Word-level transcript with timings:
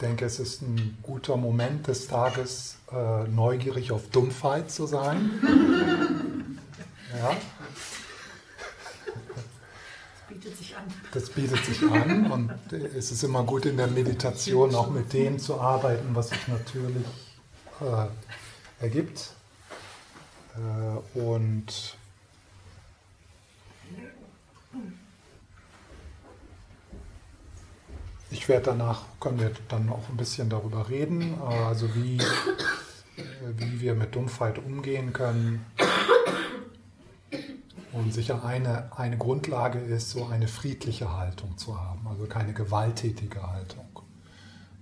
denke, 0.00 0.24
es 0.24 0.38
ist 0.40 0.62
ein 0.62 0.98
guter 1.02 1.36
Moment 1.36 1.86
des 1.86 2.08
Tages, 2.08 2.76
äh, 2.92 3.24
neugierig 3.28 3.92
auf 3.92 4.08
Dumpfheit 4.08 4.70
zu 4.70 4.86
sein. 4.86 5.30
ja. 7.16 7.36
Das 10.28 10.28
bietet 10.28 10.56
sich 10.56 10.76
an. 10.76 10.84
Das 11.12 11.30
bietet 11.30 11.64
sich 11.64 11.82
an 11.82 12.30
und 12.30 12.72
es 12.72 13.10
ist 13.10 13.22
immer 13.22 13.44
gut 13.44 13.66
in 13.66 13.76
der 13.76 13.88
Meditation 13.88 14.74
auch 14.74 14.90
mit 14.90 15.12
dem 15.12 15.38
zu 15.38 15.60
arbeiten, 15.60 16.14
was 16.14 16.30
sich 16.30 16.48
natürlich 16.48 17.06
äh, 17.80 18.84
ergibt. 18.84 19.32
Äh, 20.56 21.18
und 21.18 21.96
Ich 28.32 28.48
werde 28.48 28.66
danach, 28.66 29.02
können 29.18 29.40
wir 29.40 29.50
dann 29.68 29.88
auch 29.88 30.08
ein 30.08 30.16
bisschen 30.16 30.48
darüber 30.48 30.88
reden, 30.88 31.34
also 31.42 31.92
wie, 31.96 32.20
wie 33.56 33.80
wir 33.80 33.94
mit 33.96 34.14
Dumpfheit 34.14 34.58
umgehen 34.58 35.12
können. 35.12 35.66
Und 37.92 38.14
sicher 38.14 38.44
eine, 38.44 38.96
eine 38.96 39.18
Grundlage 39.18 39.80
ist, 39.80 40.10
so 40.10 40.26
eine 40.26 40.46
friedliche 40.46 41.12
Haltung 41.16 41.58
zu 41.58 41.80
haben, 41.80 42.06
also 42.06 42.26
keine 42.26 42.52
gewalttätige 42.52 43.42
Haltung, 43.42 43.88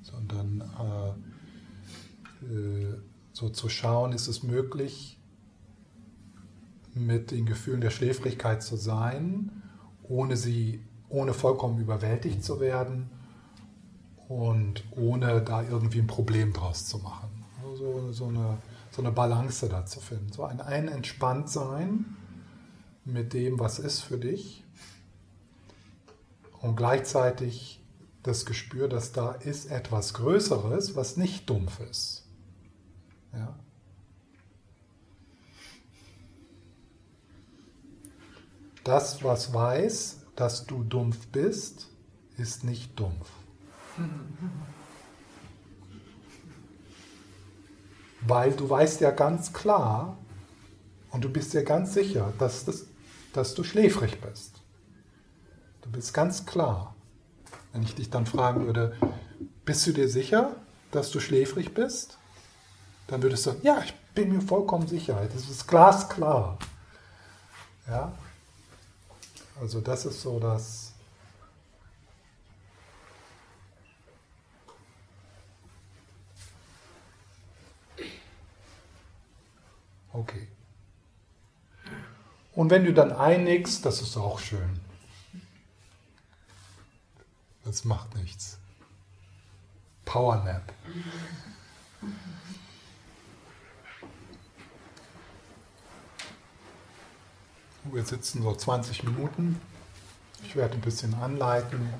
sondern 0.02 0.62
äh, 2.42 2.44
äh, 2.44 2.94
so 3.33 3.48
zu 3.48 3.70
schauen, 3.70 4.12
ist 4.12 4.28
es 4.28 4.42
möglich, 4.42 5.19
mit 6.92 7.30
den 7.30 7.46
Gefühlen 7.46 7.80
der 7.80 7.91
Schläfrigkeit 7.91 8.62
zu 8.62 8.77
sein, 8.77 9.62
ohne 10.02 10.36
sie, 10.36 10.84
ohne 11.08 11.33
vollkommen 11.33 11.80
überwältigt 11.80 12.44
zu 12.44 12.60
werden 12.60 13.08
und 14.28 14.84
ohne 14.91 15.41
da 15.41 15.62
irgendwie 15.62 16.00
ein 16.00 16.06
Problem 16.06 16.52
draus 16.52 16.86
zu 16.86 16.98
machen. 16.98 17.45
Also 17.64 18.12
so 18.12 18.27
eine, 18.27 18.58
so 18.91 19.02
eine 19.02 19.11
Balance 19.11 19.69
da 19.69 19.86
zu 19.86 20.00
finden. 20.00 20.33
So 20.33 20.44
ein, 20.44 20.61
ein 20.61 20.89
Entspanntsein 20.89 22.16
mit 23.05 23.33
dem, 23.33 23.58
was 23.58 23.78
ist 23.78 24.00
für 24.00 24.19
dich 24.19 24.64
und 26.61 26.77
gleichzeitig 26.77 27.80
das 28.22 28.44
Gespür, 28.44 28.89
dass 28.89 29.12
da 29.12 29.33
ist 29.33 29.70
etwas 29.70 30.12
Größeres, 30.14 30.97
was 30.97 31.17
nicht 31.17 31.48
dumpf 31.48 31.80
ist. 31.80 32.24
Ja? 33.33 33.58
Das, 38.84 39.22
was 39.22 39.52
weiß, 39.55 40.20
dass 40.36 40.67
du 40.67 40.83
dumpf 40.83 41.28
bist, 41.28 41.89
ist 42.36 42.64
nicht 42.64 42.98
dumpf. 42.98 43.28
Weil 48.27 48.52
du 48.52 48.68
weißt 48.68 49.00
ja 49.00 49.10
ganz 49.10 49.52
klar 49.52 50.18
und 51.10 51.24
du 51.24 51.30
bist 51.30 51.55
dir 51.55 51.64
ganz 51.64 51.94
sicher, 51.94 52.32
dass, 52.38 52.64
das, 52.64 52.86
dass 53.32 53.55
du 53.55 53.64
schläfrig 53.64 54.20
bist. 54.20 54.62
Du 55.82 55.90
bist 55.90 56.12
ganz 56.12 56.44
klar. 56.44 56.94
Wenn 57.72 57.82
ich 57.82 57.94
dich 57.94 58.10
dann 58.10 58.27
fragen 58.27 58.66
würde, 58.66 58.96
bist 59.64 59.86
du 59.86 59.92
dir 59.92 60.08
sicher, 60.08 60.56
dass 60.90 61.10
du 61.10 61.20
schläfrig 61.20 61.74
bist? 61.74 62.18
Dann 63.06 63.22
würdest 63.22 63.46
du 63.46 63.50
sagen, 63.50 63.62
ja, 63.62 63.80
ich 63.83 63.94
bin 64.14 64.33
mir 64.33 64.42
vollkommen 64.42 64.86
sicher. 64.86 65.27
Das 65.33 65.48
ist 65.48 65.66
glasklar. 65.66 66.58
Ja? 67.86 68.12
Also 69.60 69.80
das 69.80 70.05
ist 70.06 70.20
so 70.20 70.38
das 70.38 70.88
Okay. 80.19 80.48
Und 82.52 82.70
wenn 82.70 82.84
du 82.84 82.92
dann 82.92 83.12
einigst, 83.12 83.86
das 83.86 84.02
ist 84.02 84.17
auch 84.17 84.40
schön. 84.40 84.80
Das 87.64 87.84
macht 87.84 88.17
nichts. 88.17 88.58
Power 90.05 90.42
Nap. 90.42 90.73
Wir 97.85 98.05
sitzen 98.05 98.42
so 98.42 98.52
20 98.52 99.05
Minuten. 99.05 99.61
Ich 100.42 100.56
werde 100.56 100.74
ein 100.74 100.80
bisschen 100.80 101.14
anleiten. 101.14 101.95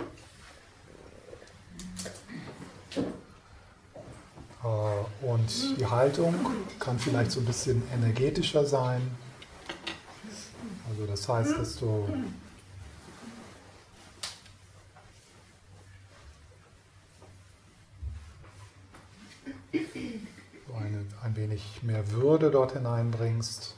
Äh, 4.65 5.25
und 5.25 5.38
die 5.79 5.87
Haltung 5.87 6.35
kann 6.79 6.99
vielleicht 6.99 7.31
so 7.31 7.41
ein 7.41 7.47
bisschen 7.47 7.83
energetischer 7.93 8.65
sein. 8.65 9.03
Also 10.89 11.07
das 11.07 11.29
heißt, 11.29 11.59
dass 11.59 11.77
du 11.77 12.09
eine, 20.77 21.05
ein 21.23 21.37
wenig 21.37 21.83
mehr 21.83 22.11
Würde 22.11 22.51
dort 22.51 22.73
hineinbringst. 22.73 23.75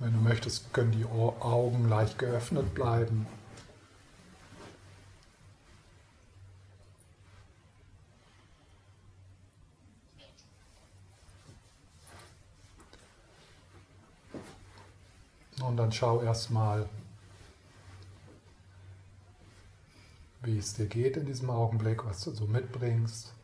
Wenn 0.00 0.12
du 0.12 0.18
möchtest, 0.18 0.72
können 0.72 0.92
die 0.92 1.04
Augen 1.06 1.88
leicht 1.88 2.18
geöffnet 2.18 2.74
bleiben. 2.74 3.26
Und 15.66 15.78
dann 15.78 15.83
schau 15.94 16.20
erstmal, 16.22 16.88
wie 20.42 20.58
es 20.58 20.74
dir 20.74 20.86
geht 20.86 21.16
in 21.16 21.26
diesem 21.26 21.50
Augenblick, 21.50 22.04
was 22.04 22.22
du 22.24 22.32
so 22.32 22.46
mitbringst. 22.46 23.34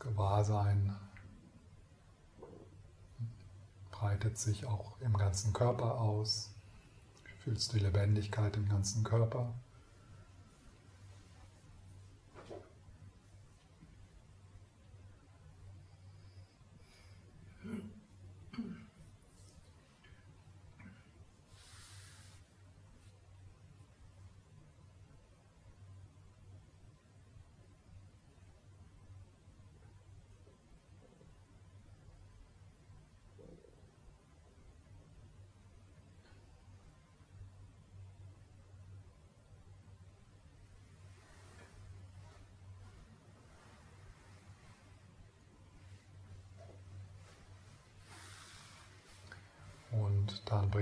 Gewahrsein 0.00 0.96
breitet 4.30 4.38
sich 4.38 4.64
auch 4.64 4.92
im 5.00 5.16
ganzen 5.16 5.52
Körper 5.52 6.00
aus. 6.00 6.50
Fühlst 7.42 7.72
du 7.72 7.78
die 7.78 7.84
Lebendigkeit 7.84 8.56
im 8.56 8.68
ganzen 8.68 9.02
Körper? 9.02 9.52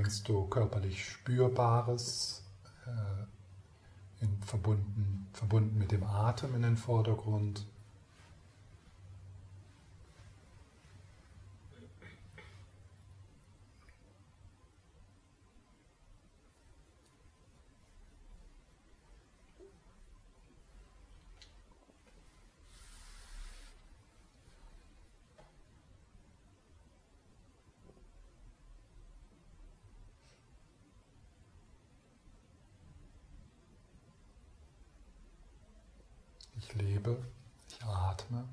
Bringst 0.08 0.26
du 0.26 0.46
körperlich 0.46 1.04
Spürbares 1.04 2.42
äh, 2.86 4.24
in 4.24 4.40
verbunden, 4.40 5.28
verbunden 5.34 5.76
mit 5.76 5.92
dem 5.92 6.02
Atem 6.02 6.54
in 6.54 6.62
den 6.62 6.78
Vordergrund. 6.78 7.66
lebe, 36.78 37.16
ich 37.68 37.84
atme. 37.84 38.44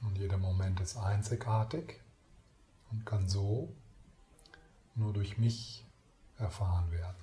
Und 0.00 0.16
Moment 0.78 0.90
ist 0.90 0.96
einzigartig 0.96 2.00
und 2.92 3.04
kann 3.04 3.28
so 3.28 3.74
nur 4.94 5.12
durch 5.12 5.36
mich 5.36 5.84
erfahren 6.36 6.92
werden. 6.92 7.16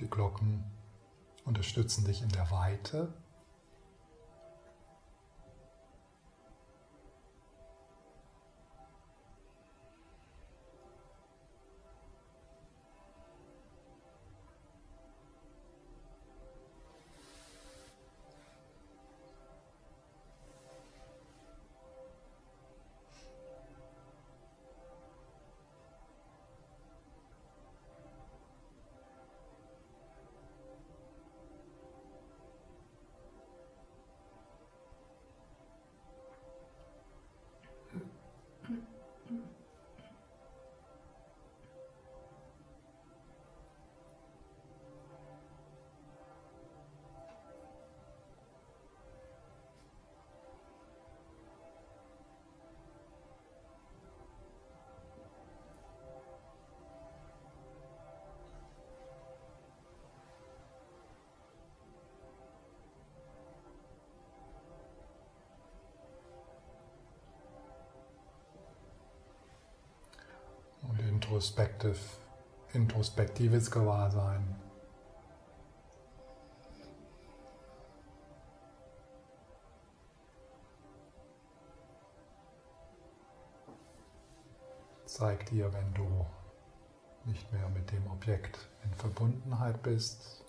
Die 0.00 0.08
Glocken 0.08 0.64
unterstützen 1.44 2.06
dich 2.06 2.22
in 2.22 2.30
der 2.30 2.50
Weite 2.50 3.12
introspektiv, 71.28 71.98
introspektives 72.72 73.70
Gewahrsein. 73.70 74.56
Zeigt 85.04 85.50
dir, 85.50 85.70
wenn 85.70 85.92
du 85.92 86.26
nicht 87.26 87.52
mehr 87.52 87.68
mit 87.68 87.92
dem 87.92 88.06
Objekt 88.10 88.66
in 88.84 88.94
Verbundenheit 88.94 89.82
bist, 89.82 90.46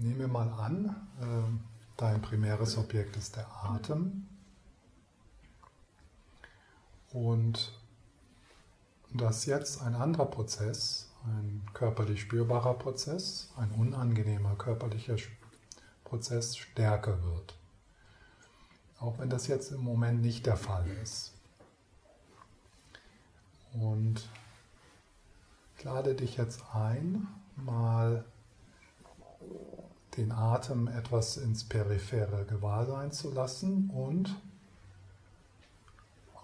Nehmen 0.00 0.18
wir 0.18 0.28
mal 0.28 0.48
an, 0.48 0.96
äh, 1.20 1.60
dein 1.98 2.22
primäres 2.22 2.78
Objekt 2.78 3.18
ist 3.18 3.36
der 3.36 3.46
Atem. 3.62 4.26
Und 7.12 7.78
dass 9.12 9.44
jetzt 9.44 9.82
ein 9.82 9.94
anderer 9.94 10.24
Prozess, 10.24 11.10
ein 11.26 11.68
körperlich 11.74 12.22
spürbarer 12.22 12.78
Prozess, 12.78 13.52
ein 13.58 13.70
unangenehmer 13.72 14.54
körperlicher 14.54 15.16
Prozess 16.04 16.56
stärker 16.56 17.22
wird. 17.22 17.58
Auch 19.00 19.18
wenn 19.18 19.28
das 19.28 19.48
jetzt 19.48 19.70
im 19.70 19.82
Moment 19.82 20.22
nicht 20.22 20.46
der 20.46 20.56
Fall 20.56 20.86
ist. 21.02 21.34
Und 23.74 24.30
ich 25.76 25.84
lade 25.84 26.14
dich 26.14 26.38
jetzt 26.38 26.62
ein, 26.72 27.28
mal 27.56 28.24
den 30.20 30.32
Atem 30.32 30.86
etwas 30.86 31.38
ins 31.38 31.64
periphere 31.64 32.44
Gewahrsein 32.44 33.10
zu 33.10 33.32
lassen 33.32 33.88
und 33.90 34.28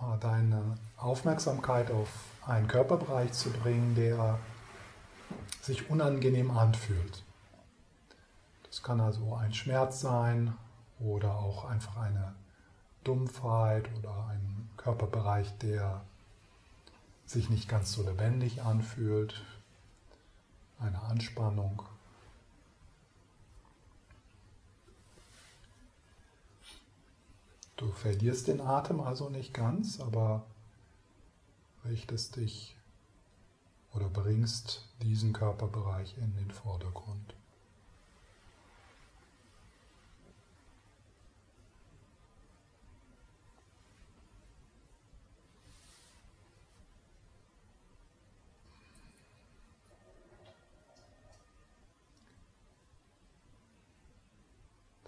äh, 0.00 0.18
deine 0.18 0.78
Aufmerksamkeit 0.97 1.90
auf 1.90 2.09
einen 2.47 2.68
Körperbereich 2.68 3.33
zu 3.33 3.50
bringen, 3.50 3.95
der 3.95 4.38
sich 5.61 5.90
unangenehm 5.90 6.50
anfühlt. 6.50 7.23
Das 8.62 8.83
kann 8.83 9.00
also 9.00 9.35
ein 9.35 9.52
Schmerz 9.52 10.00
sein 10.00 10.54
oder 10.99 11.35
auch 11.35 11.66
einfach 11.66 11.99
eine 11.99 12.35
Dumpfheit 13.04 13.90
oder 13.99 14.28
ein 14.30 14.71
Körperbereich, 14.78 15.59
der 15.59 16.00
sich 17.26 17.50
nicht 17.50 17.68
ganz 17.68 17.92
so 17.92 18.02
lebendig 18.02 18.62
anfühlt, 18.62 19.45
eine 20.78 21.02
Anspannung. 21.02 21.83
Du 27.76 27.90
verlierst 27.92 28.49
den 28.49 28.61
Atem 28.61 29.00
also 29.00 29.28
nicht 29.28 29.52
ganz, 29.52 30.00
aber 30.00 30.47
richtest 31.85 32.37
dich 32.37 32.75
oder 33.92 34.09
bringst 34.09 34.88
diesen 35.02 35.33
Körperbereich 35.33 36.16
in 36.18 36.35
den 36.37 36.50
Vordergrund. 36.50 37.35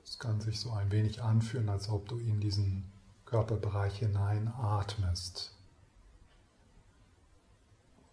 Es 0.08 0.18
kann 0.18 0.40
sich 0.40 0.58
so 0.58 0.72
ein 0.72 0.90
wenig 0.90 1.22
anfühlen, 1.22 1.68
als 1.68 1.90
ob 1.90 2.08
du 2.08 2.18
in 2.18 2.40
diesen 2.40 2.90
Körperbereich 3.26 3.98
hinein 3.98 4.48
atmest. 4.48 5.54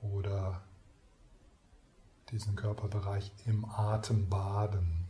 Oder 0.01 0.61
diesen 2.31 2.57
Körperbereich 2.57 3.31
im 3.45 3.63
Atem 3.65 4.29
baden. 4.29 5.07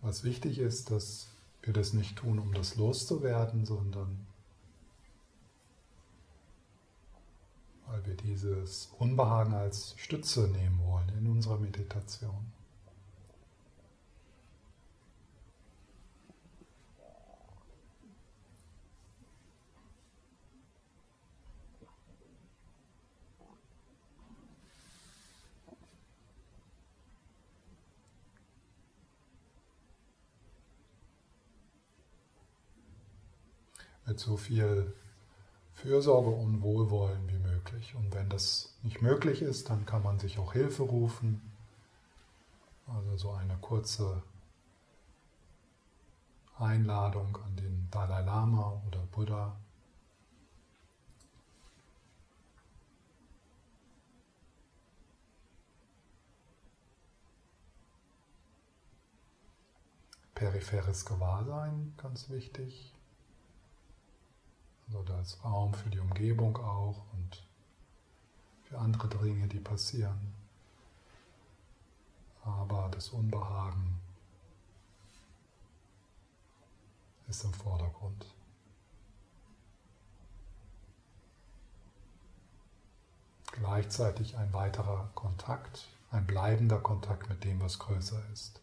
Was 0.00 0.24
wichtig 0.24 0.58
ist, 0.58 0.90
dass 0.90 1.35
wir 1.66 1.72
das 1.72 1.92
nicht 1.92 2.16
tun, 2.16 2.38
um 2.38 2.54
das 2.54 2.76
loszuwerden, 2.76 3.64
sondern 3.66 4.26
weil 7.86 8.04
wir 8.06 8.14
dieses 8.14 8.90
Unbehagen 8.98 9.54
als 9.54 9.94
Stütze 9.96 10.48
nehmen 10.48 10.80
wollen 10.84 11.08
in 11.18 11.26
unserer 11.28 11.58
Meditation. 11.58 12.52
Mit 34.16 34.20
so 34.20 34.38
viel 34.38 34.94
Fürsorge 35.74 36.30
und 36.30 36.62
Wohlwollen 36.62 37.28
wie 37.28 37.38
möglich. 37.38 37.94
Und 37.96 38.14
wenn 38.14 38.30
das 38.30 38.74
nicht 38.82 39.02
möglich 39.02 39.42
ist, 39.42 39.68
dann 39.68 39.84
kann 39.84 40.02
man 40.02 40.18
sich 40.18 40.38
auch 40.38 40.54
Hilfe 40.54 40.84
rufen. 40.84 41.42
Also 42.86 43.16
so 43.18 43.32
eine 43.32 43.58
kurze 43.58 44.22
Einladung 46.58 47.36
an 47.44 47.56
den 47.56 47.88
Dalai 47.90 48.22
Lama 48.22 48.80
oder 48.86 49.00
Buddha. 49.12 49.54
Peripheres 60.34 61.04
Gewahrsein, 61.04 61.92
ganz 61.98 62.30
wichtig. 62.30 62.95
Also 64.86 65.02
da 65.02 65.20
ist 65.20 65.44
Raum 65.44 65.74
für 65.74 65.90
die 65.90 65.98
Umgebung 65.98 66.56
auch 66.58 67.02
und 67.12 67.42
für 68.64 68.78
andere 68.78 69.08
Dinge, 69.08 69.48
die 69.48 69.58
passieren. 69.58 70.34
Aber 72.44 72.88
das 72.92 73.08
Unbehagen 73.08 74.00
ist 77.28 77.44
im 77.44 77.52
Vordergrund. 77.52 78.26
Gleichzeitig 83.52 84.36
ein 84.36 84.52
weiterer 84.52 85.10
Kontakt, 85.14 85.88
ein 86.10 86.26
bleibender 86.26 86.78
Kontakt 86.78 87.28
mit 87.28 87.42
dem, 87.42 87.60
was 87.60 87.78
größer 87.78 88.22
ist. 88.32 88.60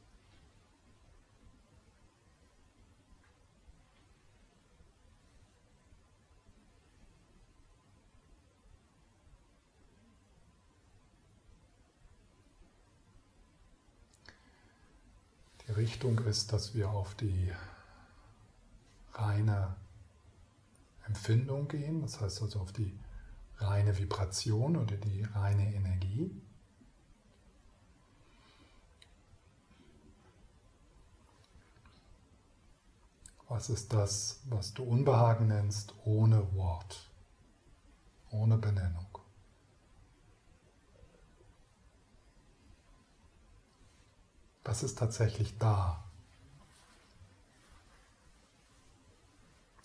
Die 15.68 15.72
Richtung 15.84 16.18
ist, 16.20 16.54
dass 16.54 16.74
wir 16.76 16.90
auf 16.90 17.14
die 17.16 17.52
reine 19.12 19.76
Empfindung 21.06 21.68
gehen, 21.68 22.02
das 22.02 22.22
heißt 22.22 22.42
also 22.42 22.62
auf 22.62 22.72
die 22.72 22.98
reine 23.58 23.98
Vibration 23.98 24.78
oder 24.78 24.96
die 24.96 25.24
reine 25.24 25.74
Energie. 25.76 26.42
Was 33.50 33.70
ist 33.70 33.92
das, 33.92 34.40
was 34.46 34.74
du 34.74 34.84
Unbehagen 34.84 35.48
nennst, 35.48 35.94
ohne 36.06 36.56
Wort, 36.56 37.12
ohne 38.32 38.58
Benennung? 38.58 39.13
Was 44.64 44.84
ist 44.84 44.98
tatsächlich 44.98 45.58
da? 45.58 46.04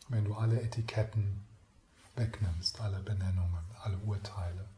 Wenn 0.08 0.24
du 0.24 0.34
alle 0.34 0.60
Etiketten 0.62 1.44
wegnimmst, 2.14 2.80
alle 2.80 3.00
Benennungen, 3.00 3.64
alle 3.80 3.98
Urteile. 3.98 4.68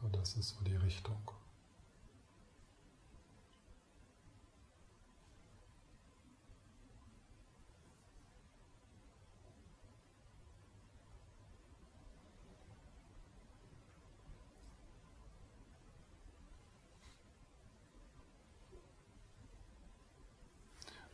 So, 0.00 0.08
das 0.08 0.36
ist 0.36 0.50
so 0.50 0.64
die 0.64 0.76
Richtung. 0.76 1.20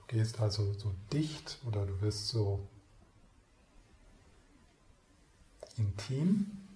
Gehst 0.08 0.40
also 0.40 0.72
so 0.75 0.94
dicht 1.12 1.58
oder 1.66 1.84
du 1.84 2.00
wirst 2.00 2.28
so 2.28 2.68
intim 5.76 6.66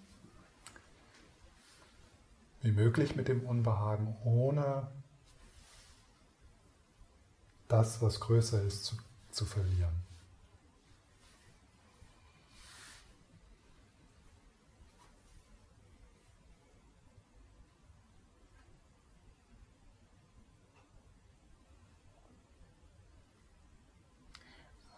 wie 2.62 2.72
möglich 2.72 3.16
mit 3.16 3.28
dem 3.28 3.46
Unbehagen, 3.46 4.16
ohne 4.24 4.88
das, 7.68 8.02
was 8.02 8.20
größer 8.20 8.62
ist, 8.62 8.84
zu, 8.84 8.96
zu 9.30 9.46
verlieren. 9.46 10.09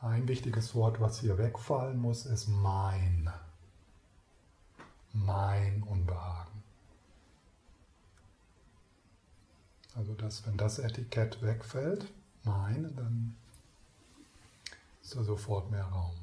Ein 0.02 0.26
wichtiges 0.26 0.74
Wort, 0.74 1.00
was 1.00 1.20
hier 1.20 1.38
wegfallen 1.38 1.96
muss, 1.96 2.26
ist 2.26 2.48
mein. 2.48 3.30
Mein 5.12 5.84
Unbehagen. 5.84 6.64
Also, 9.94 10.14
dass, 10.14 10.44
wenn 10.44 10.56
das 10.56 10.80
Etikett 10.80 11.40
wegfällt, 11.40 12.12
mein, 12.42 12.96
dann 12.96 13.36
ist 15.02 15.14
da 15.14 15.22
sofort 15.22 15.70
mehr 15.70 15.84
Raum. 15.84 16.21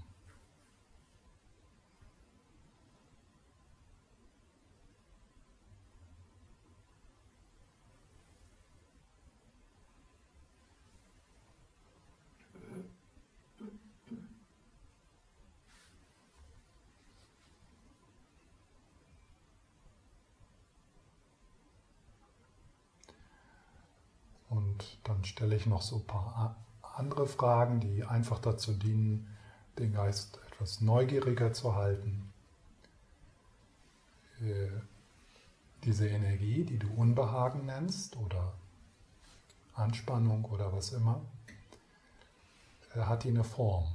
Dann 25.04 25.24
stelle 25.26 25.56
ich 25.56 25.66
noch 25.66 25.82
so 25.82 25.98
ein 25.98 26.06
paar 26.06 26.56
andere 26.96 27.28
Fragen, 27.28 27.80
die 27.80 28.04
einfach 28.04 28.40
dazu 28.40 28.74
dienen, 28.74 29.28
den 29.78 29.94
Geist 29.94 30.40
etwas 30.52 30.82
neugieriger 30.82 31.54
zu 31.54 31.76
halten. 31.76 32.32
Äh, 34.42 34.70
diese 35.86 36.08
Energie, 36.08 36.66
die 36.66 36.78
du 36.78 36.88
Unbehagen 36.96 37.66
nennst 37.66 38.18
oder 38.18 38.54
Anspannung 39.74 40.44
oder 40.46 40.74
was 40.74 40.92
immer, 40.92 41.22
äh, 42.96 43.00
hat 43.00 43.24
die 43.24 43.30
eine 43.30 43.46
Form. 43.46 43.88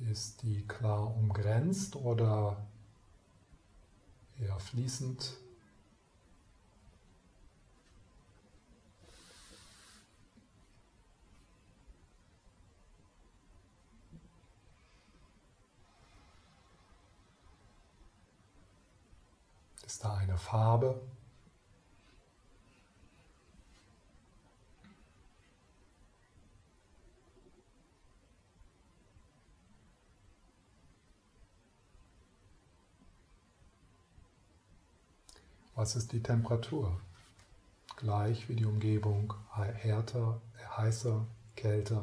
Ist 0.00 0.42
die 0.42 0.66
klar 0.66 1.14
umgrenzt 1.14 1.96
oder 1.96 2.56
eher 4.38 4.58
fließend? 4.60 5.36
Ist 19.84 20.04
da 20.04 20.14
eine 20.16 20.38
Farbe? 20.38 21.00
Was 35.78 35.94
ist 35.94 36.10
die 36.10 36.24
Temperatur? 36.24 37.00
Gleich 37.98 38.48
wie 38.48 38.56
die 38.56 38.64
Umgebung, 38.64 39.32
härter, 39.54 40.40
heißer, 40.76 41.24
kälter, 41.54 42.02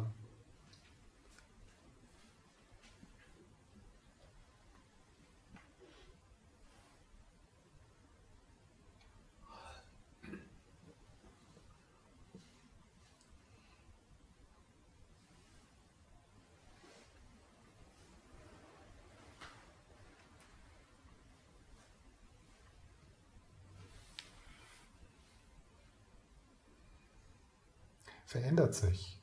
verändert 28.36 28.76
sich 28.76 29.18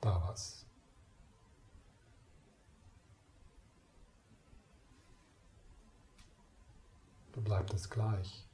da 0.00 0.28
was. 0.28 0.64
Du 7.32 7.42
bleibt 7.42 7.74
es 7.74 7.90
gleich. 7.90 8.47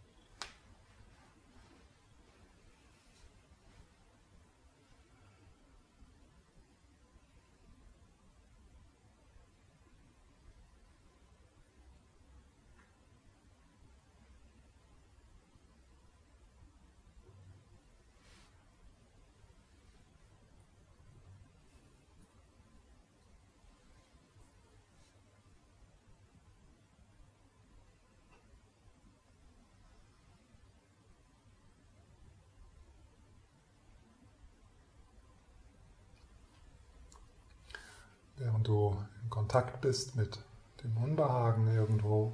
Während 38.64 38.68
du 38.68 38.96
in 39.22 39.30
Kontakt 39.30 39.80
bist 39.80 40.16
mit 40.16 40.38
dem 40.82 40.96
Unbehagen 40.96 41.74
irgendwo. 41.74 42.32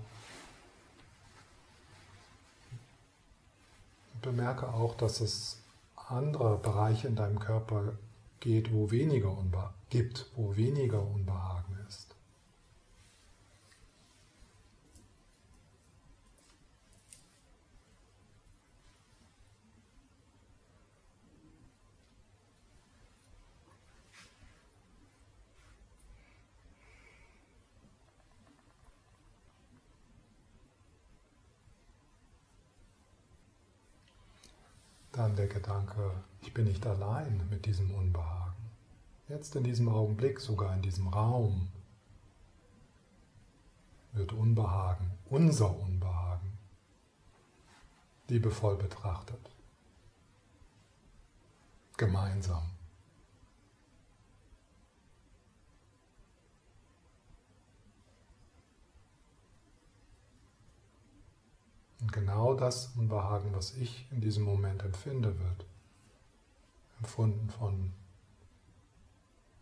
Bemerke 4.22 4.68
auch, 4.68 4.96
dass 4.96 5.20
es 5.20 5.62
andere 5.96 6.58
Bereiche 6.58 7.08
in 7.08 7.16
deinem 7.16 7.38
Körper 7.38 7.94
geht, 8.40 8.72
wo 8.72 8.90
weniger 8.90 9.36
gibt, 9.88 10.26
wo 10.36 10.56
weniger 10.56 11.02
Unbehagen 11.02 11.78
ist. 11.88 12.14
Dann 35.20 35.29
der 35.40 35.48
Gedanke, 35.48 36.12
ich 36.42 36.52
bin 36.52 36.66
nicht 36.66 36.86
allein 36.86 37.48
mit 37.48 37.64
diesem 37.64 37.90
Unbehagen. 37.94 38.70
Jetzt 39.26 39.56
in 39.56 39.64
diesem 39.64 39.88
Augenblick, 39.88 40.38
sogar 40.38 40.74
in 40.74 40.82
diesem 40.82 41.08
Raum, 41.08 41.68
wird 44.12 44.34
Unbehagen, 44.34 45.10
unser 45.30 45.74
Unbehagen, 45.74 46.58
liebevoll 48.28 48.76
betrachtet. 48.76 49.40
Gemeinsam. 51.96 52.62
Und 62.00 62.12
genau 62.12 62.54
das 62.54 62.92
Unbehagen, 62.96 63.54
was 63.54 63.74
ich 63.74 64.06
in 64.10 64.20
diesem 64.20 64.44
Moment 64.44 64.82
empfinde, 64.82 65.38
wird 65.38 65.66
empfunden 66.98 67.50
von 67.50 67.92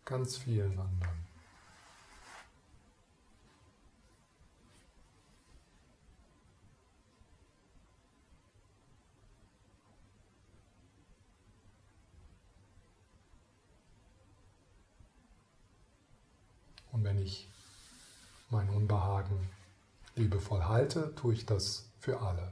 ganz 0.05 0.37
vielen 0.37 0.79
anderen. 0.79 1.29
Und 16.91 17.03
wenn 17.03 17.21
ich 17.21 17.47
mein 18.49 18.69
Unbehagen 18.69 19.58
liebevoll 20.19 20.65
halte, 20.65 21.15
tue 21.15 21.33
ich 21.33 21.45
das 21.45 21.91
für 21.97 22.21
alle. 22.21 22.51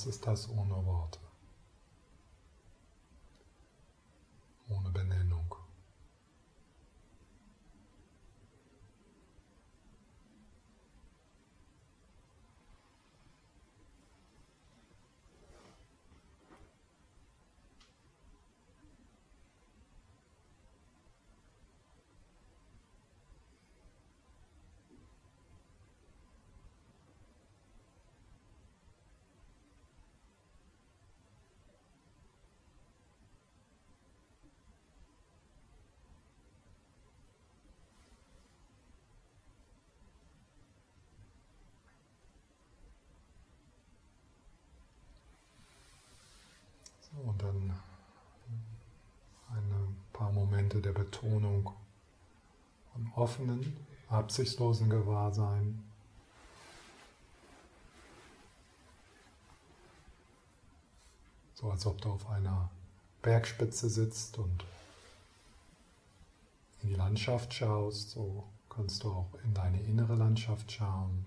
Was 0.00 0.06
ist 0.06 0.26
das 0.26 0.48
ohne 0.48 0.86
Worte? 0.86 1.18
Ohne 4.70 4.88
Benennung. 4.88 5.54
Und 47.42 47.68
dann 47.68 47.80
ein 49.56 49.96
paar 50.12 50.32
Momente 50.32 50.80
der 50.80 50.92
Betonung 50.92 51.70
von 52.92 53.12
offenen, 53.14 53.76
absichtslosen 54.08 54.90
Gewahrsein. 54.90 55.82
So 61.54 61.70
als 61.70 61.84
ob 61.86 62.00
du 62.00 62.10
auf 62.10 62.28
einer 62.30 62.70
Bergspitze 63.22 63.90
sitzt 63.90 64.38
und 64.38 64.64
in 66.82 66.88
die 66.88 66.94
Landschaft 66.94 67.52
schaust, 67.52 68.10
so 68.10 68.44
kannst 68.70 69.04
du 69.04 69.10
auch 69.12 69.28
in 69.44 69.52
deine 69.52 69.80
innere 69.82 70.14
Landschaft 70.14 70.72
schauen. 70.72 71.26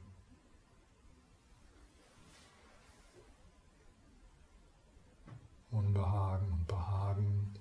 Unbehagen 5.73 6.51
und 6.51 6.67
Behagen, 6.67 7.53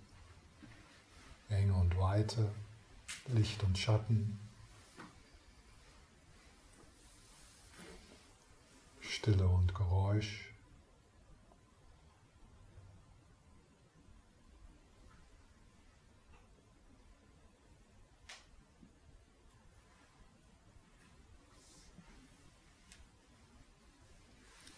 Enge 1.48 1.74
und 1.74 1.96
Weite, 1.98 2.52
Licht 3.28 3.62
und 3.64 3.78
Schatten, 3.78 4.38
Stille 9.00 9.46
und 9.48 9.74
Geräusch. 9.74 10.50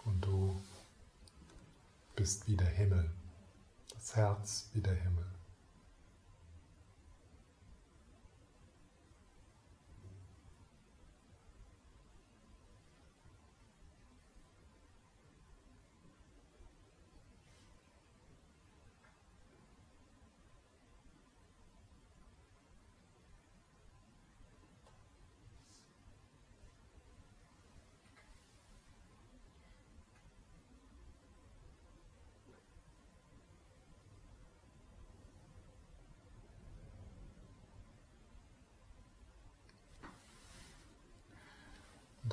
Und 0.04 0.24
du 0.24 0.62
bist 2.14 2.46
wie 2.46 2.56
der 2.56 2.68
Himmel 2.68 3.10
Herz 4.14 4.68
wie 4.72 4.80
der 4.80 4.94
Himmel. 4.94 5.24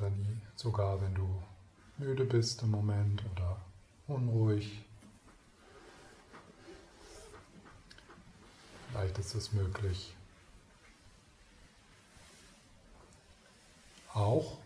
dann 0.02 0.42
sogar 0.62 1.02
wenn 1.02 1.16
du 1.16 1.42
müde 1.98 2.24
bist 2.24 2.62
im 2.62 2.70
Moment 2.70 3.24
oder 3.32 3.60
unruhig. 4.08 4.86
Vielleicht 8.90 9.18
ist 9.18 9.34
es 9.34 9.54
möglich, 9.54 10.14
auch 14.14 14.60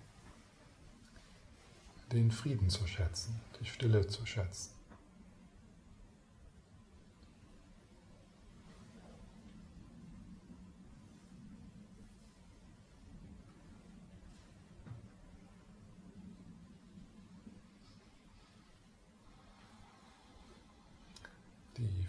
den 2.11 2.29
Frieden 2.31 2.69
zu 2.69 2.85
schätzen, 2.87 3.39
die 3.61 3.65
Stille 3.65 4.05
zu 4.07 4.25
schätzen. 4.25 4.74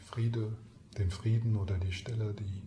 Friede, 0.06 0.56
den 0.96 1.10
Frieden 1.10 1.56
oder 1.56 1.78
die 1.78 1.92
Stille, 1.92 2.32
die 2.32 2.62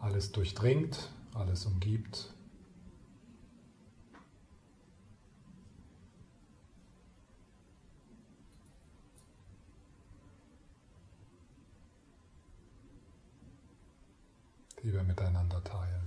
alles 0.00 0.32
durchdringt, 0.32 1.10
alles 1.34 1.66
umgibt. 1.66 2.32
die 14.82 14.94
wir 14.94 15.02
miteinander 15.02 15.62
teilen. 15.62 15.99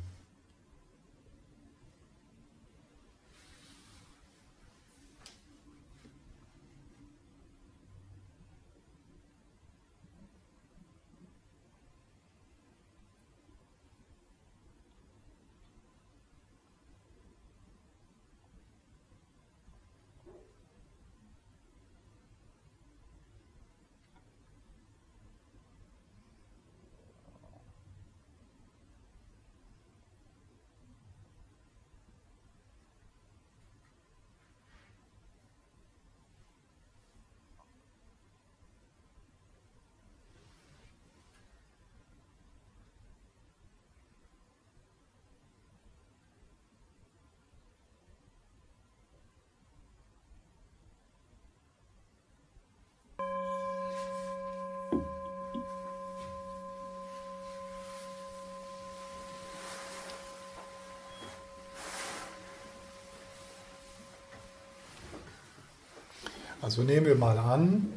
Also 66.64 66.82
nehmen 66.84 67.06
wir 67.06 67.16
mal 67.16 67.38
an, 67.38 67.92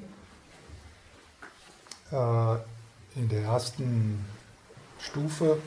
äh, 2.11 2.55
in 3.17 3.29
der 3.29 3.45
ersten 3.45 4.25
Stufe 4.99 5.63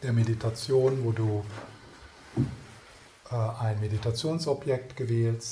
der 0.00 0.12
Meditation, 0.12 1.04
wo 1.04 1.10
du 1.10 1.44
äh, 3.32 3.34
ein 3.34 3.80
Meditationsobjekt 3.80 4.96
gewählt, 4.96 5.42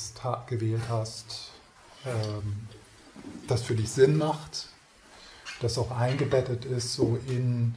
hast, 0.89 1.51
ähm, 2.07 2.69
das 3.49 3.63
für 3.63 3.75
dich 3.75 3.91
Sinn 3.91 4.17
macht, 4.17 4.69
das 5.63 5.77
auch 5.79 5.91
eingebettet 5.91 6.65
ist 6.65 6.95
so 6.95 7.19
in, 7.27 7.75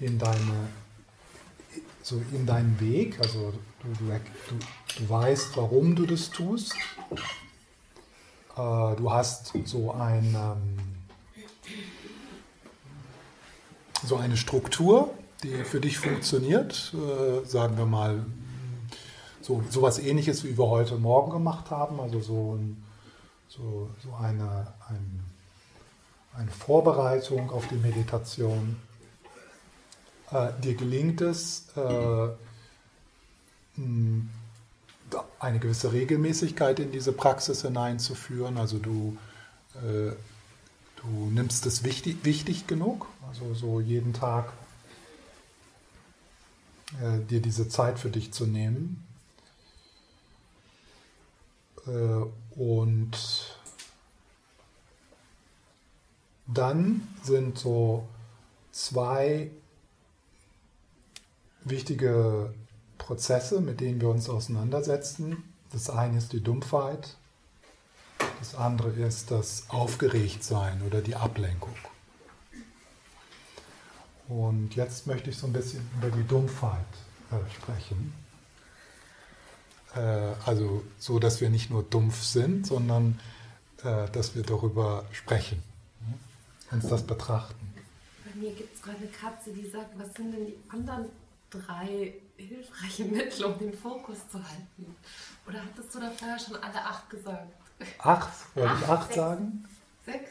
in, 0.00 0.18
deine, 0.18 0.68
so 2.06 2.22
in 2.32 2.46
deinen 2.46 2.78
Weg, 2.78 3.18
also 3.18 3.52
du, 3.82 3.88
du, 3.98 4.04
du, 4.04 4.98
du 4.98 5.08
weißt, 5.10 5.56
warum 5.56 5.96
du 5.96 6.06
das 6.06 6.30
tust. 6.30 6.74
Äh, 7.10 8.96
du 8.96 9.10
hast 9.10 9.52
so 9.64 9.92
ein... 9.92 10.34
Ähm, 10.34 10.78
so 14.04 14.16
eine 14.16 14.36
Struktur, 14.36 15.10
die 15.42 15.64
für 15.64 15.80
dich 15.80 15.98
funktioniert, 15.98 16.94
äh, 16.94 17.44
sagen 17.44 17.76
wir 17.76 17.86
mal, 17.86 18.24
so 19.40 19.64
sowas 19.70 19.98
ähnliches, 19.98 20.44
wie 20.44 20.56
wir 20.56 20.66
heute 20.68 20.96
Morgen 20.96 21.32
gemacht 21.32 21.70
haben, 21.70 21.98
also 21.98 22.20
so, 22.20 22.54
ein, 22.54 22.84
so, 23.48 23.90
so 24.04 24.14
eine, 24.14 24.72
ein, 24.88 25.24
eine 26.36 26.50
Vorbereitung 26.50 27.50
auf 27.50 27.66
die 27.68 27.76
Meditation. 27.76 28.76
Äh, 30.30 30.52
dir 30.62 30.74
gelingt 30.74 31.20
es, 31.20 31.66
äh, 31.76 32.28
eine 35.38 35.58
gewisse 35.58 35.92
Regelmäßigkeit 35.92 36.80
in 36.80 36.92
diese 36.92 37.12
Praxis 37.12 37.62
hineinzuführen, 37.62 38.56
also 38.56 38.78
du 38.78 39.16
äh, 39.74 40.12
Du 41.06 41.30
nimmst 41.30 41.66
es 41.66 41.84
wichtig, 41.84 42.24
wichtig 42.24 42.66
genug, 42.66 43.06
also 43.28 43.54
so 43.54 43.80
jeden 43.80 44.12
Tag 44.12 44.52
äh, 47.00 47.20
dir 47.20 47.40
diese 47.40 47.68
Zeit 47.68 47.98
für 47.98 48.10
dich 48.10 48.32
zu 48.32 48.46
nehmen. 48.46 49.06
Äh, 51.86 52.24
und 52.58 53.16
dann 56.46 57.06
sind 57.22 57.58
so 57.58 58.08
zwei 58.72 59.50
wichtige 61.68 62.54
Prozesse, 62.98 63.60
mit 63.60 63.80
denen 63.80 64.00
wir 64.00 64.08
uns 64.08 64.28
auseinandersetzen. 64.28 65.42
Das 65.72 65.90
eine 65.90 66.18
ist 66.18 66.32
die 66.32 66.42
Dumpfheit 66.42 67.16
das 68.38 68.54
andere 68.54 68.90
ist 68.90 69.30
das 69.30 69.68
Aufgeregtsein 69.68 70.82
oder 70.82 71.00
die 71.00 71.14
Ablenkung. 71.14 71.74
Und 74.28 74.74
jetzt 74.74 75.06
möchte 75.06 75.30
ich 75.30 75.38
so 75.38 75.46
ein 75.46 75.52
bisschen 75.52 75.88
über 75.98 76.10
die 76.10 76.26
Dumpfheit 76.26 76.86
äh, 77.30 77.54
sprechen. 77.54 78.12
Äh, 79.94 80.00
also 80.44 80.82
so, 80.98 81.18
dass 81.18 81.40
wir 81.40 81.48
nicht 81.48 81.70
nur 81.70 81.82
dumpf 81.84 82.22
sind, 82.22 82.66
sondern 82.66 83.20
äh, 83.84 84.08
dass 84.10 84.34
wir 84.34 84.42
darüber 84.42 85.04
sprechen, 85.12 85.62
ne? 86.00 86.14
uns 86.72 86.88
das 86.88 87.06
betrachten. 87.06 87.74
Bei 88.24 88.34
mir 88.34 88.52
gibt 88.52 88.74
es 88.74 88.82
gerade 88.82 88.98
eine 88.98 89.08
Katze, 89.08 89.52
die 89.52 89.68
sagt, 89.68 89.96
was 89.98 90.12
sind 90.14 90.32
denn 90.32 90.46
die 90.46 90.56
anderen 90.68 91.06
drei 91.50 92.14
hilfreiche 92.36 93.04
Mittel, 93.10 93.44
um 93.44 93.58
den 93.58 93.72
Fokus 93.72 94.18
zu 94.30 94.38
halten? 94.38 94.96
Oder 95.46 95.62
hattest 95.62 95.94
du 95.94 96.00
da 96.00 96.10
vorher 96.10 96.38
schon 96.38 96.56
alle 96.56 96.84
acht 96.84 97.08
gesagt? 97.10 97.52
Acht? 97.98 98.56
Wollte 98.56 98.74
ich 98.80 98.88
acht 98.88 99.14
sagen? 99.14 99.68
Sechs? 100.04 100.30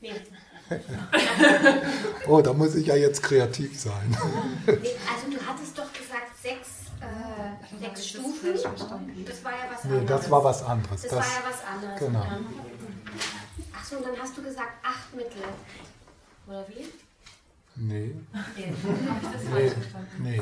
Nee. 0.00 0.12
oh, 2.28 2.40
da 2.40 2.52
muss 2.52 2.74
ich 2.74 2.86
ja 2.86 2.96
jetzt 2.96 3.22
kreativ 3.22 3.78
sein. 3.78 4.16
Also 4.66 5.30
du 5.30 5.46
hattest 5.46 5.78
doch 5.78 5.92
gesagt 5.92 6.38
sechs, 6.40 6.68
äh, 7.00 7.78
sechs 7.80 8.08
Stufen. 8.08 8.52
Das 8.54 9.44
war 9.44 9.52
ja 9.52 9.58
was 9.70 9.82
anderes. 9.82 10.00
Nee, 10.00 10.06
das 10.06 10.30
war 10.30 10.44
was 10.44 10.62
anderes. 10.62 11.02
Das, 11.02 11.10
das 11.10 11.18
war 11.18 11.26
ja 11.26 11.50
was 11.50 11.64
anderes. 11.64 12.00
Genau. 12.00 12.26
Achso, 13.78 13.96
und 13.96 14.06
dann 14.06 14.18
hast 14.18 14.36
du 14.36 14.42
gesagt 14.42 14.72
acht 14.82 15.14
Mittel. 15.14 15.42
Oder 16.46 16.66
wie? 16.68 16.88
Nee. 17.76 18.14
Nee, 19.54 19.72
nee. 20.18 20.40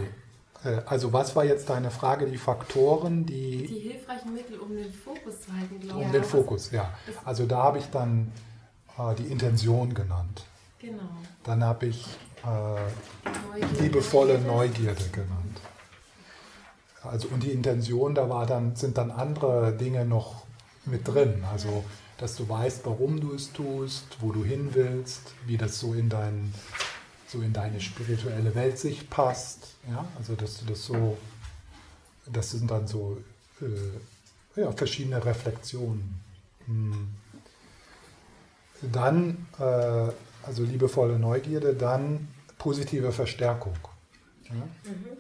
Äh, 0.65 0.83
also 0.87 1.13
was 1.13 1.35
war 1.35 1.45
jetzt 1.45 1.69
deine 1.69 1.91
Frage, 1.91 2.27
die 2.27 2.39
Faktoren, 2.39 3.27
die... 3.27 3.67
Die 3.67 3.79
hilfreichen 3.79 4.35
Mittel, 4.35 4.59
um 4.59 4.75
den 4.77 4.93
Fokus 4.93 5.43
zu 5.43 5.53
halten, 5.53 5.81
glaube 5.81 6.01
ich. 6.01 6.07
Um 6.07 6.13
den 6.13 6.25
Fokus, 6.25 6.71
ja. 6.71 6.93
Also 7.25 7.47
da 7.47 7.63
habe 7.63 7.79
ich 7.79 7.87
dann 7.87 8.33
äh, 8.99 9.15
die 9.15 9.25
Intention 9.25 9.95
genannt. 9.95 10.45
Genau. 10.79 11.03
Dann 11.45 11.65
habe 11.65 11.87
ich 11.87 12.07
äh, 12.45 13.81
liebevolle 13.81 14.39
Neugierde 14.41 15.05
genannt. 15.13 15.61
Also 17.03 17.29
und 17.29 17.43
die 17.43 17.51
Intention, 17.51 18.15
da 18.15 18.29
war 18.29 18.47
dann, 18.47 18.77
sind 18.77 18.99
dann 18.99 19.11
andere 19.11 19.73
Dinge 19.73 20.05
noch 20.05 20.45
mit 20.85 21.07
drin. 21.07 21.45
Also 21.51 21.85
dass 22.19 22.37
du 22.37 22.49
weißt, 22.49 22.83
warum 22.85 23.21
du 23.21 23.35
es 23.35 23.53
tust, 23.53 24.19
wo 24.21 24.31
du 24.31 24.45
hin 24.45 24.71
willst, 24.75 25.35
wie 25.47 25.57
das 25.57 25.81
so 25.81 25.93
in 25.93 26.09
dein 26.09 26.55
so 27.33 27.41
in 27.41 27.53
deine 27.53 27.81
spirituelle 27.81 28.55
Weltsicht 28.55 29.09
passt. 29.09 29.75
Ja? 29.89 30.07
Also 30.19 30.35
dass 30.35 30.59
du 30.59 30.67
das 30.67 30.85
so, 30.85 31.17
das 32.31 32.51
sind 32.51 32.71
dann 32.71 32.87
so 32.87 33.19
äh, 33.61 34.61
ja, 34.61 34.71
verschiedene 34.73 35.25
Reflexionen. 35.25 36.21
Hm. 36.67 37.09
Dann, 38.93 39.47
äh, 39.59 40.13
also 40.43 40.65
liebevolle 40.65 41.19
Neugierde, 41.19 41.75
dann 41.75 42.29
positive 42.59 43.13
Verstärkung. 43.13 43.77
Ja? 44.45 44.55
Mhm. 44.55 45.17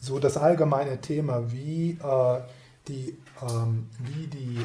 So 0.00 0.18
das 0.18 0.36
allgemeine 0.36 1.00
Thema, 1.00 1.52
wie, 1.52 1.98
äh, 2.02 2.40
die, 2.88 3.16
ähm, 3.40 3.88
wie 3.98 4.26
die 4.26 4.64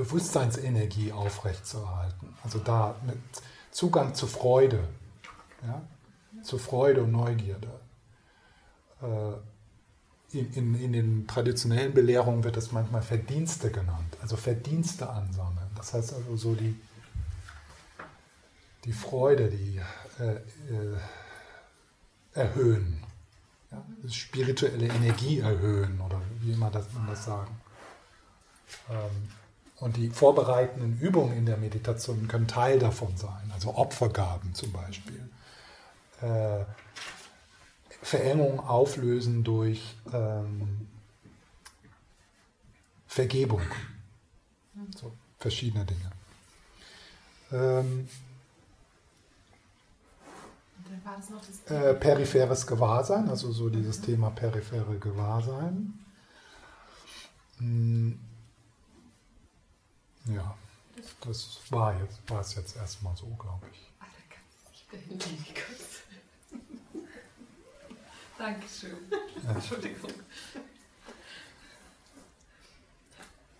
Bewusstseinsenergie 0.00 1.12
aufrechtzuerhalten. 1.12 2.34
Also 2.42 2.58
da 2.58 2.94
Zugang 3.70 4.14
zu 4.14 4.26
Freude, 4.26 4.88
ja? 5.62 5.82
zu 6.42 6.56
Freude 6.58 7.02
und 7.02 7.12
Neugierde. 7.12 7.68
Äh, 9.02 10.38
in, 10.38 10.52
in, 10.54 10.74
in, 10.74 10.92
den 10.92 11.26
traditionellen 11.26 11.92
Belehrungen 11.92 12.44
wird 12.44 12.56
das 12.56 12.72
manchmal 12.72 13.02
Verdienste 13.02 13.70
genannt, 13.70 14.16
also 14.22 14.36
Verdienste 14.36 15.10
ansammeln. 15.10 15.68
Das 15.74 15.92
heißt 15.92 16.14
also 16.14 16.36
so 16.36 16.54
die, 16.54 16.80
die 18.84 18.92
Freude, 18.92 19.50
die 19.50 19.80
äh, 20.18 20.36
äh, 20.36 20.96
erhöhen, 22.32 23.02
ja? 23.70 23.84
spirituelle 24.08 24.86
Energie 24.86 25.40
erhöhen 25.40 26.00
oder 26.00 26.22
wie 26.40 26.52
immer 26.52 26.70
das, 26.70 26.90
man 26.94 27.06
das 27.08 27.24
sagen. 27.24 27.60
Ähm, 28.88 29.28
und 29.80 29.96
die 29.96 30.10
vorbereitenden 30.10 30.98
Übungen 31.00 31.36
in 31.36 31.46
der 31.46 31.56
Meditation 31.56 32.28
können 32.28 32.46
Teil 32.46 32.78
davon 32.78 33.16
sein, 33.16 33.50
also 33.52 33.74
Opfergaben 33.74 34.54
zum 34.54 34.72
Beispiel. 34.72 35.28
Äh, 36.20 36.64
Verengung 38.02 38.60
auflösen 38.60 39.42
durch 39.42 39.96
ähm, 40.12 40.86
Vergebung. 43.06 43.62
So, 44.96 45.12
verschiedene 45.38 45.84
Dinge. 45.84 46.10
Ähm, 47.52 48.08
äh, 51.66 51.94
peripheres 51.94 52.66
Gewahrsein, 52.66 53.28
also 53.28 53.50
so 53.50 53.68
dieses 53.68 54.00
Thema 54.00 54.30
periphere 54.30 54.98
Gewahrsein. 54.98 55.94
Hm 57.58 58.18
ja, 60.26 60.56
das 61.22 61.60
war 61.70 61.98
jetzt, 62.00 62.18
war 62.28 62.40
es 62.40 62.54
jetzt 62.54 62.76
erstmal 62.76 63.16
so, 63.16 63.26
glaube 63.26 63.66
ich. 63.72 63.90
Ah. 64.00 64.06
Dankeschön. 68.38 68.96
Ja. 69.44 69.52
Entschuldigung. 69.52 70.10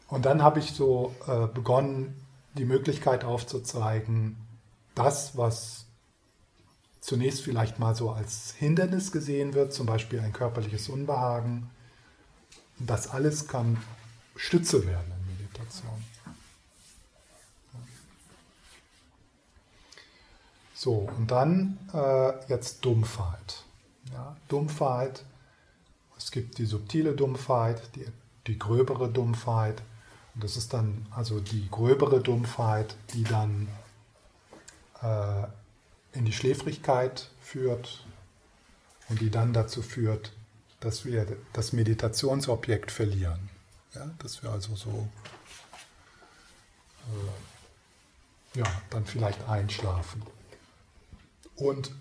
Und 0.08 0.24
dann 0.24 0.42
habe 0.42 0.58
ich 0.58 0.72
so 0.72 1.14
äh, 1.26 1.46
begonnen, 1.46 2.26
die 2.54 2.64
Möglichkeit 2.64 3.24
aufzuzeigen, 3.24 4.36
das, 4.94 5.36
was 5.36 5.86
zunächst 7.00 7.42
vielleicht 7.42 7.78
mal 7.78 7.94
so 7.94 8.10
als 8.10 8.52
Hindernis 8.52 9.12
gesehen 9.12 9.54
wird, 9.54 9.72
zum 9.72 9.86
Beispiel 9.86 10.20
ein 10.20 10.32
körperliches 10.32 10.88
Unbehagen, 10.88 11.70
das 12.78 13.08
alles 13.08 13.46
kann 13.46 13.78
Stütze 14.34 14.86
werden 14.86 15.12
in 15.12 15.36
Meditation. 15.36 16.04
So, 20.80 21.10
und 21.16 21.30
dann 21.30 21.78
äh, 21.92 22.46
jetzt 22.48 22.84
Dumpfheit. 22.84 23.64
Ja, 24.12 24.36
Dumpfheit 24.48 25.24
es 26.20 26.30
gibt 26.30 26.58
die 26.58 26.66
subtile 26.66 27.14
Dumpfheit, 27.14 27.80
die, 27.96 28.06
die 28.46 28.58
gröbere 28.58 29.08
Dumpfheit. 29.08 29.82
Und 30.34 30.44
das 30.44 30.56
ist 30.56 30.74
dann 30.74 31.06
also 31.10 31.40
die 31.40 31.68
gröbere 31.70 32.20
Dumpfheit, 32.20 32.94
die 33.14 33.24
dann 33.24 33.68
äh, 35.02 35.44
in 36.12 36.26
die 36.26 36.32
Schläfrigkeit 36.32 37.30
führt 37.40 38.04
und 39.08 39.20
die 39.20 39.30
dann 39.30 39.54
dazu 39.54 39.80
führt, 39.80 40.32
dass 40.80 41.06
wir 41.06 41.26
das 41.54 41.72
Meditationsobjekt 41.72 42.90
verlieren. 42.90 43.48
Ja, 43.94 44.10
dass 44.18 44.42
wir 44.42 44.50
also 44.50 44.76
so 44.76 45.08
äh, 48.54 48.58
ja, 48.58 48.66
dann 48.90 49.06
vielleicht 49.06 49.48
einschlafen. 49.48 50.22
Und 51.60 51.92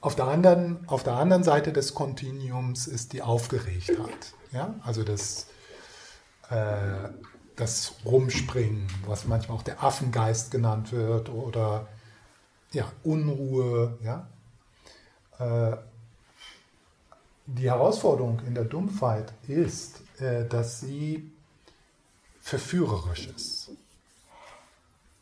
auf 0.00 0.16
der, 0.16 0.26
anderen, 0.26 0.88
auf 0.88 1.02
der 1.02 1.14
anderen 1.14 1.44
Seite 1.44 1.72
des 1.72 1.94
Kontinuums 1.94 2.86
ist 2.86 3.12
die 3.12 3.22
Aufgeregtheit. 3.22 4.34
Ja? 4.52 4.74
Also 4.82 5.04
das, 5.04 5.46
äh, 6.50 7.08
das 7.56 7.94
Rumspringen, 8.04 8.88
was 9.06 9.26
manchmal 9.26 9.58
auch 9.58 9.62
der 9.62 9.82
Affengeist 9.82 10.50
genannt 10.50 10.92
wird, 10.92 11.28
oder 11.28 11.88
ja, 12.72 12.90
Unruhe. 13.04 13.98
Ja? 14.02 14.28
Äh, 15.38 15.76
die 17.46 17.70
Herausforderung 17.70 18.40
in 18.46 18.54
der 18.54 18.64
Dumpfheit 18.64 19.32
ist, 19.46 20.00
äh, 20.20 20.46
dass 20.48 20.80
sie 20.80 21.30
verführerisch 22.40 23.28
ist. 23.28 23.70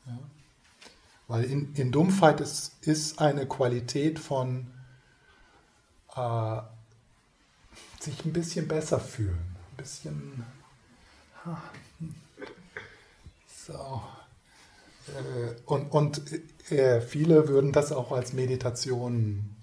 Ja? 0.06 0.18
Weil 1.30 1.44
in, 1.44 1.72
in 1.76 1.92
Dumpfheit 1.92 2.40
ist, 2.40 2.72
ist 2.80 3.20
eine 3.20 3.46
Qualität 3.46 4.18
von 4.18 4.66
äh, 6.16 6.60
sich 8.00 8.24
ein 8.24 8.32
bisschen 8.32 8.66
besser 8.66 8.98
fühlen, 8.98 9.38
ein 9.70 9.76
bisschen 9.76 10.44
so. 13.46 14.02
Äh, 15.06 15.54
und, 15.66 15.92
und 15.92 16.20
äh, 16.72 17.00
viele 17.00 17.46
würden 17.46 17.70
das 17.70 17.92
auch 17.92 18.10
als 18.10 18.32
Meditation 18.32 19.54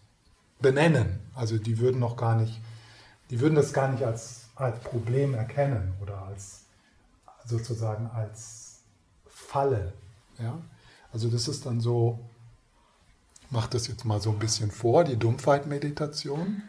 benennen. 0.62 1.20
Also 1.36 1.58
die 1.58 1.80
würden 1.80 2.00
noch 2.00 2.16
gar 2.16 2.38
nicht, 2.38 2.62
die 3.30 3.42
würden 3.42 3.56
das 3.56 3.74
gar 3.74 3.92
nicht 3.92 4.04
als, 4.04 4.46
als 4.56 4.80
Problem 4.80 5.34
erkennen 5.34 5.94
oder 6.02 6.22
als 6.22 6.62
sozusagen 7.46 8.10
als 8.12 8.80
Falle. 9.28 9.92
Ja? 10.40 10.62
Also 11.14 11.30
das 11.30 11.48
ist 11.48 11.66
dann 11.66 11.82
so, 11.82 12.20
ich 13.42 13.52
mache 13.52 13.70
das 13.70 13.88
jetzt 13.88 14.06
mal 14.06 14.22
so 14.22 14.32
ein 14.32 14.40
bisschen 14.40 14.72
vor, 14.72 15.04
die 15.04 15.18
Dumpfheit-Meditation. 15.18 16.62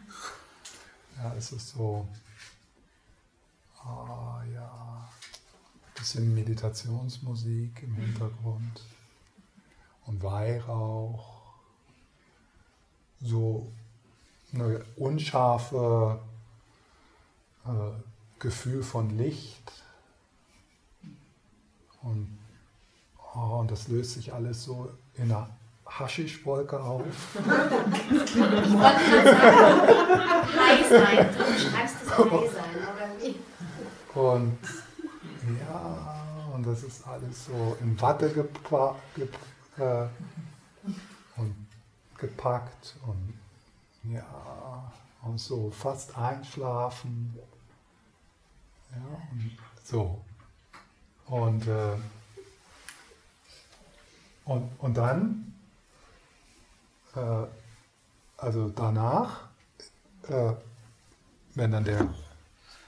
Ja, 1.17 1.35
es 1.35 1.51
ist 1.51 1.69
so, 1.69 2.07
ah 3.83 4.41
ja, 4.53 5.09
ein 5.87 5.93
bisschen 5.93 6.33
Meditationsmusik 6.33 7.83
im 7.83 7.95
Hintergrund 7.95 8.81
und 10.05 10.23
Weihrauch, 10.23 11.39
so 13.21 13.71
eine 14.53 14.83
unscharfe 14.95 16.19
äh, 17.65 17.69
Gefühl 18.39 18.81
von 18.81 19.17
Licht 19.17 19.71
und, 22.01 22.38
oh, 23.35 23.59
und 23.59 23.71
das 23.71 23.87
löst 23.87 24.13
sich 24.13 24.33
alles 24.33 24.63
so 24.63 24.89
in 25.15 25.23
einer 25.25 25.49
Haschischwolke 25.85 26.79
auf. 26.79 27.01
Ich 28.11 28.37
wollte 28.37 28.61
gerade 28.63 29.37
sagen, 29.37 29.81
high 30.59 30.89
sein. 30.89 31.29
Du 31.37 31.59
schreibst 31.59 31.95
es 32.03 32.17
high 32.17 32.51
sein, 32.51 32.75
oder 32.75 33.07
wie? 33.19 33.35
Und 34.19 34.57
ja, 35.59 36.15
und 36.53 36.65
das 36.65 36.83
ist 36.83 37.07
alles 37.07 37.45
so 37.45 37.77
in 37.81 37.99
Watte 38.01 38.29
gepa 38.29 38.95
ge 39.15 39.27
äh, 39.77 40.07
und 41.37 41.55
gepackt 42.17 42.95
und 43.05 43.33
ja, 44.13 44.91
und 45.23 45.39
so 45.39 45.71
fast 45.71 46.17
einschlafen. 46.17 47.37
Ja, 48.91 48.97
und 49.31 49.57
so. 49.83 50.21
Und, 51.27 51.67
äh, 51.67 51.95
und, 54.49 54.71
und 54.79 54.97
dann, 54.97 55.53
äh, 57.15 57.45
also 58.37 58.69
danach, 58.69 59.47
äh, 60.27 60.53
wenn 61.53 61.71
dann 61.71 61.83
der, 61.83 62.07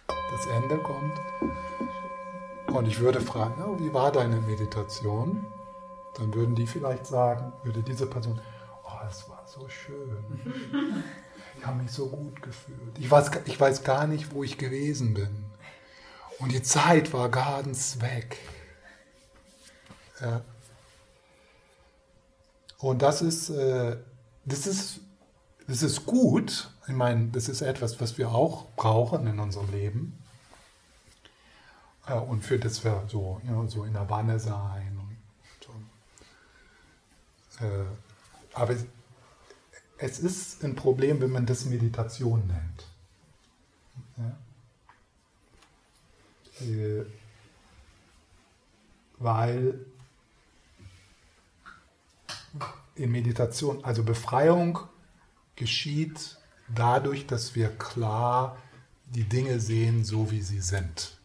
das 0.07 0.45
Ende 0.47 0.77
kommt, 0.79 1.19
und 2.75 2.87
ich 2.87 2.99
würde 2.99 3.21
fragen, 3.21 3.61
oh, 3.63 3.79
wie 3.79 3.93
war 3.93 4.11
deine 4.11 4.37
Meditation? 4.37 5.45
Dann 6.17 6.33
würden 6.33 6.55
die 6.55 6.65
vielleicht 6.65 7.05
sagen, 7.05 7.53
würde 7.63 7.83
diese 7.83 8.07
Person, 8.07 8.39
oh, 8.83 9.07
es 9.07 9.29
war 9.29 9.43
so 9.45 9.67
schön. 9.69 10.17
Ich 11.59 11.65
habe 11.65 11.83
mich 11.83 11.91
so 11.91 12.07
gut 12.07 12.41
gefühlt. 12.41 12.97
Ich 12.97 13.11
weiß, 13.11 13.29
ich 13.45 13.59
weiß 13.59 13.83
gar 13.83 14.07
nicht, 14.07 14.33
wo 14.33 14.43
ich 14.43 14.57
gewesen 14.57 15.13
bin. 15.13 15.45
Und 16.39 16.53
die 16.53 16.63
Zeit 16.63 17.13
war 17.13 17.29
ganz 17.29 18.01
weg. 18.01 18.37
Ja. 20.21 20.41
Und 22.81 23.01
das 23.03 23.21
ist, 23.21 23.49
äh, 23.49 23.97
das 24.43 24.65
ist, 24.65 25.01
das 25.67 25.83
ist 25.83 26.05
gut. 26.05 26.71
Ich 26.87 26.95
meine, 26.95 27.27
das 27.27 27.47
ist 27.47 27.61
etwas, 27.61 28.01
was 28.01 28.17
wir 28.17 28.31
auch 28.31 28.65
brauchen 28.75 29.27
in 29.27 29.39
unserem 29.39 29.69
Leben. 29.71 30.17
Äh, 32.07 32.15
und 32.15 32.43
für 32.43 32.57
das 32.57 32.83
wir 32.83 33.03
so, 33.07 33.39
you 33.47 33.67
so 33.67 33.83
in 33.83 33.93
der 33.93 34.09
Wanne 34.09 34.39
sein. 34.39 34.99
So. 35.59 35.71
Äh, 37.65 37.85
aber 38.53 38.73
es, 38.73 38.85
es 39.99 40.19
ist 40.19 40.63
ein 40.63 40.75
Problem, 40.75 41.21
wenn 41.21 41.31
man 41.31 41.45
das 41.45 41.65
Meditation 41.65 42.47
nennt. 42.47 42.87
Ja? 44.17 44.37
Weil 49.19 49.85
in 52.95 53.11
Meditation, 53.11 53.83
also 53.83 54.03
Befreiung 54.03 54.79
geschieht 55.55 56.37
dadurch, 56.73 57.27
dass 57.27 57.55
wir 57.55 57.69
klar 57.69 58.57
die 59.05 59.23
Dinge 59.23 59.59
sehen, 59.59 60.03
so 60.03 60.31
wie 60.31 60.41
sie 60.41 60.61
sind. 60.61 61.17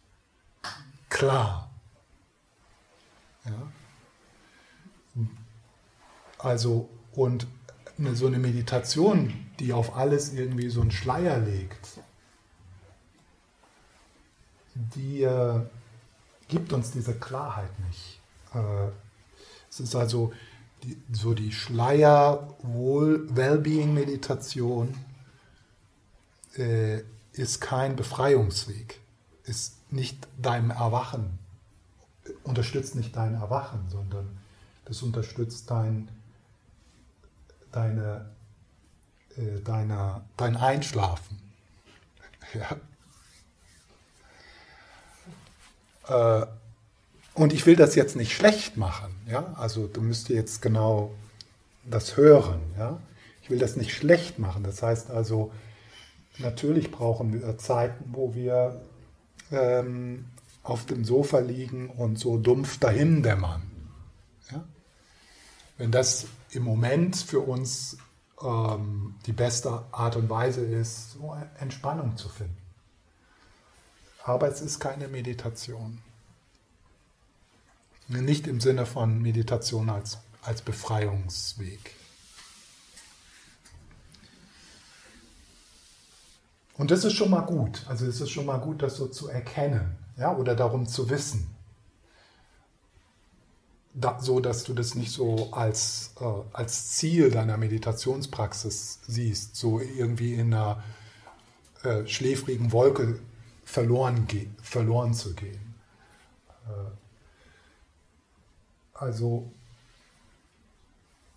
Klar. 1.09 1.69
Ja? 3.45 3.71
Also, 6.37 6.89
und 7.13 7.47
so 8.13 8.27
eine 8.27 8.37
Meditation, 8.37 9.47
die 9.59 9.73
auf 9.73 9.95
alles 9.95 10.33
irgendwie 10.33 10.69
so 10.69 10.81
einen 10.81 10.91
Schleier 10.91 11.39
legt, 11.39 11.99
die 14.75 15.23
äh, 15.23 15.61
gibt 16.47 16.73
uns 16.73 16.91
diese 16.91 17.15
Klarheit 17.15 17.71
nicht. 17.87 18.19
Äh, 18.53 18.89
es 19.69 19.79
ist 19.79 19.95
also 19.95 20.33
die, 20.87 20.97
so 21.11 21.33
die 21.33 21.51
Schleier 21.51 22.55
Wellbeing-Meditation 22.63 24.95
äh, 26.55 27.01
ist 27.33 27.59
kein 27.59 27.97
Befreiungsweg, 27.97 29.01
ist 29.43 29.91
nicht 29.91 30.27
dein 30.37 30.69
Erwachen, 30.69 31.39
unterstützt 32.43 32.95
nicht 32.95 33.15
dein 33.15 33.35
Erwachen, 33.35 33.89
sondern 33.89 34.37
das 34.85 35.03
unterstützt 35.03 35.69
dein, 35.69 36.07
deine, 37.71 38.29
äh, 39.35 39.59
deine, 39.63 40.23
dein 40.37 40.55
Einschlafen. 40.55 41.37
Ja. 46.07 46.41
Äh, 46.41 46.47
und 47.37 47.53
ich 47.53 47.65
will 47.65 47.75
das 47.75 47.95
jetzt 47.95 48.15
nicht 48.15 48.33
schlecht 48.33 48.77
machen. 48.77 49.15
Ja? 49.27 49.53
Also 49.57 49.87
du 49.87 50.01
müsst 50.01 50.29
jetzt 50.29 50.61
genau 50.61 51.11
das 51.85 52.17
hören. 52.17 52.59
Ja? 52.77 52.99
Ich 53.41 53.49
will 53.49 53.59
das 53.59 53.75
nicht 53.75 53.93
schlecht 53.93 54.39
machen. 54.39 54.63
Das 54.63 54.83
heißt 54.83 55.09
also, 55.09 55.51
natürlich 56.39 56.91
brauchen 56.91 57.33
wir 57.33 57.57
Zeiten, 57.57 58.05
wo 58.11 58.33
wir 58.33 58.81
ähm, 59.51 60.25
auf 60.63 60.85
dem 60.85 61.05
Sofa 61.05 61.39
liegen 61.39 61.89
und 61.89 62.19
so 62.19 62.37
dumpf 62.37 62.79
dahin 62.79 63.23
dämmern. 63.23 63.61
Ja? 64.51 64.63
Wenn 65.77 65.91
das 65.91 66.25
im 66.51 66.63
Moment 66.63 67.15
für 67.15 67.39
uns 67.39 67.97
ähm, 68.41 69.15
die 69.25 69.33
beste 69.33 69.83
Art 69.91 70.15
und 70.15 70.29
Weise 70.29 70.65
ist, 70.65 71.11
so 71.11 71.35
Entspannung 71.59 72.17
zu 72.17 72.29
finden 72.29 72.67
aber 74.27 74.49
es 74.49 74.61
ist 74.61 74.79
keine 74.79 75.07
Meditation. 75.07 75.99
Nicht 78.07 78.47
im 78.47 78.61
Sinne 78.61 78.85
von 78.85 79.21
Meditation 79.21 79.89
als, 79.89 80.19
als 80.41 80.61
Befreiungsweg. 80.61 81.95
Und 86.77 86.91
das 86.91 87.03
ist 87.03 87.13
schon 87.13 87.31
mal 87.31 87.41
gut. 87.41 87.83
Also 87.87 88.05
es 88.05 88.21
ist 88.21 88.29
schon 88.29 88.45
mal 88.45 88.59
gut, 88.59 88.81
das 88.81 88.95
so 88.95 89.07
zu 89.07 89.27
erkennen 89.27 89.97
ja, 90.17 90.35
oder 90.35 90.55
darum 90.55 90.87
zu 90.87 91.09
wissen. 91.09 91.53
Da, 93.93 94.19
so 94.19 94.39
dass 94.39 94.63
du 94.63 94.73
das 94.73 94.93
nicht 94.93 95.11
so 95.11 95.51
als, 95.51 96.13
äh, 96.19 96.25
als 96.53 96.91
Ziel 96.91 97.31
deiner 97.31 97.57
Meditationspraxis 97.57 98.99
siehst, 99.07 99.55
so 99.55 99.79
irgendwie 99.79 100.35
in 100.35 100.53
einer 100.53 100.83
äh, 101.83 102.05
schläfrigen 102.05 102.71
Wolke 102.71 103.19
verloren, 103.63 104.27
verloren 104.61 105.15
zu 105.15 105.33
gehen. 105.33 105.73
Äh, 106.67 107.06
also 108.99 109.51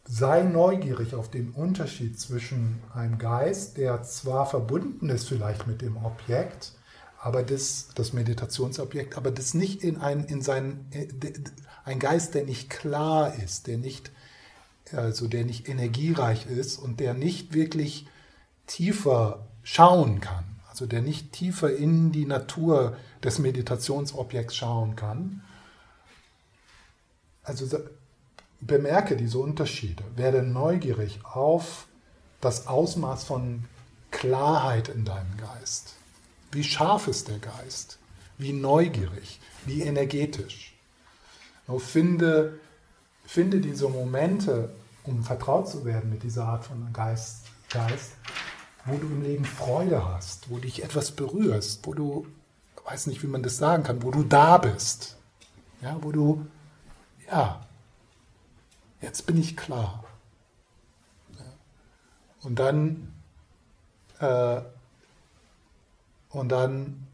sei 0.05 0.43
neugierig 0.43 1.15
auf 1.15 1.31
den 1.31 1.51
Unterschied 1.51 2.19
zwischen 2.19 2.83
einem 2.95 3.19
Geist, 3.19 3.77
der 3.77 4.03
zwar 4.03 4.47
verbunden 4.47 5.09
ist 5.09 5.29
vielleicht 5.29 5.67
mit 5.67 5.83
dem 5.83 5.97
Objekt, 5.99 6.73
aber 7.21 7.43
das, 7.43 7.89
das 7.95 8.13
Meditationsobjekt, 8.13 9.17
aber 9.17 9.31
das 9.31 9.55
nicht 9.55 9.85
in 9.85 10.01
ein, 10.01 10.25
in 10.25 10.43
sein, 10.43 10.87
äh, 10.91 11.07
ein 11.85 11.99
Geist, 11.99 12.35
der 12.35 12.45
nicht 12.45 12.71
klar 12.71 13.35
ist, 13.35 13.67
der 13.67 13.79
nicht, 13.79 14.11
also 14.93 15.29
der 15.29 15.45
nicht 15.45 15.69
energiereich 15.69 16.47
ist 16.47 16.79
und 16.79 16.99
der 16.99 17.15
nicht 17.15 17.53
wirklich 17.53 18.07
tiefer 18.67 19.47
schauen 19.63 20.21
kann, 20.21 20.45
also 20.71 20.87
der 20.87 21.03
nicht 21.03 21.33
tiefer 21.33 21.75
in 21.75 22.11
die 22.11 22.27
Natur 22.27 22.97
des 23.23 23.39
Meditationsobjekts 23.39 24.57
schauen 24.57 24.97
kann. 24.97 25.43
Also 27.43 27.79
bemerke 28.61 29.17
diese 29.17 29.39
Unterschiede, 29.39 30.05
werde 30.17 30.43
neugierig 30.43 31.21
auf 31.25 31.87
das 32.41 32.67
Ausmaß 32.67 33.25
von 33.25 33.65
Klarheit 34.11 34.89
in 34.89 35.05
deinem 35.05 35.37
Geist. 35.37 35.95
Wie 36.53 36.65
scharf 36.65 37.09
ist 37.09 37.29
der 37.29 37.39
Geist? 37.39 37.99
Wie 38.39 38.53
neugierig? 38.53 39.41
Wie 39.67 39.83
energetisch? 39.83 40.75
Und 41.67 41.81
finde, 41.81 42.59
finde 43.25 43.61
diese 43.61 43.89
Momente, 43.89 44.71
um 45.05 45.23
vertraut 45.23 45.69
zu 45.69 45.85
werden 45.85 46.11
mit 46.11 46.23
dieser 46.23 46.47
Art 46.47 46.65
von 46.65 46.93
Geist, 46.93 47.45
Geist, 47.71 48.13
wo 48.85 48.97
du 48.97 49.07
im 49.07 49.23
Leben 49.23 49.45
Freude 49.45 50.05
hast, 50.05 50.51
wo 50.51 50.59
dich 50.59 50.83
etwas 50.83 51.13
berührst, 51.13 51.87
wo 51.87 51.95
du, 51.95 52.27
weiß 52.85 53.07
nicht, 53.07 53.23
wie 53.23 53.29
man 53.29 53.43
das 53.43 53.59
sagen 53.59 53.85
kann, 53.85 54.03
wo 54.03 54.11
du 54.11 54.25
da 54.25 54.59
bist. 54.59 55.17
Ja, 55.83 55.97
wo 56.01 56.11
du, 56.11 56.47
ja, 57.31 57.61
jetzt 59.01 59.27
bin 59.27 59.39
ich 59.39 59.57
klar. 59.57 60.05
Und 62.43 62.59
dann, 62.59 63.13
äh, 64.19 64.61
und 66.31 66.49
dann 66.49 67.07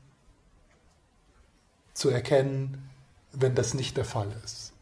zu 1.94 2.10
erkennen, 2.10 2.90
wenn 3.32 3.54
das 3.54 3.74
nicht 3.74 3.96
der 3.96 4.04
Fall 4.04 4.30
ist. 4.44 4.72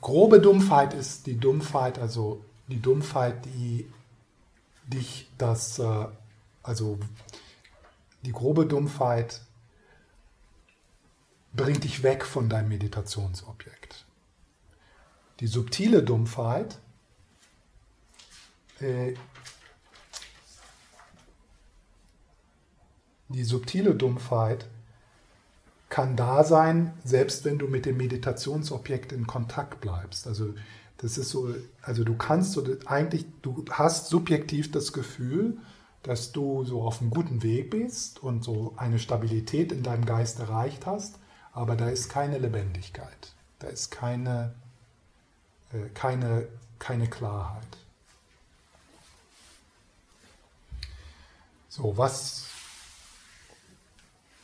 Grobe 0.00 0.40
Dumpfheit 0.40 0.94
ist 0.94 1.26
die 1.26 1.36
Dumpfheit, 1.36 1.98
also 1.98 2.44
die 2.68 2.80
Dumpfheit, 2.80 3.44
die 3.44 3.90
dich 4.86 5.28
das, 5.36 5.80
äh, 5.80 6.06
also 6.62 6.98
die 8.26 8.32
grobe 8.32 8.66
Dumpfheit 8.66 9.40
bringt 11.54 11.84
dich 11.84 12.02
weg 12.02 12.24
von 12.24 12.48
deinem 12.48 12.68
Meditationsobjekt. 12.68 14.04
Die 15.40 15.46
subtile 15.46 16.02
Dumpfheit 16.02 16.78
äh, 18.80 19.14
die 23.28 23.44
subtile 23.44 23.94
Dumpfheit 23.94 24.66
kann 25.88 26.16
da 26.16 26.44
sein, 26.44 26.92
selbst 27.04 27.44
wenn 27.44 27.58
du 27.58 27.68
mit 27.68 27.86
dem 27.86 27.96
Meditationsobjekt 27.96 29.12
in 29.12 29.26
Kontakt 29.26 29.80
bleibst. 29.80 30.26
Also 30.26 30.54
das 30.98 31.18
ist 31.18 31.30
so, 31.30 31.54
also 31.82 32.04
du 32.04 32.16
kannst 32.16 32.52
so 32.52 32.64
eigentlich, 32.86 33.26
du 33.42 33.64
hast 33.70 34.08
subjektiv 34.08 34.70
das 34.72 34.92
Gefühl, 34.92 35.58
dass 36.06 36.30
du 36.30 36.64
so 36.64 36.82
auf 36.82 37.00
einem 37.00 37.10
guten 37.10 37.42
Weg 37.42 37.70
bist 37.70 38.22
und 38.22 38.44
so 38.44 38.74
eine 38.76 39.00
Stabilität 39.00 39.72
in 39.72 39.82
deinem 39.82 40.06
Geist 40.06 40.38
erreicht 40.38 40.86
hast, 40.86 41.18
aber 41.52 41.74
da 41.74 41.88
ist 41.88 42.08
keine 42.08 42.38
Lebendigkeit, 42.38 43.34
da 43.58 43.66
ist 43.66 43.90
keine, 43.90 44.54
äh, 45.72 45.88
keine, 45.94 46.46
keine 46.78 47.08
Klarheit. 47.08 47.66
So, 51.68 51.98
was, 51.98 52.46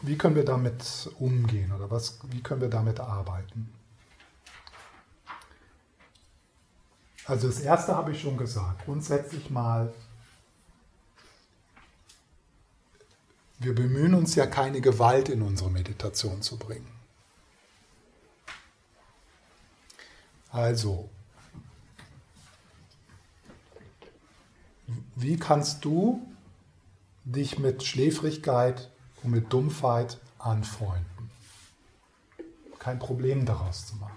wie 0.01 0.19
können 0.19 0.35
wir 0.35 0.45
damit 0.45 1.11
umgehen 1.21 1.73
oder 1.73 1.91
was, 1.91 2.19
wie 2.31 2.43
können 2.43 2.61
wir 2.61 2.71
damit 2.71 2.99
arbeiten? 2.99 3.73
Also 7.25 7.47
das 7.47 7.61
erste 7.61 7.95
habe 7.95 8.11
ich 8.11 8.21
schon 8.21 8.37
gesagt. 8.37 8.85
Grundsätzlich 8.85 9.49
mal, 9.49 9.95
wir 13.63 13.75
bemühen 13.75 14.15
uns 14.15 14.35
ja 14.35 14.47
keine 14.47 14.81
Gewalt 14.81 15.29
in 15.29 15.43
unsere 15.43 15.71
Meditation 15.71 16.43
zu 16.43 16.59
bringen. 16.59 16.91
Also, 20.51 21.09
wie 25.15 25.39
kannst 25.39 25.85
du 25.85 26.27
dich 27.25 27.59
mit 27.59 27.83
Schläfrigkeit 27.85 28.91
und 29.23 29.31
mit 29.31 29.53
Dumpfheit 29.53 30.19
anfreunden? 30.39 31.31
Kein 32.79 32.99
Problem 32.99 33.47
daraus 33.47 33.87
zu 33.87 33.97
machen. 33.97 34.12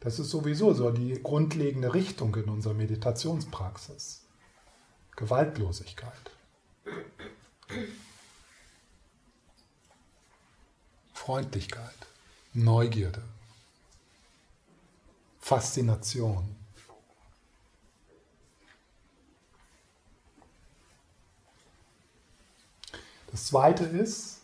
Das 0.00 0.18
ist 0.18 0.30
sowieso 0.30 0.72
so 0.74 0.90
die 0.90 1.20
grundlegende 1.22 1.92
Richtung 1.92 2.34
in 2.36 2.48
unserer 2.48 2.74
Meditationspraxis. 2.74 4.24
Gewaltlosigkeit. 5.16 6.12
Freundlichkeit, 11.12 12.06
Neugierde, 12.54 13.22
Faszination. 15.40 16.56
Das 23.30 23.48
zweite 23.48 23.84
ist 23.84 24.40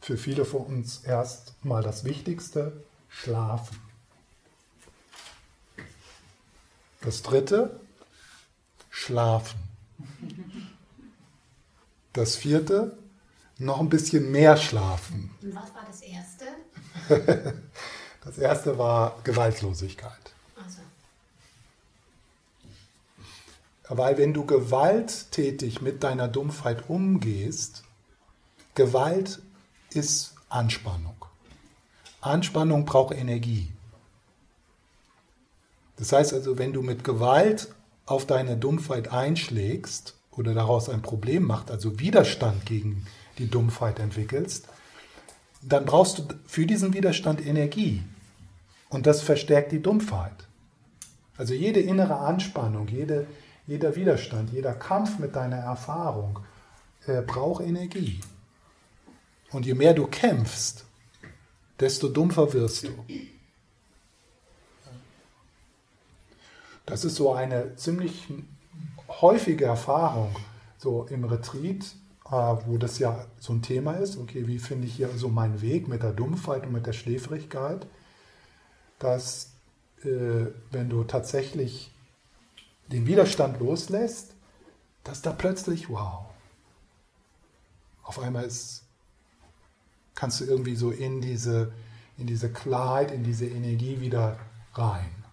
für 0.00 0.16
viele 0.16 0.44
von 0.44 0.62
uns 0.62 1.02
erstmal 1.02 1.82
das 1.82 2.04
Wichtigste, 2.04 2.84
schlafen. 3.08 3.85
Das 7.06 7.22
dritte, 7.22 7.78
schlafen. 8.90 9.60
Das 12.12 12.34
vierte, 12.34 12.98
noch 13.58 13.78
ein 13.78 13.88
bisschen 13.88 14.32
mehr 14.32 14.56
schlafen. 14.56 15.30
Und 15.40 15.54
was 15.54 15.72
war 15.72 15.86
das 15.86 16.00
erste? 16.00 16.46
das 18.24 18.38
erste 18.38 18.76
war 18.76 19.20
Gewaltlosigkeit. 19.22 20.34
Also. 20.56 20.80
Weil 23.88 24.18
wenn 24.18 24.34
du 24.34 24.44
gewalttätig 24.44 25.80
mit 25.80 26.02
deiner 26.02 26.26
Dumpfheit 26.26 26.90
umgehst, 26.90 27.84
Gewalt 28.74 29.40
ist 29.90 30.34
Anspannung. 30.48 31.24
Anspannung 32.20 32.84
braucht 32.84 33.14
Energie. 33.14 33.75
Das 35.96 36.12
heißt 36.12 36.34
also, 36.34 36.58
wenn 36.58 36.72
du 36.72 36.82
mit 36.82 37.04
Gewalt 37.04 37.68
auf 38.04 38.26
deine 38.26 38.56
Dumpfheit 38.56 39.12
einschlägst, 39.12 40.16
oder 40.36 40.54
daraus 40.54 40.88
ein 40.88 41.02
Problem 41.02 41.44
macht, 41.44 41.70
also 41.70 41.98
Widerstand 41.98 42.66
gegen 42.66 43.06
die 43.38 43.48
Dumpfheit 43.48 43.98
entwickelst, 43.98 44.68
dann 45.62 45.84
brauchst 45.84 46.18
du 46.18 46.24
für 46.46 46.66
diesen 46.66 46.92
Widerstand 46.92 47.44
Energie. 47.44 48.02
Und 48.88 49.06
das 49.06 49.22
verstärkt 49.22 49.72
die 49.72 49.82
Dumpfheit. 49.82 50.46
Also 51.36 51.54
jede 51.54 51.80
innere 51.80 52.18
Anspannung, 52.18 52.86
jede, 52.88 53.26
jeder 53.66 53.96
Widerstand, 53.96 54.52
jeder 54.52 54.74
Kampf 54.74 55.18
mit 55.18 55.34
deiner 55.34 55.56
Erfahrung 55.56 56.38
äh, 57.06 57.22
braucht 57.22 57.64
Energie. 57.64 58.20
Und 59.50 59.66
je 59.66 59.74
mehr 59.74 59.94
du 59.94 60.06
kämpfst, 60.06 60.84
desto 61.80 62.08
dumpfer 62.08 62.52
wirst 62.52 62.84
du. 62.84 63.04
Das 66.86 67.04
ist 67.04 67.16
so 67.16 67.32
eine 67.32 67.76
ziemlich 67.76 68.28
häufige 69.08 69.66
Erfahrung, 69.66 70.34
so 70.78 71.04
im 71.10 71.24
Retreat 71.24 71.84
wo 72.30 72.76
das 72.76 72.98
ja 72.98 73.24
so 73.38 73.52
ein 73.52 73.62
Thema 73.62 73.94
ist, 73.94 74.16
okay, 74.16 74.46
wie 74.46 74.58
finde 74.58 74.86
ich 74.86 74.96
hier 74.96 75.08
so 75.16 75.28
meinen 75.28 75.60
Weg 75.60 75.88
mit 75.88 76.02
der 76.02 76.12
Dumpfheit 76.12 76.66
und 76.66 76.72
mit 76.72 76.86
der 76.86 76.92
Schläfrigkeit, 76.92 77.86
dass 78.98 79.52
äh, 80.02 80.46
wenn 80.70 80.88
du 80.88 81.04
tatsächlich 81.04 81.92
den 82.88 83.06
Widerstand 83.06 83.60
loslässt, 83.60 84.34
dass 85.04 85.22
da 85.22 85.32
plötzlich, 85.32 85.88
wow, 85.88 86.24
auf 88.02 88.18
einmal 88.18 88.44
ist, 88.44 88.82
kannst 90.14 90.40
du 90.40 90.44
irgendwie 90.44 90.76
so 90.76 90.90
in 90.90 91.20
diese, 91.20 91.72
in 92.18 92.26
diese 92.26 92.50
Klarheit, 92.52 93.12
in 93.12 93.22
diese 93.22 93.46
Energie 93.46 94.00
wieder 94.00 94.38
rein. 94.74 95.25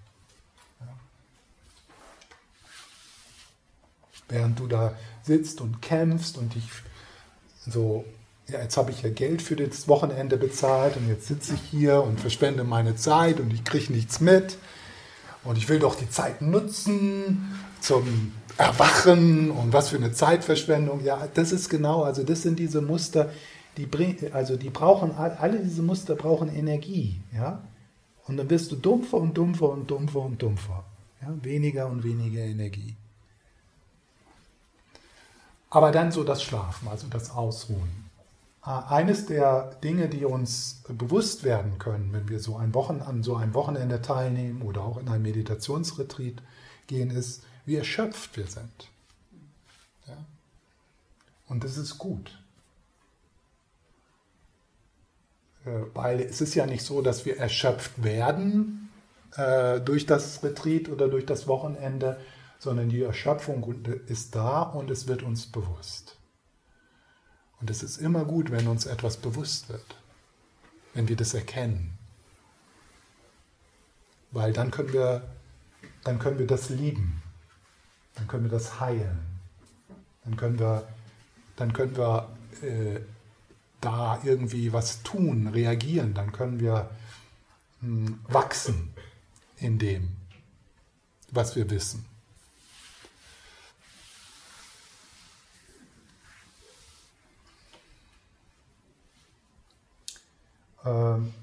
Während 4.29 4.59
du 4.59 4.67
da 4.67 4.95
sitzt 5.23 5.61
und 5.61 5.81
kämpfst 5.81 6.37
und 6.37 6.55
dich 6.55 6.67
so, 7.65 8.05
ja, 8.47 8.61
jetzt 8.61 8.77
habe 8.77 8.91
ich 8.91 9.01
ja 9.01 9.09
Geld 9.09 9.41
für 9.41 9.55
das 9.55 9.87
Wochenende 9.87 10.37
bezahlt 10.37 10.97
und 10.97 11.07
jetzt 11.07 11.27
sitze 11.27 11.53
ich 11.53 11.61
hier 11.71 12.01
und 12.03 12.19
verschwende 12.19 12.63
meine 12.63 12.95
Zeit 12.95 13.39
und 13.39 13.53
ich 13.53 13.63
kriege 13.63 13.93
nichts 13.93 14.19
mit 14.19 14.57
und 15.43 15.57
ich 15.57 15.69
will 15.69 15.79
doch 15.79 15.95
die 15.95 16.09
Zeit 16.09 16.41
nutzen 16.41 17.53
zum 17.79 18.33
Erwachen 18.57 19.49
und 19.51 19.73
was 19.73 19.89
für 19.89 19.97
eine 19.97 20.11
Zeitverschwendung. 20.11 21.03
Ja, 21.03 21.27
das 21.33 21.51
ist 21.51 21.69
genau, 21.69 22.03
also 22.03 22.23
das 22.23 22.41
sind 22.41 22.59
diese 22.59 22.81
Muster, 22.81 23.29
die, 23.77 23.87
also 24.31 24.57
die 24.57 24.69
brauchen, 24.69 25.11
alle 25.11 25.59
diese 25.59 25.81
Muster 25.81 26.15
brauchen 26.15 26.53
Energie. 26.53 27.21
Ja? 27.33 27.63
Und 28.27 28.37
dann 28.37 28.49
wirst 28.49 28.71
du 28.71 28.75
dumpfer 28.75 29.17
und 29.17 29.37
dumpfer 29.37 29.69
und 29.69 29.89
dumpfer 29.89 30.19
und 30.19 30.41
dumpfer. 30.41 30.83
Ja? 31.21 31.33
Weniger 31.41 31.87
und 31.87 32.03
weniger 32.03 32.41
Energie. 32.41 32.95
Aber 35.73 35.91
dann 35.91 36.11
so 36.11 36.23
das 36.23 36.43
Schlafen, 36.43 36.87
also 36.87 37.07
das 37.07 37.31
Ausruhen. 37.31 38.07
Ah, 38.61 38.95
eines 38.95 39.25
der 39.25 39.73
Dinge, 39.83 40.07
die 40.07 40.23
uns 40.23 40.83
bewusst 40.87 41.43
werden 41.43 41.79
können, 41.79 42.13
wenn 42.13 42.29
wir 42.29 42.39
so 42.39 42.57
ein 42.57 42.75
Wochen, 42.75 43.01
an 43.01 43.23
so 43.23 43.35
einem 43.35 43.55
Wochenende 43.55 43.99
teilnehmen 43.99 44.61
oder 44.61 44.83
auch 44.83 44.97
in 44.97 45.09
ein 45.09 45.23
Meditationsretreat 45.23 46.43
gehen, 46.85 47.09
ist, 47.09 47.41
wie 47.65 47.75
erschöpft 47.75 48.37
wir 48.37 48.45
sind. 48.45 48.91
Ja? 50.07 50.15
Und 51.47 51.63
das 51.63 51.77
ist 51.77 51.97
gut. 51.97 52.37
Äh, 55.65 55.71
weil 55.95 56.21
es 56.21 56.39
ist 56.39 56.53
ja 56.53 56.67
nicht 56.67 56.85
so, 56.85 57.01
dass 57.01 57.25
wir 57.25 57.37
erschöpft 57.37 58.03
werden 58.03 58.91
äh, 59.37 59.81
durch 59.81 60.05
das 60.05 60.43
Retreat 60.43 60.87
oder 60.87 61.07
durch 61.07 61.25
das 61.25 61.47
Wochenende, 61.47 62.19
sondern 62.63 62.89
die 62.89 63.01
Erschöpfung 63.01 63.85
ist 64.07 64.35
da 64.35 64.61
und 64.61 64.89
es 64.89 65.07
wird 65.07 65.23
uns 65.23 65.45
bewusst. 65.45 66.17
Und 67.59 67.69
es 67.69 67.83
ist 67.83 67.97
immer 67.97 68.25
gut, 68.25 68.51
wenn 68.51 68.67
uns 68.67 68.85
etwas 68.85 69.17
bewusst 69.17 69.69
wird, 69.69 69.95
wenn 70.93 71.07
wir 71.07 71.15
das 71.15 71.33
erkennen. 71.33 71.97
Weil 74.31 74.53
dann 74.53 74.71
können 74.71 74.93
wir, 74.93 75.23
dann 76.03 76.19
können 76.19 76.39
wir 76.39 76.47
das 76.47 76.69
lieben 76.69 77.23
dann 78.15 78.27
können 78.27 78.43
wir 78.43 78.51
das 78.51 78.79
heilen. 78.79 79.19
Dann 80.23 80.37
können 80.37 80.59
wir, 80.59 80.87
dann 81.55 81.73
können 81.73 81.97
wir 81.97 82.29
äh, 82.61 82.99
da 83.81 84.19
irgendwie 84.23 84.71
was 84.71 85.03
tun, 85.03 85.47
reagieren. 85.47 86.13
Dann 86.13 86.31
können 86.31 86.59
wir 86.59 86.89
mh, 87.81 88.07
hm, 88.07 88.19
wachsen 88.27 88.93
in 89.57 89.79
dem, 89.79 90.15
was 91.31 91.55
wir 91.55 91.69
wissen. 91.69 92.05
Ähm, 100.85 101.33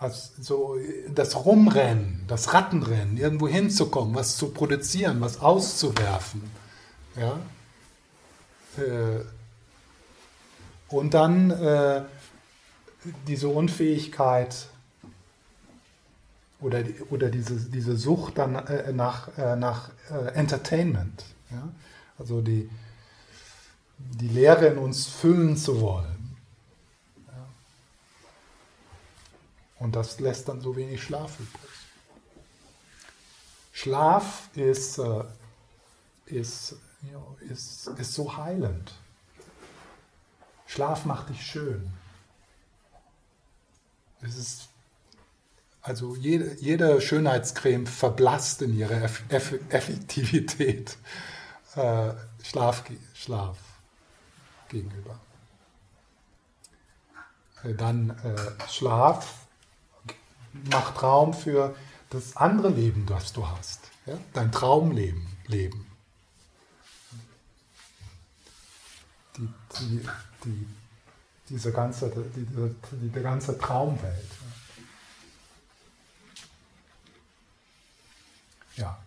Also 0.00 0.30
so 0.40 0.76
das 1.14 1.44
Rumrennen, 1.44 2.24
das 2.26 2.54
Rattenrennen, 2.54 3.18
irgendwo 3.18 3.46
hinzukommen, 3.46 4.14
was 4.14 4.36
zu 4.36 4.48
produzieren, 4.48 5.20
was 5.20 5.40
auszuwerfen. 5.40 6.50
Ja? 7.16 7.38
Äh, 8.82 9.20
und 10.88 11.14
dann 11.14 11.50
äh, 11.50 12.02
diese 13.26 13.48
Unfähigkeit 13.48 14.68
oder, 16.60 16.82
oder 17.10 17.28
diese, 17.28 17.56
diese 17.70 17.96
Sucht 17.96 18.38
dann 18.38 18.54
äh, 18.54 18.92
nach, 18.92 19.36
äh, 19.38 19.56
nach 19.56 19.90
äh, 20.10 20.32
Entertainment. 20.34 21.24
Ja? 21.50 21.68
Also 22.18 22.40
die, 22.40 22.70
die 23.98 24.28
Lehre 24.28 24.66
in 24.66 24.78
uns 24.78 25.06
füllen 25.06 25.56
zu 25.56 25.80
wollen. 25.80 26.36
Ja? 27.28 27.46
Und 29.80 29.96
das 29.96 30.20
lässt 30.20 30.48
dann 30.48 30.60
so 30.60 30.76
wenig 30.76 31.02
Schlaf 31.02 31.40
übrig. 31.40 31.70
Schlaf 33.72 34.50
ist, 34.54 34.98
äh, 34.98 35.24
ist, 36.26 36.76
ist, 37.48 37.86
ist 37.86 38.12
so 38.12 38.36
heilend. 38.36 38.92
Schlaf 40.66 41.06
macht 41.06 41.30
dich 41.30 41.44
schön. 41.44 41.90
Es 44.20 44.36
ist, 44.36 44.68
also 45.80 46.14
jede, 46.14 46.56
jede 46.60 47.00
Schönheitscreme 47.00 47.86
verblasst 47.86 48.60
in 48.60 48.76
ihrer 48.76 49.02
Eff 49.02 49.22
Eff 49.30 49.54
Effektivität 49.70 50.98
äh, 51.74 52.12
Schlaf, 52.42 52.84
Schlaf 53.14 53.56
gegenüber. 54.68 55.18
Äh, 57.64 57.72
dann 57.72 58.10
äh, 58.10 58.68
Schlaf 58.68 59.39
macht 60.52 61.02
Raum 61.02 61.34
für 61.34 61.74
das 62.10 62.36
andere 62.36 62.70
Leben, 62.70 63.06
das 63.06 63.32
du 63.32 63.46
hast. 63.46 63.90
Ja? 64.06 64.18
Dein 64.32 64.50
Traumleben. 64.52 65.26
Leben. 65.46 65.86
Die, 69.36 69.48
die, 69.78 70.08
die 70.44 70.66
diese 71.50 71.72
ganze, 71.72 72.10
die, 72.10 72.46
die, 72.46 73.08
die 73.08 73.22
ganze 73.22 73.58
Traumwelt. 73.58 74.30
Ja. 78.76 78.98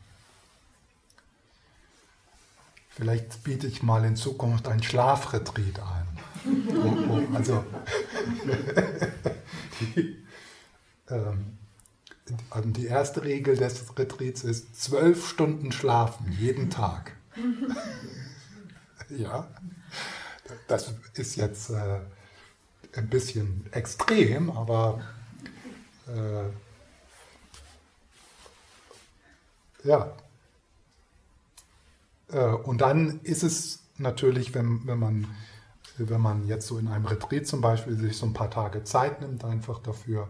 Vielleicht 2.89 3.43
biete 3.43 3.65
ich 3.67 3.81
mal 3.81 4.03
in 4.03 4.15
Zukunft 4.15 4.67
ein 4.67 4.83
Schlafretreat 4.83 5.79
ein. 5.79 6.07
also 7.33 7.63
also 12.49 12.69
die 12.69 12.85
erste 12.85 13.23
Regel 13.23 13.57
des 13.57 13.97
Retreats 13.97 14.43
ist 14.43 14.81
zwölf 14.81 15.27
Stunden 15.27 15.71
schlafen 15.71 16.31
jeden 16.39 16.69
Tag. 16.69 17.13
ja, 19.09 19.47
das 20.67 20.93
ist 21.13 21.35
jetzt 21.35 21.69
äh, 21.69 21.99
ein 22.95 23.09
bisschen 23.09 23.65
extrem, 23.71 24.49
aber 24.51 25.01
äh, 26.07 26.49
ja. 29.87 30.15
Äh, 32.29 32.45
und 32.45 32.81
dann 32.81 33.19
ist 33.23 33.43
es 33.43 33.79
natürlich, 33.97 34.53
wenn, 34.53 34.85
wenn, 34.87 34.99
man, 34.99 35.27
wenn 35.97 36.21
man 36.21 36.47
jetzt 36.47 36.67
so 36.67 36.77
in 36.77 36.87
einem 36.87 37.05
Retreat 37.05 37.47
zum 37.47 37.61
Beispiel 37.61 37.97
sich 37.97 38.17
so 38.17 38.25
ein 38.25 38.33
paar 38.33 38.49
Tage 38.49 38.83
Zeit 38.83 39.21
nimmt, 39.21 39.43
einfach 39.43 39.79
dafür, 39.79 40.29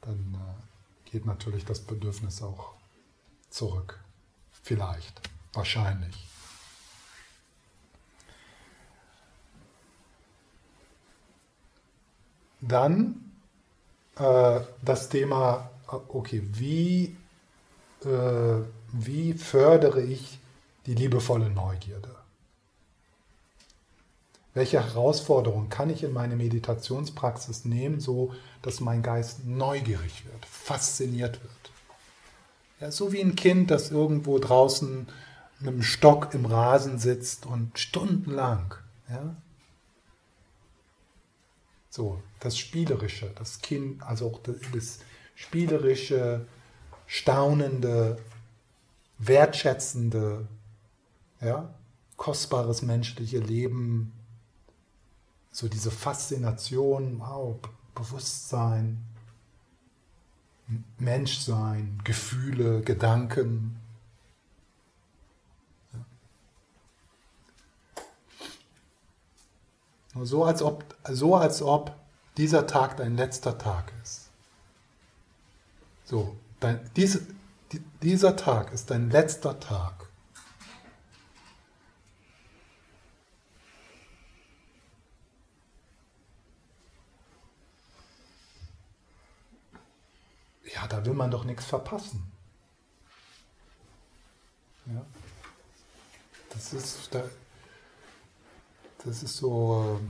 dann 0.00 0.34
äh, 0.34 1.10
geht 1.10 1.26
natürlich 1.26 1.64
das 1.64 1.80
Bedürfnis 1.80 2.42
auch 2.42 2.74
zurück. 3.50 3.98
Vielleicht, 4.62 5.20
wahrscheinlich. 5.52 6.28
Dann 12.60 13.32
äh, 14.16 14.60
das 14.82 15.08
Thema, 15.08 15.70
okay, 15.86 16.42
wie, 16.52 17.16
äh, 18.04 18.62
wie 18.92 19.32
fördere 19.34 20.02
ich 20.02 20.38
die 20.86 20.94
liebevolle 20.94 21.50
Neugierde? 21.50 22.14
Welche 24.58 24.84
Herausforderung 24.84 25.68
kann 25.68 25.88
ich 25.88 26.02
in 26.02 26.12
meine 26.12 26.34
Meditationspraxis 26.34 27.64
nehmen, 27.64 28.00
so 28.00 28.34
dass 28.60 28.80
mein 28.80 29.04
Geist 29.04 29.46
neugierig 29.46 30.24
wird, 30.24 30.44
fasziniert 30.46 31.40
wird? 31.40 31.52
Ja, 32.80 32.90
so 32.90 33.12
wie 33.12 33.20
ein 33.20 33.36
Kind, 33.36 33.70
das 33.70 33.92
irgendwo 33.92 34.40
draußen 34.40 35.06
mit 35.60 35.68
einem 35.68 35.84
Stock 35.84 36.34
im 36.34 36.44
Rasen 36.44 36.98
sitzt 36.98 37.46
und 37.46 37.78
stundenlang. 37.78 38.74
Ja? 39.08 39.36
So, 41.88 42.20
das 42.40 42.58
Spielerische, 42.58 43.30
das 43.36 43.60
Kind, 43.60 44.02
also 44.02 44.26
auch 44.26 44.40
das 44.42 44.98
Spielerische, 45.36 46.46
Staunende, 47.06 48.18
Wertschätzende, 49.18 50.48
ja, 51.40 51.72
kostbares 52.16 52.82
menschliche 52.82 53.38
Leben, 53.38 54.17
so 55.50 55.68
diese 55.68 55.90
Faszination, 55.90 57.20
wow, 57.20 57.56
Bewusstsein, 57.94 59.04
Menschsein, 60.98 62.00
Gefühle, 62.04 62.82
Gedanken. 62.82 63.80
Ja. 70.14 70.24
So, 70.24 70.44
als 70.44 70.62
ob, 70.62 70.96
so 71.08 71.34
als 71.36 71.62
ob 71.62 71.96
dieser 72.36 72.66
Tag 72.66 72.98
dein 72.98 73.16
letzter 73.16 73.58
Tag 73.58 73.92
ist. 74.02 74.30
So, 76.04 76.36
dein, 76.60 76.80
diese, 76.96 77.26
dieser 78.02 78.36
Tag 78.36 78.72
ist 78.72 78.90
dein 78.90 79.10
letzter 79.10 79.58
Tag. 79.58 79.97
Ja, 90.74 90.86
da 90.86 91.04
will 91.04 91.14
man 91.14 91.30
doch 91.30 91.44
nichts 91.44 91.66
verpassen. 91.66 92.30
Ja. 94.86 95.04
Das 96.50 96.72
ist, 96.72 97.14
da, 97.14 97.22
das 99.04 99.22
ist 99.22 99.36
so, 99.36 100.00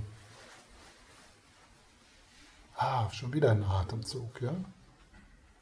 ah, 2.76 3.11
schon 3.11 3.32
wieder 3.32 3.50
ein 3.50 3.64
Atemzug, 3.64 4.40
ja? 4.40 4.54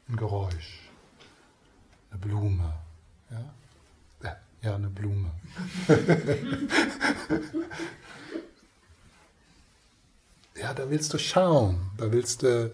Ein 0.09 0.15
Geräusch, 0.15 0.89
eine 2.11 2.19
Blume, 2.19 2.73
ja? 3.31 3.53
Ja, 4.61 4.75
eine 4.75 4.89
Blume. 4.89 5.31
ja, 10.55 10.73
da 10.73 10.89
willst 10.89 11.13
du 11.13 11.19
schauen, 11.19 11.91
da 11.97 12.11
willst 12.11 12.41
du 12.41 12.73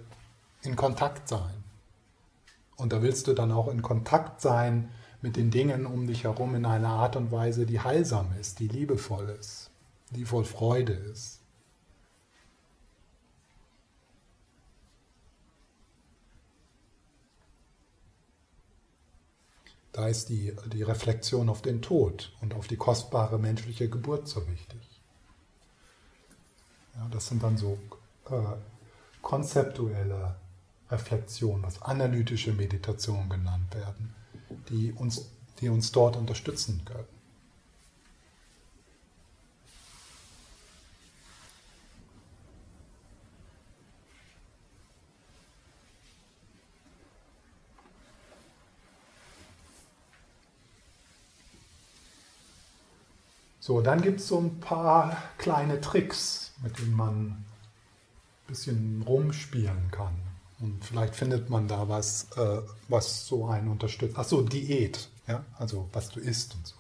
in 0.62 0.76
Kontakt 0.76 1.28
sein. 1.28 1.63
Und 2.76 2.94
da 2.94 3.02
willst 3.02 3.28
du 3.28 3.34
dann 3.34 3.52
auch 3.52 3.68
in 3.68 3.82
Kontakt 3.82 4.42
sein 4.42 4.92
mit 5.22 5.38
den 5.38 5.52
Dingen 5.52 5.86
um 5.86 6.08
dich 6.08 6.26
herum 6.26 6.56
in 6.56 6.66
einer 6.66 6.90
Art 6.90 7.16
und 7.16 7.32
Weise, 7.32 7.66
die 7.66 7.80
heilsam 7.80 8.34
ist, 8.40 8.60
die 8.60 8.68
liebevoll 8.68 9.30
ist, 9.40 9.72
die 10.10 10.26
voll 10.26 10.44
Freude 10.44 10.94
ist. 10.94 11.40
Da 19.94 20.08
ist 20.08 20.30
die, 20.30 20.56
die 20.74 20.82
Reflexion 20.82 21.50
auf 21.50 21.62
den 21.62 21.82
Tod 21.82 22.36
und 22.42 22.56
auf 22.56 22.68
die 22.68 22.78
kostbare 22.78 23.38
menschliche 23.38 23.88
Geburt 23.88 24.28
so 24.28 24.46
wichtig. 24.50 24.82
Ja, 26.96 27.08
das 27.12 27.28
sind 27.28 27.44
dann 27.44 27.58
so 27.58 27.78
äh, 28.30 28.56
konzeptuelle 29.22 30.36
Reflexion, 30.94 31.64
was 31.64 31.82
analytische 31.82 32.54
Meditation 32.54 33.28
genannt 33.28 33.74
werden, 33.74 34.14
die 34.70 34.94
uns, 34.94 35.30
die 35.60 35.70
uns 35.70 35.92
dort 35.92 36.16
unterstützen 36.16 36.82
können. 36.86 37.08
So, 53.60 53.80
dann 53.80 54.02
gibt 54.02 54.20
es 54.20 54.28
so 54.28 54.40
ein 54.40 54.60
paar 54.60 55.16
kleine 55.38 55.80
Tricks, 55.80 56.52
mit 56.62 56.78
denen 56.80 56.98
man 56.98 57.16
ein 57.16 57.46
bisschen 58.46 59.02
rumspielen 59.08 59.90
kann. 59.90 60.33
Und 60.64 60.86
vielleicht 60.86 61.14
findet 61.14 61.50
man 61.50 61.68
da 61.68 61.90
was, 61.90 62.30
äh, 62.38 62.62
was 62.88 63.28
so 63.28 63.48
einen 63.48 63.68
unterstützt. 63.68 64.18
Achso, 64.18 64.42
Diät, 64.44 65.10
ja, 65.28 65.44
also 65.60 65.90
was 65.92 66.10
du 66.10 66.22
isst 66.22 66.56
und 66.56 66.66
so. 66.66 66.76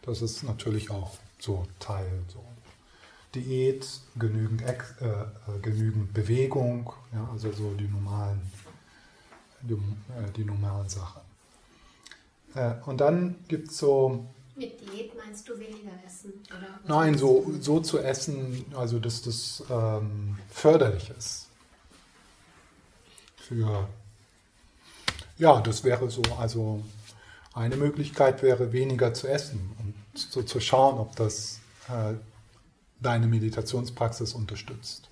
Das 0.00 0.22
ist 0.22 0.42
natürlich 0.44 0.90
auch 0.90 1.18
so 1.38 1.66
Teil. 1.78 2.10
So. 2.28 2.42
Diät, 3.34 3.86
genügend, 4.16 4.62
äh, 4.62 4.72
äh, 4.72 5.58
genügend 5.60 6.14
Bewegung, 6.14 6.90
ja, 7.12 7.28
also 7.30 7.52
so 7.52 7.74
die 7.74 7.86
normalen, 7.86 8.40
die, 9.60 9.74
äh, 9.74 10.32
die 10.34 10.44
normalen 10.46 10.88
Sachen. 10.88 11.20
Äh, 12.54 12.76
und 12.86 12.98
dann 12.98 13.36
gibt 13.46 13.68
es 13.68 13.76
so. 13.76 14.24
Mit 14.56 14.80
Diät 14.80 15.14
meinst 15.18 15.46
du 15.46 15.58
weniger 15.58 15.92
essen? 16.06 16.32
Oder 16.48 16.80
Nein, 16.88 17.18
so, 17.18 17.44
so 17.60 17.80
zu 17.80 17.98
essen, 17.98 18.64
also 18.74 18.98
dass 18.98 19.20
das 19.20 19.62
ähm, 19.68 20.38
förderlich 20.48 21.10
ist 21.10 21.41
für, 23.52 23.88
ja, 25.38 25.60
das 25.60 25.84
wäre 25.84 26.10
so, 26.10 26.22
also 26.38 26.82
eine 27.52 27.76
Möglichkeit 27.76 28.42
wäre, 28.42 28.72
weniger 28.72 29.12
zu 29.12 29.28
essen 29.28 29.74
und 29.78 29.94
so 30.18 30.42
zu 30.42 30.60
schauen, 30.60 30.98
ob 30.98 31.14
das 31.16 31.60
äh, 31.88 32.14
deine 33.00 33.26
Meditationspraxis 33.26 34.32
unterstützt. 34.32 35.08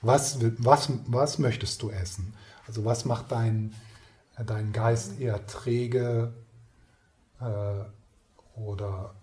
Was, 0.00 0.38
was, 0.58 0.90
was 1.06 1.38
möchtest 1.38 1.82
du 1.82 1.90
essen? 1.90 2.34
Also 2.66 2.84
was 2.84 3.04
macht 3.04 3.32
dein, 3.32 3.74
dein 4.46 4.72
Geist 4.72 5.20
eher 5.20 5.46
träge 5.46 6.32
äh, 7.40 8.60
oder 8.60 9.14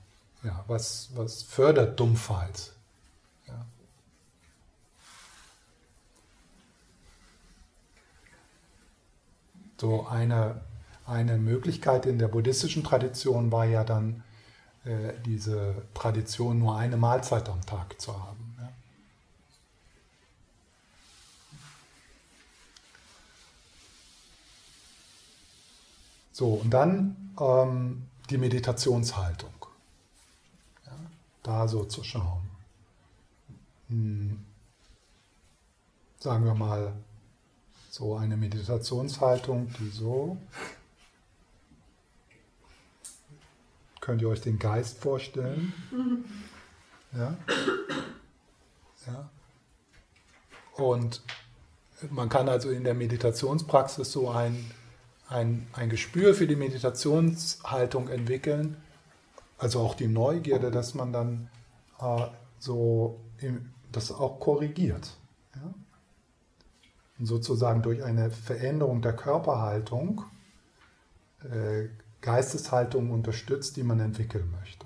ja, 0.44 0.64
was, 0.68 1.10
was 1.16 1.44
fördert 1.44 2.00
Dumpfheit? 2.00 2.74
So 9.82 10.06
eine, 10.06 10.62
eine 11.08 11.40
Möglichkeit 11.40 12.06
in 12.06 12.20
der 12.20 12.28
buddhistischen 12.28 12.84
Tradition 12.84 13.52
war 13.52 13.66
ja 13.66 13.84
dann 13.84 14.24
äh, 14.86 15.14
diese 15.26 15.88
Tradition, 15.96 16.60
nur 16.60 16.78
eine 16.78 16.98
Mahlzeit 16.98 17.50
am 17.50 17.66
Tag 17.66 18.00
zu 18.00 18.14
haben. 18.14 18.56
Ja. 18.60 18.70
So, 26.32 26.50
und 26.50 26.70
dann 26.70 27.34
ähm, 27.40 28.08
die 28.30 28.38
Meditationshaltung. 28.38 29.66
Ja, 30.86 30.92
da 31.42 31.68
so 31.68 31.86
zu 31.86 32.04
schauen. 32.04 32.48
Hm, 33.90 34.46
sagen 36.20 36.46
wir 36.46 36.54
mal, 36.54 36.94
so 38.02 38.16
eine 38.16 38.36
Meditationshaltung, 38.36 39.72
die 39.80 39.90
so. 39.90 40.36
Könnt 44.00 44.24
ihr 44.24 44.30
euch 44.30 44.42
den 44.42 44.58
Geist 44.58 44.98
vorstellen? 44.98 45.72
Ja? 47.16 47.38
Ja. 49.06 49.30
Und 50.78 51.22
man 52.10 52.28
kann 52.28 52.50
also 52.50 52.72
in 52.72 52.84
der 52.84 52.96
Meditationspraxis 52.96 54.12
so 54.12 54.32
ein, 54.32 54.72
ein, 55.30 55.68
ein 55.74 55.92
Gespür 55.92 56.34
für 56.34 56.48
die 56.48 56.56
Meditationshaltung 56.56 58.08
entwickeln, 58.08 58.78
also 59.60 59.80
auch 59.80 59.94
die 59.94 60.08
Neugierde, 60.08 60.72
dass 60.72 60.96
man 60.96 61.14
dann 61.14 61.50
äh, 62.00 62.26
so 62.58 63.20
im, 63.38 63.70
das 63.92 64.12
auch 64.12 64.40
korrigiert. 64.40 65.18
Ja? 65.54 65.72
Sozusagen 67.22 67.82
durch 67.82 68.04
eine 68.04 68.32
Veränderung 68.32 69.02
der 69.02 69.14
Körperhaltung 69.14 70.24
äh, 71.44 71.88
Geisteshaltung 72.22 73.12
unterstützt, 73.12 73.78
die 73.78 73.84
man 73.84 74.00
entwickeln 74.00 74.50
möchte. 74.60 74.86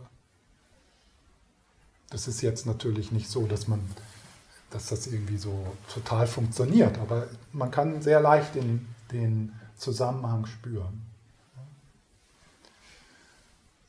Das 2.09 2.27
ist 2.27 2.41
jetzt 2.41 2.65
natürlich 2.65 3.11
nicht 3.11 3.29
so, 3.29 3.45
dass 3.45 3.67
man, 3.67 3.81
dass 4.69 4.87
das 4.87 5.07
irgendwie 5.07 5.37
so 5.37 5.65
total 5.93 6.27
funktioniert, 6.27 6.97
aber 6.99 7.27
man 7.51 7.71
kann 7.71 8.01
sehr 8.01 8.21
leicht 8.21 8.55
den, 8.55 8.87
den 9.11 9.53
Zusammenhang 9.75 10.45
spüren. 10.45 11.01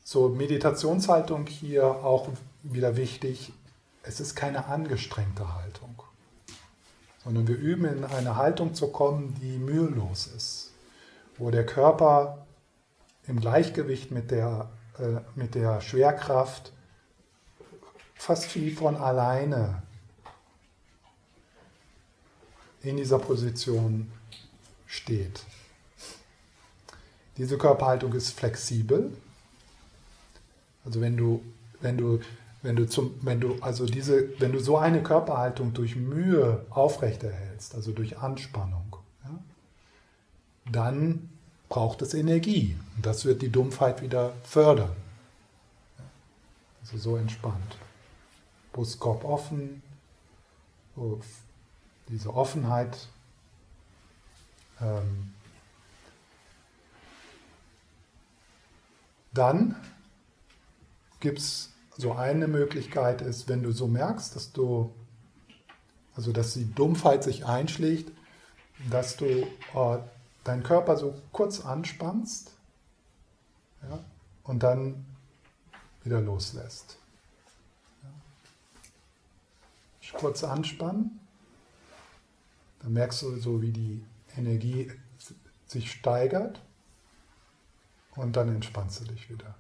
So, 0.03 0.29
Meditationshaltung 0.29 1.47
hier 1.47 1.85
auch 1.85 2.29
wieder 2.63 2.97
wichtig, 2.97 3.53
es 4.03 4.21
ist 4.21 4.35
keine 4.35 4.67
angestrengte 4.67 5.55
Haltung, 5.55 6.03
sondern 7.27 7.49
wir 7.49 7.57
üben 7.57 7.87
in 7.87 8.05
eine 8.05 8.37
Haltung 8.37 8.75
zu 8.75 8.87
kommen, 8.87 9.35
die 9.43 9.59
mühelos 9.59 10.29
ist, 10.29 10.71
wo 11.39 11.51
der 11.51 11.67
Körper 11.67 12.47
im 13.27 13.41
Gleichgewicht 13.41 14.13
mit 14.13 14.31
der, 14.31 14.71
äh, 15.01 15.19
mit 15.35 15.57
der 15.57 15.81
Schwerkraft 15.81 16.73
fast 18.15 18.55
wie 18.55 18.71
von 18.71 18.95
alleine 18.95 19.83
in 22.83 22.97
dieser 22.97 23.19
Position 23.19 24.13
steht. 24.87 25.43
Diese 27.39 27.59
Körperhaltung 27.59 28.13
ist 28.13 28.39
flexibel. 28.39 29.13
Also 30.85 31.01
wenn 31.01 31.17
du, 31.17 31.43
wenn 31.81 31.99
du, 31.99 32.21
wenn 32.67 32.75
du 32.75 32.89
zum, 32.89 33.15
wenn 33.25 33.39
du, 33.41 33.57
also 33.61 33.87
diese, 33.87 34.41
wenn 34.41 34.51
du 34.51 34.59
so 34.59 34.77
eine 34.77 35.01
Körperhaltung 35.01 35.73
durch 35.73 35.95
Mühe 35.95 36.67
aufrechterhältst, 36.71 37.77
also 37.77 37.93
durch 37.93 38.19
Anspannung, 38.19 38.97
ja, 39.23 39.39
dann 40.73 41.31
braucht 41.69 42.03
es 42.03 42.13
Energie. 42.13 42.77
Und 42.97 43.07
das 43.07 43.25
wird 43.25 43.43
die 43.43 43.51
Dumpfheit 43.51 44.03
wieder 44.03 44.33
fördern. 44.43 44.91
Also 46.81 46.99
so 46.99 47.17
entspannt. 47.17 47.79
Brustkorb 48.73 49.25
offen, 49.25 49.81
diese 52.09 52.35
Offenheit. 52.35 53.09
Ähm, 54.81 55.35
dann 59.33 59.77
gibt 61.21 61.39
es 61.39 61.76
so 61.97 62.13
eine 62.13 62.47
Möglichkeit 62.47 63.23
ist, 63.23 63.49
wenn 63.49 63.63
du 63.63 63.73
so 63.73 63.87
merkst, 63.87 64.37
dass 64.37 64.53
du, 64.53 64.95
also 66.15 66.33
dass 66.33 66.55
die 66.55 66.73
Dumpfheit 66.75 67.25
sich 67.25 67.47
einschlägt, 67.47 68.13
dass 68.91 69.17
du 69.17 69.27
äh, 69.27 69.99
deinen 70.45 70.63
Körper 70.63 70.97
so 70.97 71.15
kurz 71.33 71.65
anspannst 71.65 72.53
ja, 73.83 74.05
und 74.45 74.63
dann 74.63 75.05
wieder 76.05 76.21
loslässt. 76.21 76.99
Ja. 78.03 78.11
Kurz 80.19 80.45
anspannen, 80.45 81.19
dann 82.81 82.93
merkst 82.93 83.23
du 83.23 83.37
so, 83.37 83.63
wie 83.63 83.73
die 83.73 84.05
Energie 84.37 84.93
sich 85.67 85.91
steigert 85.91 86.61
und 88.15 88.37
dann 88.37 88.55
entspannst 88.55 89.01
du 89.01 89.05
dich 89.07 89.31
wieder. 89.31 89.55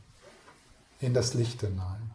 in 1.02 1.14
das 1.14 1.34
Licht 1.34 1.60
hinein. 1.60 2.12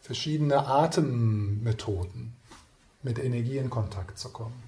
Verschiedene 0.00 0.64
Atemmethoden, 0.64 2.36
mit 3.02 3.18
Energie 3.18 3.58
in 3.58 3.68
Kontakt 3.68 4.16
zu 4.16 4.28
kommen. 4.28 4.62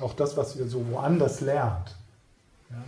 Auch 0.00 0.12
das, 0.12 0.36
was 0.36 0.54
ihr 0.56 0.68
so 0.68 0.86
woanders 0.90 1.40
lernt. 1.40 1.96
Ja? 2.68 2.84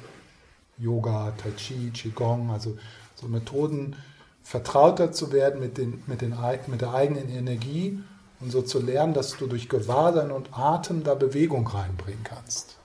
Yoga, 0.77 1.33
Tai 1.39 1.53
Chi, 1.53 1.91
Qigong, 1.93 2.51
also 2.51 2.77
so 3.15 3.27
Methoden, 3.27 3.97
vertrauter 4.43 5.13
zu 5.13 5.33
werden 5.33 5.61
mit, 5.61 5.79
den, 5.79 6.03
mit, 6.07 6.21
den, 6.21 6.37
mit 6.67 6.83
der 6.83 6.93
eigenen 6.93 7.31
Energie 7.31 8.03
und 8.41 8.51
so 8.51 8.63
zu 8.63 8.81
lernen, 8.81 9.15
dass 9.15 9.37
du 9.37 9.47
durch 9.47 9.69
Gewahrsein 9.69 10.31
und 10.31 10.57
Atem 10.57 11.05
da 11.05 11.15
Bewegung 11.15 11.67
reinbringen 11.67 12.25
kannst. 12.25 12.77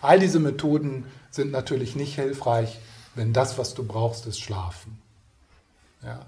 All 0.00 0.20
diese 0.20 0.38
Methoden 0.38 1.06
sind 1.30 1.50
natürlich 1.50 1.96
nicht 1.96 2.14
hilfreich, 2.14 2.78
wenn 3.14 3.32
das, 3.32 3.58
was 3.58 3.74
du 3.74 3.84
brauchst, 3.84 4.26
ist 4.26 4.40
Schlafen. 4.40 4.98
Ja. 6.02 6.26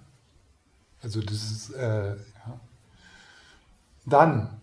Also 1.02 1.20
das 1.20 1.50
ist, 1.50 1.70
äh, 1.74 2.16
ja. 2.16 2.60
Dann 4.06 4.60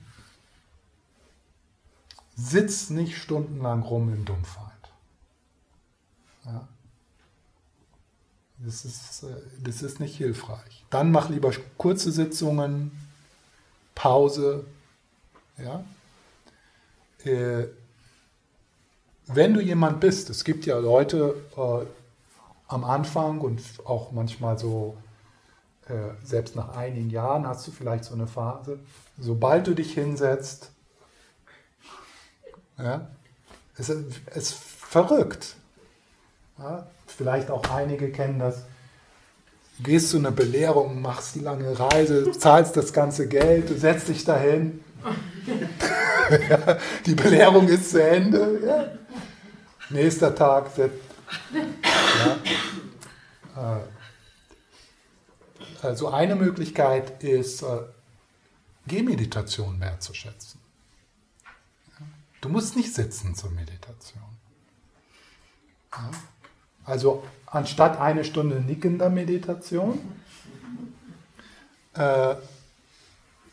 sitz 2.35 2.89
nicht 2.89 3.17
stundenlang 3.17 3.83
rum 3.83 4.11
in 4.11 4.25
Dumpfheit. 4.25 4.71
Ja. 6.45 6.67
Das 8.57 8.85
ist, 8.85 9.23
äh, 9.23 9.35
das 9.61 9.83
ist 9.83 9.99
nicht 9.99 10.17
hilfreich. 10.17 10.85
Dann 10.89 11.11
mach 11.11 11.29
lieber 11.29 11.51
kurze 11.77 12.11
Sitzungen, 12.11 12.91
Pause. 13.95 14.65
Ja? 15.57 15.83
Äh, 17.23 17.67
wenn 19.27 19.53
du 19.53 19.61
jemand 19.61 19.99
bist, 19.99 20.29
es 20.29 20.43
gibt 20.43 20.65
ja 20.65 20.77
Leute 20.77 21.35
äh, 21.55 21.85
am 22.67 22.83
Anfang 22.83 23.39
und 23.41 23.61
auch 23.85 24.11
manchmal 24.11 24.57
so, 24.57 24.97
äh, 25.87 26.25
selbst 26.25 26.55
nach 26.55 26.75
einigen 26.75 27.09
Jahren 27.09 27.47
hast 27.47 27.67
du 27.67 27.71
vielleicht 27.71 28.03
so 28.05 28.13
eine 28.13 28.27
Phase, 28.27 28.79
sobald 29.17 29.67
du 29.67 29.73
dich 29.73 29.93
hinsetzt, 29.93 30.71
ja, 32.77 33.07
es 33.77 33.89
ist 33.89 34.53
verrückt. 34.53 35.55
Ja, 36.57 36.87
vielleicht 37.07 37.49
auch 37.49 37.69
einige 37.69 38.11
kennen 38.11 38.39
das 38.39 38.63
gehst 39.83 40.09
zu 40.09 40.17
einer 40.17 40.31
Belehrung, 40.31 41.01
machst 41.01 41.35
die 41.35 41.39
lange 41.39 41.77
Reise, 41.77 42.31
zahlst 42.31 42.75
das 42.77 42.93
ganze 42.93 43.27
Geld, 43.27 43.69
setzt 43.79 44.07
dich 44.07 44.23
dahin. 44.23 44.83
ja, 46.49 46.77
die 47.05 47.15
Belehrung 47.15 47.67
ist 47.67 47.91
zu 47.91 48.01
Ende. 48.01 48.59
Ja. 48.65 48.85
Nächster 49.89 50.33
Tag. 50.33 50.71
Ja. 50.77 50.85
Äh, 53.55 53.81
also 55.85 56.07
eine 56.09 56.35
Möglichkeit 56.35 57.21
ist, 57.23 57.61
äh, 57.61 57.79
Gehmeditation 58.87 59.79
wertzuschätzen. 59.79 60.59
Du 62.41 62.49
musst 62.49 62.75
nicht 62.75 62.93
sitzen 62.93 63.35
zur 63.35 63.51
Meditation. 63.51 64.23
Also 66.85 67.23
anstatt 67.45 67.99
eine 67.99 68.23
Stunde 68.23 68.61
nickender 68.61 69.09
Meditation, 69.09 69.99
äh, 71.93 72.35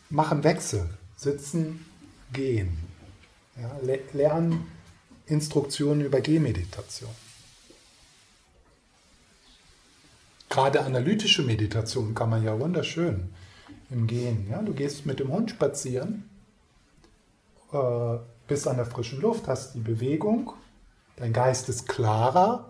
machen 0.09 0.43
Wechsel, 0.45 0.89
sitzen, 1.17 1.85
gehen. 2.33 2.79
Ja, 3.61 3.71
le 3.83 4.01
lernen 4.13 4.67
Instruktionen 5.27 6.05
über 6.05 6.21
Gehmeditation. 6.21 7.11
Gerade 10.49 10.83
analytische 10.83 11.43
Meditation 11.43 12.15
kann 12.15 12.31
man 12.31 12.43
ja 12.43 12.59
wunderschön 12.59 13.29
im 13.91 14.07
Gehen. 14.07 14.49
Ja? 14.51 14.63
Du 14.63 14.73
gehst 14.73 15.07
mit 15.07 15.21
dem 15.21 15.31
Hund 15.31 15.51
spazieren, 15.51 16.29
äh, 17.73 18.17
bist 18.49 18.67
an 18.67 18.77
der 18.77 18.87
frischen 18.87 19.21
Luft, 19.21 19.47
hast 19.47 19.75
die 19.75 19.81
Bewegung, 19.81 20.53
dein 21.17 21.33
Geist 21.33 21.69
ist 21.69 21.87
klarer, 21.87 22.70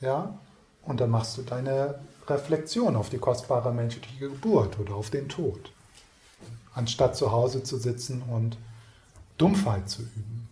ja, 0.00 0.38
und 0.82 1.00
dann 1.00 1.10
machst 1.10 1.36
du 1.38 1.42
deine 1.42 1.98
Reflexion 2.26 2.96
auf 2.96 3.10
die 3.10 3.18
kostbare 3.18 3.72
menschliche 3.72 4.30
Geburt 4.30 4.78
oder 4.78 4.94
auf 4.94 5.10
den 5.10 5.28
Tod, 5.28 5.72
anstatt 6.74 7.16
zu 7.16 7.32
Hause 7.32 7.62
zu 7.62 7.78
sitzen 7.78 8.22
und 8.22 8.56
Dumpfheit 9.38 9.88
zu 9.88 10.02
üben. 10.02 10.48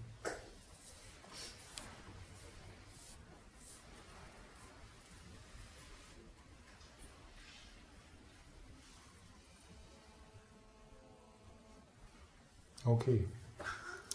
Okay. 12.85 13.27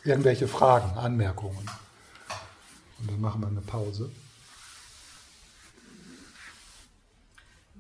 Irgendwelche 0.04 0.48
Fragen, 0.48 0.98
Anmerkungen? 0.98 1.70
Und 3.00 3.12
dann 3.12 3.22
machen 3.22 3.42
wir 3.42 3.48
eine 3.48 3.62
Pause. 3.62 4.10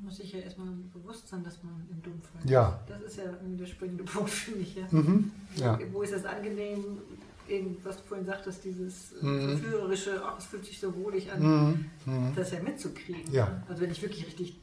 Muss 0.02 0.18
sich 0.18 0.32
ja 0.34 0.39
erstmal 0.39 0.68
bewusst 0.93 1.28
sein, 1.28 1.43
dass 1.43 1.62
man 1.64 1.74
im 1.89 2.02
Dumpfheit 2.02 2.50
Ja. 2.50 2.80
ist. 2.86 2.89
Das 2.89 3.02
ist 3.12 3.18
ja 3.18 3.24
der 3.41 3.66
springende 3.66 4.04
Punkt 4.04 4.30
für 4.30 4.52
mich. 4.56 4.76
Ja. 4.76 4.88
Mhm. 4.91 5.32
Ja. 5.56 5.80
Wo 5.91 6.02
ist 6.02 6.14
das 6.14 6.26
angenehm, 6.26 7.00
eben, 7.48 7.78
was 7.84 7.98
du 7.98 8.04
vorhin 8.04 8.26
sagtest, 8.26 8.64
dieses 8.64 9.14
äh, 9.14 9.26
Mhm. 9.26 9.58
verführerische, 9.58 10.22
ach, 10.24 10.38
es 10.38 10.45
fühlt 10.45 10.66
sich 10.66 10.80
so 10.80 10.93
wohlig 10.95 11.32
an, 11.32 11.41
Mhm. 11.41 11.86
Mhm. 12.06 12.36
das 12.36 12.52
ja 12.52 12.62
mitzukriegen. 12.62 13.32
Ja. 13.34 13.64
Also 13.68 13.82
wenn 13.82 13.91
ich 13.91 14.02
wirklich 14.02 14.26
richtig 14.26 14.60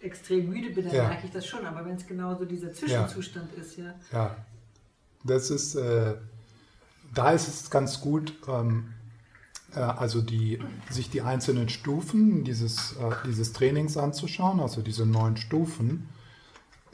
extrem 0.00 0.48
müde 0.50 0.70
bin, 0.70 0.84
dann 0.84 0.94
Ja. 0.94 1.08
merke 1.08 1.26
ich 1.26 1.32
das 1.32 1.46
schon, 1.46 1.64
aber 1.66 1.84
wenn 1.84 1.96
es 1.96 2.06
genau 2.06 2.36
so 2.38 2.44
dieser 2.44 2.72
Zwischenzustand 2.72 3.52
ist, 3.54 3.76
ja. 3.78 3.94
Ja, 4.12 4.36
das 5.24 5.50
ist, 5.50 5.74
äh, 5.74 6.14
da 7.14 7.32
ist 7.32 7.48
es 7.48 7.70
ganz 7.70 8.00
gut, 8.00 8.34
ähm, 8.46 8.92
äh, 8.92 8.95
also 9.80 10.22
die, 10.22 10.58
sich 10.90 11.10
die 11.10 11.22
einzelnen 11.22 11.68
Stufen 11.68 12.44
dieses, 12.44 12.92
äh, 12.92 13.14
dieses 13.26 13.52
Trainings 13.52 13.96
anzuschauen, 13.96 14.60
also 14.60 14.80
diese 14.80 15.04
neun 15.04 15.36
Stufen, 15.36 16.08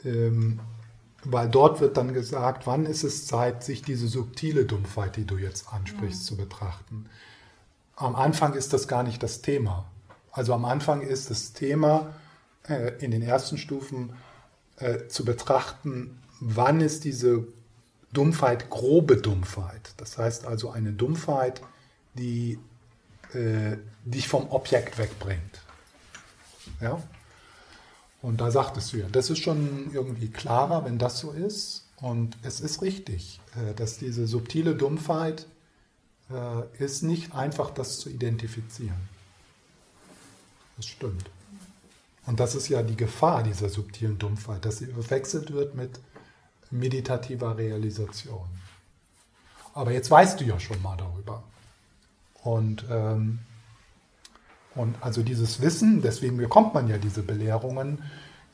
ähm, 0.03 0.59
weil 1.23 1.49
dort 1.49 1.79
wird 1.79 1.95
dann 1.95 2.13
gesagt, 2.13 2.67
wann 2.67 2.85
ist 2.85 3.03
es 3.03 3.25
Zeit, 3.25 3.63
sich 3.63 3.81
diese 3.81 4.07
subtile 4.07 4.65
Dumpfheit, 4.65 5.15
die 5.15 5.25
du 5.25 5.37
jetzt 5.37 5.71
ansprichst, 5.71 6.25
zu 6.25 6.35
betrachten. 6.35 7.05
Am 7.95 8.15
Anfang 8.15 8.53
ist 8.53 8.73
das 8.73 8.87
gar 8.87 9.03
nicht 9.03 9.23
das 9.23 9.41
Thema. 9.41 9.85
Also 10.31 10.53
am 10.53 10.65
Anfang 10.65 11.01
ist 11.01 11.29
das 11.29 11.53
Thema 11.53 12.13
äh, 12.67 12.91
in 12.99 13.11
den 13.11 13.21
ersten 13.21 13.57
Stufen 13.57 14.13
äh, 14.77 15.07
zu 15.07 15.23
betrachten, 15.23 16.19
wann 16.41 16.81
ist 16.81 17.05
diese 17.05 17.47
Dumpfheit 18.11 18.69
grobe 18.69 19.17
Dumpfheit. 19.17 19.93
Das 19.97 20.17
heißt 20.17 20.45
also 20.45 20.71
eine 20.71 20.91
Dumpfheit, 20.91 21.61
die 22.15 22.59
äh, 23.35 23.77
dich 24.05 24.27
vom 24.27 24.49
Objekt 24.51 24.97
wegbringt. 24.97 25.61
Ja? 26.81 27.01
Und 28.21 28.39
da 28.39 28.51
sagtest 28.51 28.93
du 28.93 28.97
ja, 28.97 29.07
das 29.11 29.29
ist 29.29 29.39
schon 29.39 29.91
irgendwie 29.93 30.29
klarer, 30.29 30.85
wenn 30.85 30.97
das 30.97 31.19
so 31.19 31.31
ist. 31.31 31.85
Und 31.97 32.37
es 32.43 32.61
ist 32.61 32.81
richtig, 32.81 33.39
äh, 33.55 33.73
dass 33.73 33.97
diese 33.97 34.27
subtile 34.27 34.75
Dumpfheit 34.75 35.45
äh, 36.29 36.83
ist 36.83 37.03
nicht 37.03 37.33
einfach, 37.35 37.71
das 37.71 37.99
zu 37.99 38.09
identifizieren. 38.09 39.09
Das 40.77 40.85
stimmt. 40.85 41.29
Und 42.25 42.39
das 42.39 42.55
ist 42.55 42.69
ja 42.69 42.81
die 42.81 42.95
Gefahr 42.95 43.43
dieser 43.43 43.69
subtilen 43.69 44.17
Dumpfheit, 44.17 44.65
dass 44.65 44.77
sie 44.77 44.87
verwechselt 44.87 45.51
wird 45.51 45.75
mit 45.75 45.99
meditativer 46.71 47.57
Realisation. 47.57 48.47
Aber 49.73 49.91
jetzt 49.91 50.09
weißt 50.09 50.39
du 50.39 50.45
ja 50.45 50.59
schon 50.59 50.81
mal 50.81 50.97
darüber. 50.97 51.43
Und, 52.43 52.85
ähm, 52.89 53.39
und 54.75 54.95
also 55.01 55.23
dieses 55.23 55.61
Wissen, 55.61 56.01
deswegen 56.01 56.37
bekommt 56.37 56.73
man 56.73 56.87
ja 56.87 56.97
diese 56.97 57.23
Belehrungen, 57.23 58.03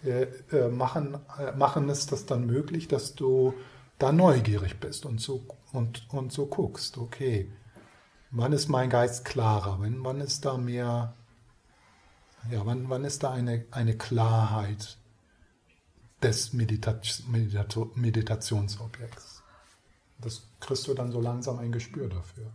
äh, 0.03 0.27
äh, 0.51 0.69
machen, 0.69 1.17
äh, 1.37 1.51
machen 1.53 1.89
es 1.89 2.05
das 2.05 2.25
dann 2.25 2.45
möglich, 2.45 2.87
dass 2.87 3.15
du 3.15 3.53
da 3.97 4.11
neugierig 4.13 4.79
bist 4.79 5.05
und 5.05 5.19
so, 5.19 5.45
und, 5.73 6.07
und 6.13 6.31
so 6.31 6.45
guckst, 6.45 6.97
okay, 6.97 7.51
wann 8.31 8.53
ist 8.53 8.69
mein 8.69 8.89
Geist 8.89 9.25
klarer, 9.25 9.77
wann, 9.79 10.03
wann 10.03 10.21
ist 10.21 10.45
da 10.45 10.57
mehr, 10.57 11.15
ja, 12.49 12.65
wann, 12.65 12.89
wann 12.89 13.03
ist 13.03 13.23
da 13.23 13.31
eine, 13.31 13.65
eine 13.71 13.97
Klarheit 13.97 14.97
des 16.21 16.53
Medita 16.53 16.99
Medita 17.27 17.65
Meditationsobjekts? 17.95 19.43
Das 20.19 20.47
kriegst 20.59 20.87
du 20.87 20.93
dann 20.93 21.11
so 21.11 21.19
langsam 21.19 21.59
ein 21.59 21.71
Gespür 21.71 22.07
dafür. 22.07 22.51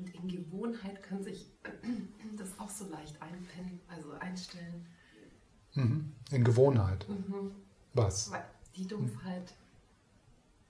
Und 0.00 0.14
in 0.14 0.28
Gewohnheit 0.28 1.02
kann 1.02 1.22
sich 1.22 1.46
das 2.36 2.58
auch 2.58 2.70
so 2.70 2.88
leicht 2.88 3.20
einpennen, 3.20 3.80
also 3.88 4.12
einstellen. 4.12 4.86
Mhm. 5.74 6.12
In 6.30 6.42
Gewohnheit. 6.42 7.06
Mhm. 7.08 7.52
Was? 7.92 8.30
Weil 8.30 8.44
die 8.76 8.86
Dumpfheit, 8.86 9.52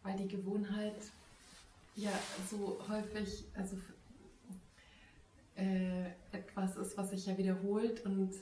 weil 0.02 0.16
die 0.16 0.28
Gewohnheit 0.28 0.96
ja 1.94 2.12
so 2.50 2.80
häufig, 2.88 3.44
also 3.54 3.76
äh, 5.56 6.06
etwas 6.32 6.76
ist, 6.76 6.96
was 6.96 7.10
sich 7.10 7.26
ja 7.26 7.38
wiederholt 7.38 8.04
und 8.04 8.34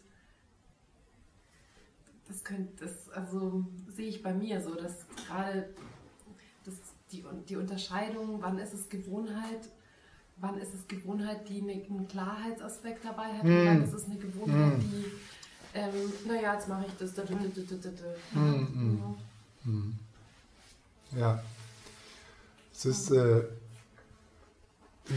das 2.29 2.45
könnte, 2.45 2.85
das, 2.85 3.09
also 3.11 3.65
sehe 3.89 4.09
ich 4.09 4.23
bei 4.23 4.33
mir 4.33 4.61
so, 4.63 4.75
dass 4.75 5.07
gerade 5.09 5.75
das, 6.65 6.75
die, 7.11 7.25
die 7.49 7.57
Unterscheidung, 7.57 8.41
wann 8.41 8.59
ist 8.59 8.75
es 8.75 8.89
Gewohnheit, 8.89 9.69
wann 10.41 10.59
ist 10.59 10.75
es 10.75 10.87
Gewohnheit, 10.89 11.49
die 11.49 11.61
eine- 11.63 11.73
einen 11.73 12.07
Klarheitsaspekt 12.09 13.05
dabei 13.05 13.25
hat, 13.39 13.45
Mm. 13.45 13.67
wann 13.67 13.85
ist 13.85 13.93
es 13.93 14.05
eine 14.07 14.17
Gewohnheit, 14.17 14.79
Mm. 14.79 14.81
die, 14.81 15.05
ähm, 15.75 16.13
naja, 16.27 16.55
jetzt 16.55 16.69
mache 16.69 16.85
ich 16.87 16.93
das, 16.99 17.15
da, 17.15 17.23
da, 17.23 17.35
da. 17.35 18.39
Mm. 18.41 18.99
Ja. 21.13 21.19
Ja. 21.19 21.43
Es 22.73 22.85
ist, 22.87 23.11
äh, 23.11 23.43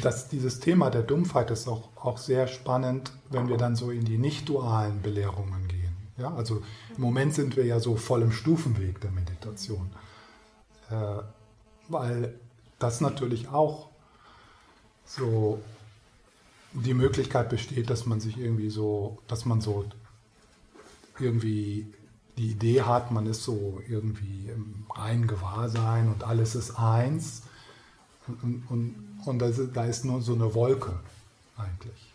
das, 0.01 0.29
dieses 0.29 0.59
Thema 0.59 0.89
der 0.89 1.03
Dumpfheit 1.03 1.51
ist 1.51 1.67
auch, 1.67 1.89
auch 1.95 2.17
sehr 2.17 2.47
spannend, 2.47 3.11
wenn 3.29 3.47
wir 3.49 3.57
dann 3.57 3.75
so 3.75 3.91
in 3.91 4.05
die 4.05 4.17
nicht-dualen 4.17 5.01
Belehrungen 5.01 5.67
gehen. 5.67 5.95
Ja, 6.17 6.33
also 6.33 6.63
im 6.95 7.01
Moment 7.01 7.33
sind 7.35 7.55
wir 7.55 7.65
ja 7.65 7.79
so 7.79 7.95
voll 7.97 8.21
im 8.21 8.31
Stufenweg 8.31 8.99
der 9.01 9.11
Meditation. 9.11 9.91
Äh, 10.89 11.19
weil 11.87 12.33
das 12.79 13.01
natürlich 13.01 13.49
auch 13.49 13.90
so 15.15 15.61
die 16.73 16.93
Möglichkeit 16.93 17.49
besteht, 17.49 17.89
dass 17.89 18.05
man 18.05 18.19
sich 18.19 18.37
irgendwie 18.37 18.69
so, 18.69 19.17
dass 19.27 19.45
man 19.45 19.59
so 19.61 19.85
irgendwie 21.19 21.93
die 22.37 22.51
Idee 22.51 22.83
hat, 22.83 23.11
man 23.11 23.25
ist 23.25 23.43
so 23.43 23.81
irgendwie 23.87 24.49
im 24.49 24.85
reinen 24.95 25.27
Gewahrsein 25.27 26.07
und 26.07 26.23
alles 26.23 26.55
ist 26.55 26.71
eins. 26.71 27.43
Und, 28.27 28.63
und, 28.69 28.95
und, 29.25 29.41
ist, 29.41 29.75
da 29.75 29.85
ist 29.85 30.05
nur 30.05 30.21
so 30.21 30.33
eine 30.33 30.53
Wolke 30.53 30.97
eigentlich. 31.57 32.10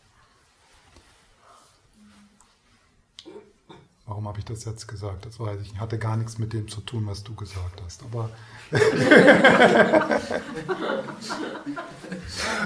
Warum 4.06 4.28
habe 4.28 4.38
ich 4.38 4.44
das 4.44 4.64
jetzt 4.64 4.86
gesagt? 4.86 5.26
Das 5.26 5.40
weiß 5.40 5.60
ich 5.60 5.72
nicht. 5.72 5.80
Hatte 5.80 5.98
gar 5.98 6.16
nichts 6.16 6.38
mit 6.38 6.52
dem 6.52 6.68
zu 6.68 6.80
tun, 6.80 7.08
was 7.08 7.24
du 7.24 7.34
gesagt 7.34 7.82
hast. 7.84 8.04
Aber 8.04 8.30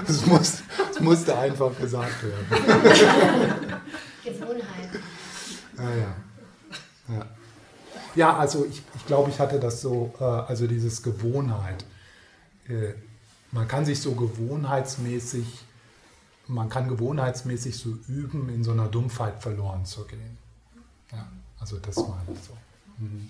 es, 0.07 0.25
muss, 0.27 0.61
es 0.91 0.99
musste 0.99 1.35
einfach 1.35 1.75
gesagt 1.79 2.23
werden. 2.23 2.45
Gewohnheit. 4.23 4.89
Ja, 5.77 5.89
ja. 5.95 6.15
Ja, 7.07 7.25
ja 8.13 8.37
also 8.37 8.63
ich, 8.65 8.83
ich 8.95 9.05
glaube, 9.07 9.31
ich 9.31 9.39
hatte 9.39 9.59
das 9.59 9.81
so, 9.81 10.13
äh, 10.19 10.23
also 10.23 10.67
dieses 10.67 11.01
Gewohnheit. 11.01 11.85
Äh, 12.67 12.93
man 13.51 13.67
kann 13.67 13.83
sich 13.83 13.99
so 13.99 14.11
gewohnheitsmäßig, 14.11 15.65
man 16.47 16.69
kann 16.69 16.87
gewohnheitsmäßig 16.87 17.75
so 17.77 17.97
üben, 18.07 18.49
in 18.49 18.63
so 18.63 18.73
einer 18.73 18.89
Dumpfheit 18.89 19.41
verloren 19.41 19.85
zu 19.85 20.05
gehen. 20.05 20.37
Ja, 21.11 21.27
also 21.59 21.77
das 21.79 21.95
meine 21.97 22.31
ich 22.31 22.39
so. 22.39 22.57
Mhm. 22.97 23.29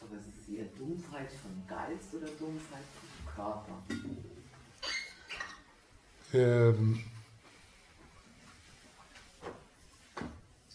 Aber 0.00 0.16
es 0.16 0.26
ist 0.26 0.48
eher 0.48 0.64
Dumpfheit 0.76 1.30
vom 1.42 1.66
Geist 1.68 2.14
oder 2.14 2.28
Dumpfheit 2.38 2.84
vom 2.98 3.34
Körper? 3.34 3.82
Ähm, 6.32 7.04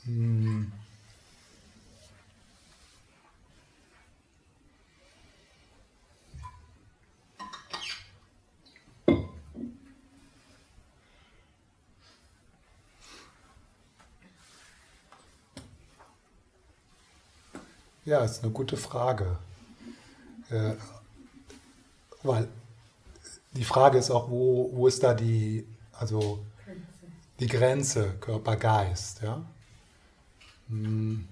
hm. 0.06 0.72
Ja, 18.08 18.24
ist 18.24 18.42
eine 18.42 18.54
gute 18.54 18.78
Frage. 18.78 19.38
Äh, 20.50 20.76
weil 22.24 22.48
die 23.52 23.66
Frage 23.66 23.98
ist 23.98 24.12
auch, 24.12 24.30
wo, 24.30 24.70
wo 24.72 24.88
ist 24.88 25.04
da 25.04 25.14
die, 25.14 25.68
also 25.92 26.40
die 27.42 27.48
Grenze 27.48 28.14
Körper-Geist, 28.22 29.24
ja? 29.24 29.44
Hm. 30.70 31.28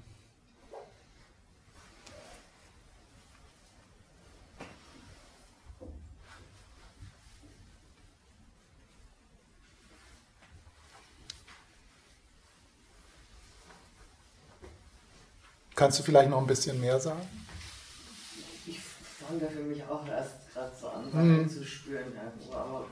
Kannst 15.76 16.00
du 16.00 16.04
vielleicht 16.04 16.30
noch 16.30 16.40
ein 16.40 16.48
bisschen 16.48 16.80
mehr 16.80 17.00
sagen? 17.00 17.22
fängt 19.28 19.42
er 19.42 19.50
für 19.50 19.64
mich 19.64 19.84
auch 19.84 20.08
erst 20.08 20.54
gerade 20.54 20.72
so 20.80 20.88
an, 20.88 21.06
Mhm. 21.12 21.50
zu 21.50 21.64
spüren 21.66 22.14
irgendwo. 22.14 22.54
Aber 22.54 22.86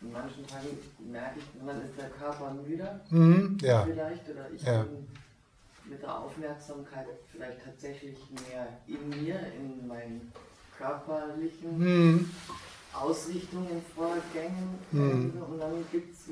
in 0.00 0.12
manchen 0.12 0.46
Tagen 0.46 0.68
merke 1.00 1.40
ich, 1.40 1.44
dann 1.66 1.82
ist 1.84 1.98
der 1.98 2.10
Körper 2.10 2.52
müde 2.52 3.00
Mhm, 3.10 3.58
ja. 3.60 3.84
vielleicht 3.84 4.28
oder 4.28 4.48
ich 4.54 4.62
Ja. 4.62 4.82
bin 4.84 5.08
mit 5.86 6.00
der 6.00 6.16
Aufmerksamkeit 6.20 7.06
vielleicht 7.32 7.64
tatsächlich 7.64 8.16
mehr 8.48 8.68
in 8.86 9.08
mir, 9.24 9.40
in 9.56 9.88
meinen 9.88 10.32
körperlichen 10.78 11.76
Mhm. 11.78 12.30
Ausrichtungen, 12.92 13.82
Vorgängen. 13.96 14.78
Mhm. 14.92 15.42
Und 15.42 15.58
dann 15.58 15.84
gibt 15.90 16.14
es 16.14 16.26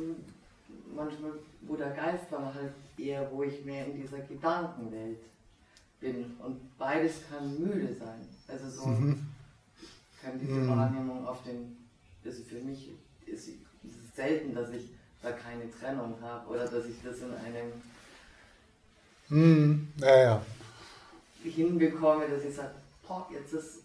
manchmal, 0.95 1.33
wo 1.63 1.75
der 1.75 1.91
Geist 1.91 2.27
dann 2.31 2.55
halt 2.55 2.73
eher, 2.97 3.29
wo 3.33 3.43
ich 3.43 3.65
mehr 3.65 3.87
in 3.87 4.01
dieser 4.01 4.19
Gedankenwelt 4.21 5.19
bin. 6.05 6.37
Und 6.39 6.79
beides 6.79 7.15
kann 7.29 7.59
müde 7.59 7.95
sein. 7.95 8.29
Also 8.47 8.69
so 8.69 8.87
Mhm. 8.89 9.27
kann 10.23 10.39
diese 10.39 10.53
Mhm. 10.61 10.69
Wahrnehmung 10.69 11.27
auf 11.27 11.43
den, 11.45 11.77
also 12.25 12.43
für 12.45 12.61
mich 12.61 12.91
ist, 13.27 13.49
ist 13.49 13.97
es 14.05 14.15
selten, 14.17 14.55
dass 14.55 14.71
ich 14.71 14.91
da 15.23 15.33
keine 15.33 15.71
Trennung 15.71 16.15
habe 16.21 16.49
oder 16.51 16.67
dass 16.67 16.85
ich 16.87 16.97
das 17.03 17.19
in 17.19 17.33
einem 17.35 17.73
Mhm. 19.31 19.89
Ja, 19.99 20.17
ja. 20.23 20.43
hinbekomme, 21.43 22.29
dass 22.29 22.45
ich 22.45 22.55
sage, 22.55 22.75
boah, 23.09 23.27
jetzt 23.33 23.53
ist 23.55 23.79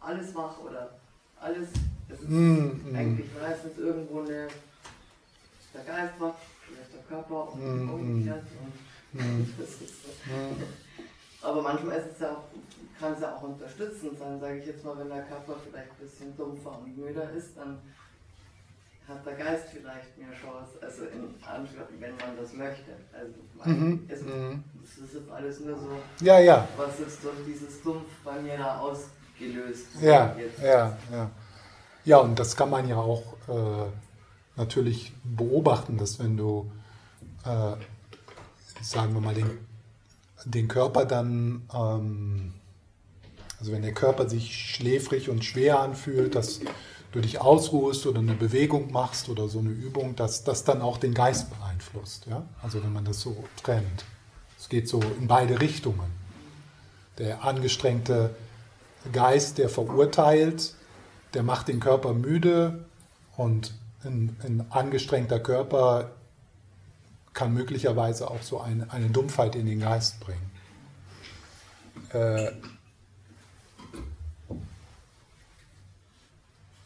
alles 0.00 0.34
wach 0.34 0.58
oder 0.58 0.98
alles, 1.40 1.68
es 2.08 2.20
ist 2.20 2.28
Mhm. 2.28 2.94
eigentlich 2.94 3.26
meistens 3.40 3.78
irgendwo 3.78 4.20
eine, 4.22 4.48
der 5.74 5.84
Geist 5.84 6.14
wach, 6.18 6.34
vielleicht 6.66 6.92
der 6.94 7.02
Körper 7.02 7.52
und 7.52 7.82
Mhm. 7.82 7.88
umgekehrt 7.90 8.44
und 8.60 9.20
Mhm. 9.20 9.54
das 9.58 9.68
ist 9.68 10.02
so. 10.02 10.10
Aber 11.42 11.62
manchmal 11.62 11.98
ist 11.98 12.12
es 12.14 12.20
ja 12.20 12.32
auch, 12.32 12.44
kann 13.00 13.12
es 13.14 13.20
ja 13.20 13.34
auch 13.36 13.42
unterstützend 13.42 14.18
sein, 14.18 14.40
sage 14.40 14.58
ich 14.58 14.66
jetzt 14.66 14.84
mal, 14.84 14.96
wenn 14.98 15.08
der 15.08 15.22
Körper 15.22 15.54
vielleicht 15.68 15.90
ein 15.90 15.96
bisschen 16.00 16.36
dumpfer 16.36 16.78
und 16.78 16.96
müder 16.96 17.30
ist, 17.32 17.56
dann 17.56 17.78
hat 19.08 19.26
der 19.26 19.34
Geist 19.34 19.64
vielleicht 19.72 20.16
mehr 20.16 20.28
Chance, 20.30 20.78
also 20.80 21.02
in 21.06 21.34
Anführungszeichen, 21.44 22.00
wenn 22.00 22.16
man 22.16 22.36
das 22.40 22.52
möchte. 22.52 22.92
Also 23.12 23.70
Mhm. 23.70 24.04
es, 24.08 24.20
Mhm. 24.22 24.62
das 24.80 25.04
ist 25.04 25.14
jetzt 25.14 25.30
alles 25.30 25.60
nur 25.60 25.76
so, 25.76 26.24
Ja, 26.24 26.38
ja. 26.38 26.68
was 26.76 27.00
ist 27.00 27.24
durch 27.24 27.34
dieses 27.46 27.82
Dumpf 27.82 28.06
bei 28.24 28.40
mir 28.40 28.56
da 28.58 28.78
ausgelöst. 28.78 29.86
Ja, 30.00 30.36
Jetzt. 30.38 30.60
ja, 30.62 30.96
ja. 31.10 31.30
Ja, 32.04 32.18
und 32.18 32.38
das 32.38 32.56
kann 32.56 32.70
man 32.70 32.88
ja 32.88 32.96
auch 32.96 33.34
äh, 33.48 33.86
natürlich 34.56 35.12
beobachten, 35.24 35.98
dass 35.98 36.18
wenn 36.20 36.36
du, 36.36 36.70
äh, 37.44 37.74
sagen 38.82 39.14
wir 39.14 39.20
mal, 39.20 39.34
den, 39.34 39.66
den 40.44 40.68
Körper 40.68 41.04
dann, 41.04 41.62
ähm, 41.74 42.54
also 43.58 43.72
wenn 43.72 43.82
der 43.82 43.94
Körper 43.94 44.28
sich 44.28 44.56
schläfrig 44.56 45.28
und 45.28 45.44
schwer 45.44 45.80
anfühlt, 45.80 46.34
dass 46.34 46.60
du 47.12 47.20
dich 47.20 47.40
ausruhst 47.40 48.06
oder 48.06 48.20
eine 48.20 48.34
Bewegung 48.34 48.90
machst 48.90 49.28
oder 49.28 49.48
so 49.48 49.58
eine 49.58 49.70
Übung, 49.70 50.16
dass 50.16 50.44
das 50.44 50.64
dann 50.64 50.80
auch 50.80 50.98
den 50.98 51.14
Geist 51.14 51.50
beeinflusst. 51.50 52.26
Ja? 52.26 52.44
Also 52.62 52.82
wenn 52.82 52.92
man 52.92 53.04
das 53.04 53.20
so 53.20 53.44
trennt. 53.62 54.04
Es 54.58 54.68
geht 54.68 54.88
so 54.88 55.00
in 55.20 55.26
beide 55.26 55.60
Richtungen. 55.60 56.10
Der 57.18 57.44
angestrengte 57.44 58.34
Geist, 59.12 59.58
der 59.58 59.68
verurteilt, 59.68 60.74
der 61.34 61.42
macht 61.42 61.68
den 61.68 61.80
Körper 61.80 62.14
müde 62.14 62.84
und 63.36 63.74
ein, 64.04 64.36
ein 64.42 64.66
angestrengter 64.70 65.40
Körper 65.40 66.12
kann 67.34 67.52
möglicherweise 67.54 68.30
auch 68.30 68.42
so 68.42 68.60
eine, 68.60 68.90
eine 68.92 69.10
Dumpfheit 69.10 69.54
in 69.54 69.66
den 69.66 69.80
Geist 69.80 70.20
bringen. 70.20 70.50
Äh, 72.10 72.52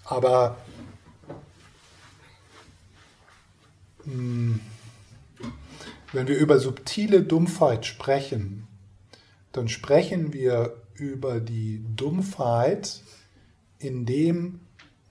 aber 0.04 0.56
mh, 4.04 4.60
wenn 6.12 6.28
wir 6.28 6.38
über 6.38 6.58
subtile 6.58 7.22
Dumpfheit 7.22 7.84
sprechen, 7.84 8.66
dann 9.52 9.68
sprechen 9.68 10.32
wir 10.32 10.80
über 10.94 11.40
die 11.40 11.84
Dumpfheit, 11.94 13.02
in 13.78 14.06
dem 14.06 14.60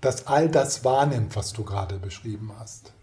das 0.02 0.28
all 0.28 0.50
das 0.50 0.84
wahrnimmt, 0.84 1.36
was 1.36 1.54
du 1.54 1.64
gerade 1.64 2.00
beschrieben 2.00 2.52
hast. 2.58 2.95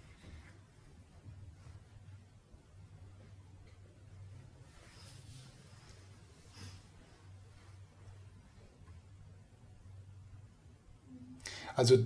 Also 11.82 11.98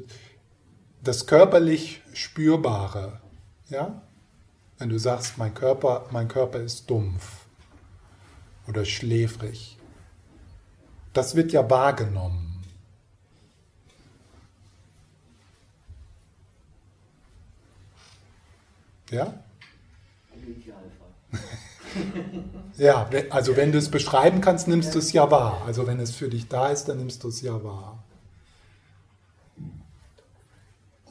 das 1.02 1.26
körperlich 1.26 2.00
Spürbare, 2.14 3.20
ja? 3.68 4.00
Wenn 4.78 4.88
du 4.88 4.98
sagst, 4.98 5.36
mein 5.36 5.52
Körper, 5.52 6.06
mein 6.12 6.28
Körper 6.28 6.60
ist 6.60 6.88
dumpf 6.88 7.44
oder 8.66 8.86
schläfrig, 8.86 9.76
das 11.12 11.34
wird 11.36 11.52
ja 11.52 11.68
wahrgenommen. 11.68 12.64
Ja? 19.10 19.34
Ja, 22.78 23.08
also 23.30 23.56
wenn 23.56 23.72
du 23.72 23.78
es 23.78 23.90
beschreiben 23.90 24.42
kannst, 24.42 24.68
nimmst 24.68 24.94
du 24.94 24.98
es 24.98 25.12
ja 25.12 25.30
wahr. 25.30 25.62
Also 25.66 25.86
wenn 25.86 25.98
es 25.98 26.14
für 26.14 26.28
dich 26.28 26.46
da 26.48 26.68
ist, 26.68 26.84
dann 26.84 26.98
nimmst 26.98 27.24
du 27.24 27.28
es 27.28 27.40
ja 27.40 27.64
wahr. 27.64 27.95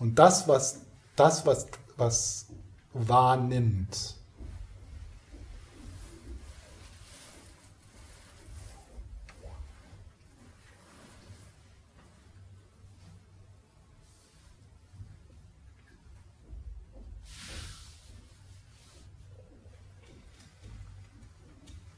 Und 0.06 0.14
das, 0.14 0.48
was, 0.48 0.82
das, 1.16 1.48
was, 1.48 1.66
was 1.98 2.46
wahrnimmt, 2.94 4.14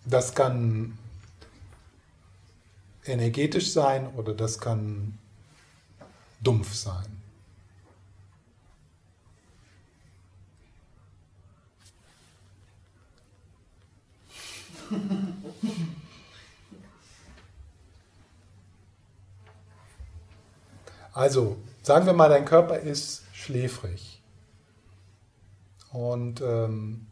das 0.06 0.34
kann 0.34 0.98
energetisch 3.04 3.74
sein 3.74 4.08
oder 4.16 4.34
das 4.34 4.58
kann 4.58 5.18
dumpf 6.40 6.74
sein. 6.74 7.17
Also, 21.18 21.58
sagen 21.82 22.06
wir 22.06 22.14
mal, 22.14 22.30
dein 22.30 22.46
Körper 22.46 22.78
ist 22.78 23.24
schläfrig. 23.34 24.22
Und 25.92 26.42
ähm, 26.42 27.08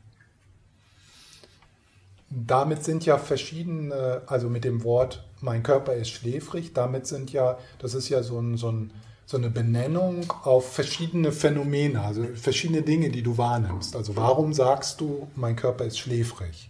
damit 2.29 2.83
sind 2.83 3.03
ja 3.03 3.17
verschiedene, 3.17 4.21
also 4.27 4.47
mit 4.47 4.63
dem 4.63 4.83
Wort, 4.83 5.25
mein 5.41 5.63
Körper 5.63 5.93
ist 5.95 6.11
schläfrig, 6.11 6.73
damit 6.73 7.07
sind 7.07 7.31
ja, 7.31 7.57
das 7.79 7.95
ist 7.95 8.09
ja 8.09 8.21
so, 8.21 8.39
ein, 8.39 8.57
so, 8.57 8.71
ein, 8.71 8.91
so 9.25 9.37
eine 9.37 9.49
Benennung 9.49 10.31
auf 10.43 10.71
verschiedene 10.71 11.31
Phänomene, 11.31 11.99
also 11.99 12.25
verschiedene 12.35 12.83
Dinge, 12.83 13.09
die 13.09 13.23
du 13.23 13.39
wahrnimmst. 13.39 13.95
Also 13.95 14.15
warum 14.15 14.53
sagst 14.53 15.01
du, 15.01 15.27
mein 15.35 15.55
Körper 15.55 15.83
ist 15.83 15.97
schläfrig? 15.97 16.69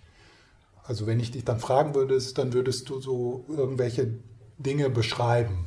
Also 0.88 1.08
wenn 1.08 1.20
ich 1.20 1.32
dich 1.32 1.44
dann 1.44 1.60
fragen 1.60 1.96
würde, 1.96 2.20
dann 2.36 2.54
würdest 2.54 2.90
du 2.90 3.00
so 3.00 3.46
irgendwelche 3.50 4.14
Dinge 4.58 4.90
beschreiben. 4.90 5.66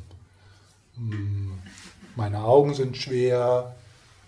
Hm, 0.95 1.59
Meine 2.15 2.43
Augen 2.43 2.73
sind 2.73 2.97
schwer, 2.97 3.75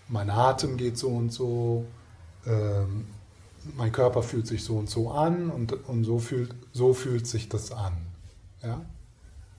mein 0.08 0.30
Atem 0.30 0.76
geht 0.76 0.98
so 0.98 1.08
und 1.08 1.32
so, 1.32 1.86
ähm, 2.46 3.06
mein 3.76 3.92
Körper 3.92 4.22
fühlt 4.22 4.46
sich 4.46 4.64
so 4.64 4.76
und 4.76 4.90
so 4.90 5.10
an 5.10 5.50
und, 5.50 5.72
und 5.88 6.04
so, 6.04 6.18
fühlt, 6.18 6.54
so 6.72 6.94
fühlt 6.94 7.26
sich 7.26 7.48
das 7.48 7.72
an. 7.72 7.96
Ja? 8.62 8.84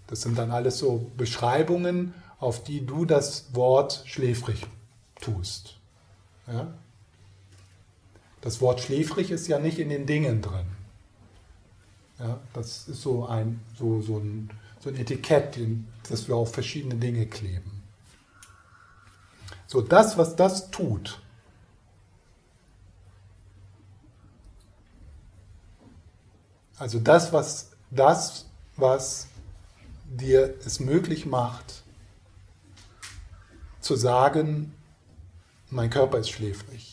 Das 0.08 0.22
sind 0.22 0.38
dann 0.38 0.52
alles 0.52 0.78
so 0.78 1.10
Beschreibungen, 1.18 2.14
auf 2.40 2.64
die 2.64 2.86
du 2.86 3.06
das 3.06 3.56
Wort 3.56 4.04
schläfrig 4.06 4.66
tust. 5.22 5.78
Ja? 6.48 6.74
Das 8.42 8.60
Wort 8.62 8.82
schläfrig 8.82 9.32
ist 9.32 9.48
ja 9.48 9.60
nicht 9.60 9.80
in 9.80 9.90
den 9.90 10.06
Dingen 10.06 10.42
drin. 10.42 10.66
Ja? 12.24 12.40
Das 12.54 12.88
ist 12.88 13.02
so 13.02 13.26
ein, 13.26 13.60
so, 13.78 14.02
so 14.02 14.18
ein, 14.18 14.50
so 14.80 14.90
ein 14.90 14.96
Etikett, 14.96 15.60
das 16.10 16.28
wir 16.28 16.36
auf 16.36 16.54
verschiedene 16.54 16.96
Dinge 16.96 17.26
kleben. 17.28 17.84
So, 19.68 19.82
das, 19.82 20.18
was 20.18 20.36
das 20.36 20.72
tut, 20.72 21.20
Also 26.84 27.00
das, 27.00 27.32
was, 27.32 27.70
das, 27.92 28.46
was 28.76 29.28
dir 30.06 30.54
es 30.66 30.82
möglich 30.82 31.26
macht, 31.26 31.84
zu 33.80 33.96
sagen, 33.96 34.74
mein 35.70 35.90
Körper 35.90 36.18
ist 36.18 36.30
schläfrig. 36.30 36.93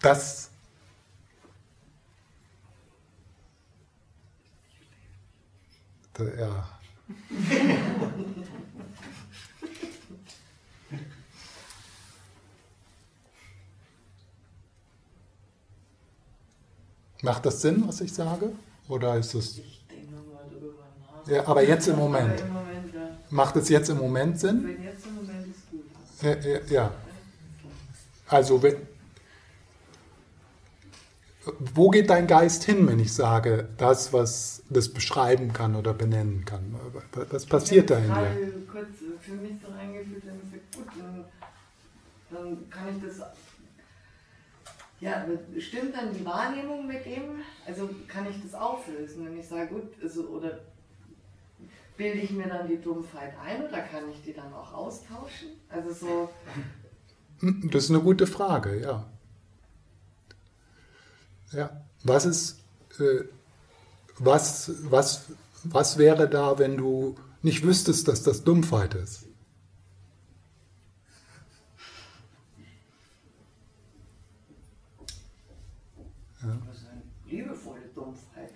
Das 0.00 0.50
ja. 6.18 6.68
Macht 17.22 17.46
das 17.46 17.60
Sinn, 17.60 17.82
was 17.86 18.00
ich 18.00 18.12
sage? 18.12 18.52
Oder 18.88 19.16
ist 19.16 19.34
es. 19.34 19.58
Ich 19.58 19.84
denke 19.90 20.12
nochmal 20.14 20.44
drüber 20.48 20.84
nach. 21.00 21.26
Ja, 21.26 21.46
aber 21.46 21.62
jetzt 21.62 21.88
im 21.88 21.96
Moment. 21.96 22.40
Im 22.40 22.52
Moment 22.52 22.94
ja. 22.94 23.00
Macht 23.30 23.56
es 23.56 23.68
jetzt 23.68 23.88
im 23.90 23.98
Moment 23.98 24.38
Sinn? 24.38 24.64
Wenn 24.64 24.82
jetzt 24.82 25.04
im 25.04 25.14
Moment 25.16 25.46
ist 25.48 25.70
gut. 25.70 26.70
Ja. 26.70 26.82
ja. 26.82 26.94
Also, 28.28 28.62
wenn, 28.62 28.76
wo 31.58 31.90
geht 31.90 32.10
dein 32.10 32.26
Geist 32.26 32.64
hin, 32.64 32.86
wenn 32.88 32.98
ich 32.98 33.12
sage, 33.12 33.68
das, 33.76 34.12
was 34.12 34.62
das 34.70 34.88
beschreiben 34.88 35.52
kann 35.52 35.76
oder 35.76 35.94
benennen 35.94 36.44
kann? 36.44 36.74
Was 37.30 37.46
passiert 37.46 37.90
da 37.90 37.98
in 37.98 38.08
dir? 38.08 38.52
kurz 38.70 38.88
für 39.20 39.32
mich 39.32 39.52
so 39.62 39.72
reingefühlt, 39.72 40.22
dann 40.24 40.36
ist 40.36 40.76
gut, 40.76 40.86
dann, 40.98 41.24
dann 42.30 42.70
kann 42.70 42.96
ich 42.96 43.02
das. 43.02 43.26
Ja, 45.00 45.24
stimmt 45.58 45.94
dann 45.94 46.12
die 46.12 46.24
Wahrnehmung 46.24 46.86
mit 46.86 47.04
dem? 47.04 47.40
Also 47.66 47.88
kann 48.08 48.26
ich 48.28 48.42
das 48.42 48.54
auflösen, 48.54 49.26
wenn 49.26 49.38
ich 49.38 49.46
sage, 49.46 49.68
gut, 49.68 49.92
also, 50.02 50.22
oder 50.28 50.58
bilde 51.96 52.18
ich 52.18 52.30
mir 52.30 52.48
dann 52.48 52.66
die 52.66 52.80
Dumpfheit 52.80 53.32
ein 53.44 53.62
oder 53.62 53.80
kann 53.80 54.10
ich 54.10 54.22
die 54.24 54.32
dann 54.32 54.52
auch 54.52 54.72
austauschen? 54.72 55.48
Also 55.68 55.92
so. 55.92 56.28
Das 57.70 57.84
ist 57.84 57.90
eine 57.90 58.00
gute 58.00 58.26
Frage, 58.26 58.80
ja. 58.80 59.06
Ja. 61.52 61.70
Was 62.04 62.26
ist, 62.26 62.58
äh, 62.98 63.24
was, 64.18 64.70
was, 64.90 65.22
was 65.64 65.98
wäre 65.98 66.28
da, 66.28 66.58
wenn 66.58 66.76
du 66.76 67.16
nicht 67.42 67.64
wüsstest, 67.64 68.08
dass 68.08 68.22
das 68.22 68.44
Dummheit 68.44 68.94
ist? 68.94 69.24
Ja. 76.42 76.56
Das 76.66 76.76
ist 76.76 76.86
eine 76.88 77.02
liebevolle 77.28 77.80
Dumpfheit. 77.94 78.50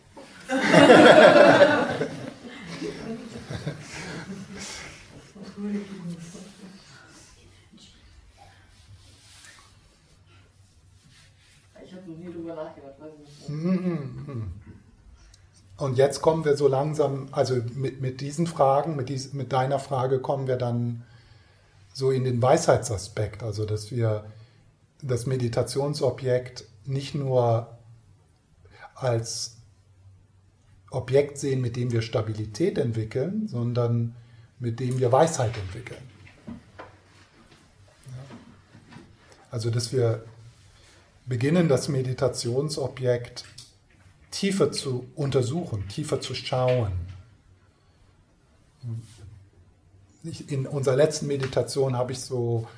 Und 15.76 15.96
jetzt 15.96 16.22
kommen 16.22 16.44
wir 16.44 16.56
so 16.56 16.68
langsam, 16.68 17.28
also 17.32 17.56
mit, 17.74 18.00
mit 18.00 18.20
diesen 18.20 18.46
Fragen, 18.46 18.94
mit, 18.94 19.08
dies, 19.08 19.32
mit 19.32 19.52
deiner 19.52 19.78
Frage 19.78 20.20
kommen 20.20 20.46
wir 20.46 20.56
dann 20.56 21.04
so 21.92 22.10
in 22.10 22.24
den 22.24 22.40
Weisheitsaspekt, 22.40 23.42
also 23.42 23.64
dass 23.64 23.90
wir 23.90 24.24
das 25.02 25.26
Meditationsobjekt 25.26 26.64
nicht 26.84 27.14
nur 27.14 27.76
als 28.94 29.56
Objekt 30.90 31.38
sehen, 31.38 31.60
mit 31.60 31.76
dem 31.76 31.90
wir 31.90 32.02
Stabilität 32.02 32.78
entwickeln, 32.78 33.48
sondern 33.48 34.14
mit 34.58 34.78
dem 34.78 34.98
wir 34.98 35.10
Weisheit 35.10 35.56
entwickeln. 35.56 36.02
Also 39.50 39.70
dass 39.70 39.92
wir 39.92 40.24
beginnen, 41.32 41.66
das 41.66 41.88
Meditationsobjekt 41.88 43.46
tiefer 44.30 44.70
zu 44.70 45.06
untersuchen, 45.14 45.88
tiefer 45.88 46.20
zu 46.20 46.34
schauen. 46.34 46.92
In 50.48 50.66
unserer 50.66 50.96
letzten 50.96 51.28
Meditation 51.28 51.96
habe 51.96 52.12
ich 52.12 52.20
so 52.20 52.68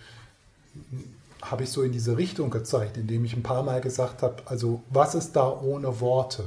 habe 1.43 1.64
ich 1.64 1.70
so 1.70 1.82
in 1.82 1.90
diese 1.90 2.16
Richtung 2.16 2.48
gezeigt, 2.48 2.97
indem 2.97 3.24
ich 3.24 3.35
ein 3.35 3.43
paar 3.43 3.64
Mal 3.64 3.81
gesagt 3.81 4.22
habe, 4.22 4.44
also 4.47 4.85
was 4.89 5.16
ist 5.16 5.32
da 5.32 5.48
ohne 5.51 6.01
Worte? 6.01 6.44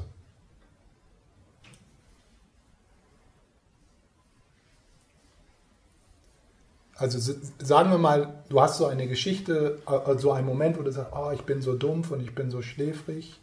Also 6.98 7.36
sagen 7.60 7.92
wir 7.92 8.00
mal, 8.00 8.44
du 8.50 8.60
hast 8.60 8.78
so 8.78 8.88
eine 8.88 9.08
Geschichte, 9.08 9.80
also 9.86 10.32
einen 10.32 10.48
Moment, 10.48 10.80
wo 10.80 10.82
du 10.82 10.92
sagst, 10.92 11.14
oh, 11.16 11.32
ich 11.32 11.44
bin 11.44 11.62
so 11.62 11.76
dumpf 11.76 12.10
und 12.10 12.22
ich 12.22 12.34
bin 12.34 12.50
so 12.50 12.64
schläfrig. 12.64 13.40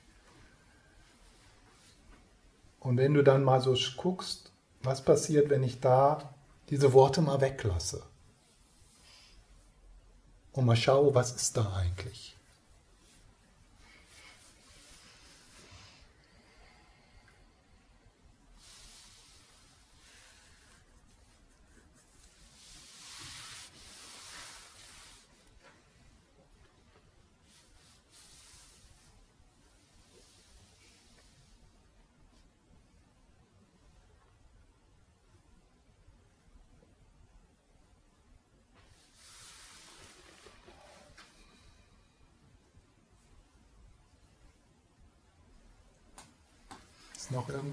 Und 2.81 2.97
wenn 2.97 3.15
du 3.15 3.23
dann 3.23 3.45
mal 3.45 3.61
so 3.61 3.77
guckst, 3.97 4.51
was 4.83 5.03
passiert, 5.03 5.51
wenn 5.51 5.63
ich 5.63 5.81
da 5.81 6.35
diese 6.69 6.93
Worte 6.93 7.23
mal 7.23 7.41
weglasse? 7.41 8.03
Und 10.53 10.67
mal 10.67 10.77
schaue, 10.77 11.15
was 11.15 11.33
ist 11.33 11.57
da 11.57 11.75
eigentlich? 11.75 12.37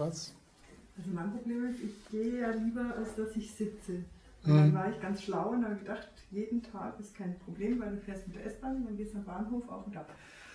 Irgendwas? 0.02 0.36
Also 0.98 1.10
mein 1.14 1.32
Problem 1.32 1.70
ist, 1.70 1.80
ich 1.84 2.10
gehe 2.10 2.42
ja 2.42 2.52
lieber, 2.52 2.94
als 2.98 3.16
dass 3.16 3.36
ich 3.36 3.52
sitze. 3.52 4.04
Und 4.44 4.56
dann 4.56 4.70
mhm. 4.70 4.74
war 4.74 4.90
ich 4.90 5.00
ganz 5.00 5.22
schlau 5.22 5.50
und 5.50 5.64
habe 5.64 5.76
gedacht, 5.76 6.08
jeden 6.32 6.64
Tag 6.64 7.00
ist 7.00 7.16
kein 7.16 7.38
Problem, 7.40 7.80
weil 7.80 7.92
du 7.92 7.98
fährst 7.98 8.28
mit 8.28 8.38
der 8.38 8.48
S-Bahn 8.48 8.78
und 8.78 8.86
dann 8.88 8.98
gehst 8.98 9.14
du 9.14 9.20
am 9.20 9.26
Bahnhof 9.26 9.70
auf 9.70 9.86
und 9.86 9.96
ab. 9.96 10.10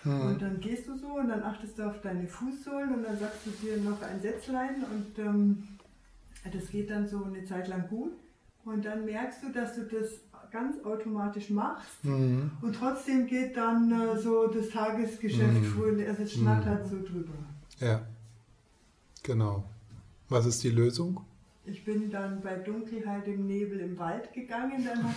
Mhm. 0.05 0.21
Und 0.23 0.43
dann 0.43 0.61
gehst 0.61 0.89
du 0.89 0.97
so 0.97 1.15
und 1.15 1.29
dann 1.29 1.43
achtest 1.43 1.79
du 1.79 1.85
auf 1.85 2.01
deine 2.01 2.27
Fußsohlen 2.27 2.95
und 2.95 3.03
dann 3.05 3.19
sagst 3.19 3.47
du 3.47 3.51
dir 3.51 3.77
noch 3.79 4.03
ein 4.03 4.21
Sätzlein 4.21 4.85
und 4.93 5.19
ähm, 5.19 5.69
das 6.53 6.69
geht 6.71 6.91
dann 6.91 7.07
so 7.07 7.25
eine 7.25 7.45
Zeit 7.45 7.69
lang 7.69 7.89
gut. 7.89 8.13
Und 8.65 8.85
dann 8.85 9.05
merkst 9.05 9.45
du, 9.45 9.53
dass 9.53 9.77
du 9.77 9.83
das 9.83 10.21
ganz 10.51 10.85
automatisch 10.85 11.51
machst 11.51 12.05
mhm. 12.05 12.51
und 12.63 12.75
trotzdem 12.75 13.27
geht 13.27 13.57
dann 13.57 13.93
äh, 13.93 14.17
so 14.17 14.47
das 14.49 14.71
Tagesgeschäft 14.71 15.61
mhm. 15.61 15.65
vor, 15.65 15.87
also 15.87 16.23
es 16.23 16.33
schnattert 16.33 16.85
mhm. 16.85 16.91
so 16.91 17.05
drüber. 17.05 17.35
Ja. 17.79 18.01
Genau. 19.27 19.65
Was 20.29 20.47
ist 20.47 20.63
die 20.63 20.71
Lösung? 20.71 21.21
Ich 21.65 21.85
bin 21.85 22.13
dann 22.13 22.41
bei 22.43 22.55
Dunkelheit 22.55 23.27
im 23.27 23.49
Nebel 23.49 23.81
im 23.81 23.99
Wald 23.99 24.33
gegangen, 24.33 24.87
dann 24.87 25.03
hat 25.03 25.17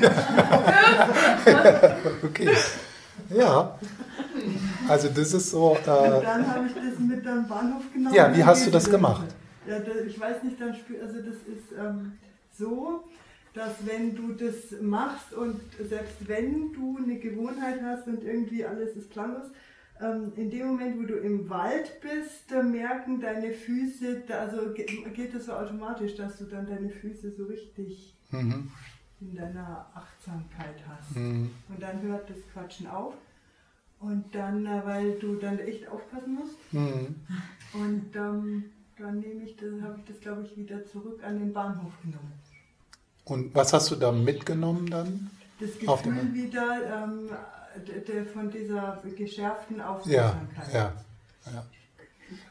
das 0.00 1.92
Okay. 2.24 2.50
Ja. 3.30 3.76
Also 4.88 5.08
das 5.08 5.34
ist 5.34 5.50
so. 5.50 5.74
Äh, 5.74 5.90
und 5.90 6.24
dann 6.24 6.46
habe 6.46 6.66
ich 6.66 6.74
das 6.74 6.98
mit 7.00 7.26
am 7.26 7.48
Bahnhof 7.48 7.82
genommen. 7.92 8.14
Ja, 8.14 8.34
wie 8.36 8.44
hast 8.44 8.64
du 8.64 8.70
das 8.70 8.88
gemacht? 8.88 9.26
Ja, 9.66 9.78
ich 10.06 10.20
weiß 10.20 10.44
nicht, 10.44 10.60
dann 10.60 10.74
spür, 10.76 11.02
also 11.02 11.18
das 11.18 11.34
ist 11.34 11.72
ähm, 11.76 12.12
so, 12.56 13.02
dass 13.54 13.72
wenn 13.84 14.14
du 14.14 14.34
das 14.34 14.80
machst 14.80 15.34
und 15.34 15.60
selbst 15.88 16.28
wenn 16.28 16.72
du 16.72 16.96
eine 17.02 17.18
Gewohnheit 17.18 17.80
hast 17.82 18.06
und 18.06 18.22
irgendwie 18.22 18.64
alles 18.64 18.94
ist 18.96 19.10
klanglos, 19.10 19.50
in 20.36 20.50
dem 20.50 20.66
Moment, 20.68 20.98
wo 20.98 21.02
du 21.02 21.14
im 21.14 21.48
Wald 21.48 22.00
bist, 22.00 22.50
merken 22.50 23.20
deine 23.20 23.52
Füße, 23.52 24.22
also 24.28 24.72
geht 24.72 25.34
das 25.34 25.46
so 25.46 25.52
automatisch, 25.52 26.16
dass 26.16 26.38
du 26.38 26.44
dann 26.44 26.66
deine 26.66 26.90
Füße 26.90 27.32
so 27.32 27.44
richtig 27.44 28.14
mhm. 28.30 28.70
in 29.20 29.36
deiner 29.36 29.90
Achtsamkeit 29.94 30.76
hast. 30.88 31.16
Mhm. 31.16 31.50
Und 31.68 31.82
dann 31.82 32.02
hört 32.02 32.28
das 32.28 32.38
Quatschen 32.52 32.86
auf. 32.86 33.14
Und 34.00 34.34
dann, 34.34 34.66
äh, 34.66 34.82
weil 34.84 35.12
du 35.20 35.36
dann 35.36 35.60
echt 35.60 35.86
aufpassen 35.88 36.34
musst. 36.34 36.56
Mhm. 36.72 37.14
Und 37.72 38.16
ähm, 38.16 38.64
dann 38.98 39.20
nehme 39.20 39.44
ich 39.44 39.56
das, 39.56 39.80
habe 39.80 39.98
ich 39.98 40.04
das, 40.04 40.20
glaube 40.20 40.42
ich, 40.42 40.56
wieder 40.56 40.84
zurück 40.84 41.22
an 41.22 41.38
den 41.38 41.52
Bahnhof 41.52 41.92
genommen. 42.02 42.32
Und 43.24 43.54
was 43.54 43.72
hast 43.72 43.92
du 43.92 43.96
da 43.96 44.10
mitgenommen 44.10 44.90
dann? 44.90 45.30
Das 45.60 45.78
Gefühl 45.78 46.34
wieder 46.34 47.04
ähm, 47.04 47.30
von 48.32 48.50
dieser 48.50 49.02
geschärften 49.16 49.78
Ja, 49.78 49.90
Aufmerksamkeit. 49.90 50.74
ja, 50.74 50.92
ja. 51.46 51.64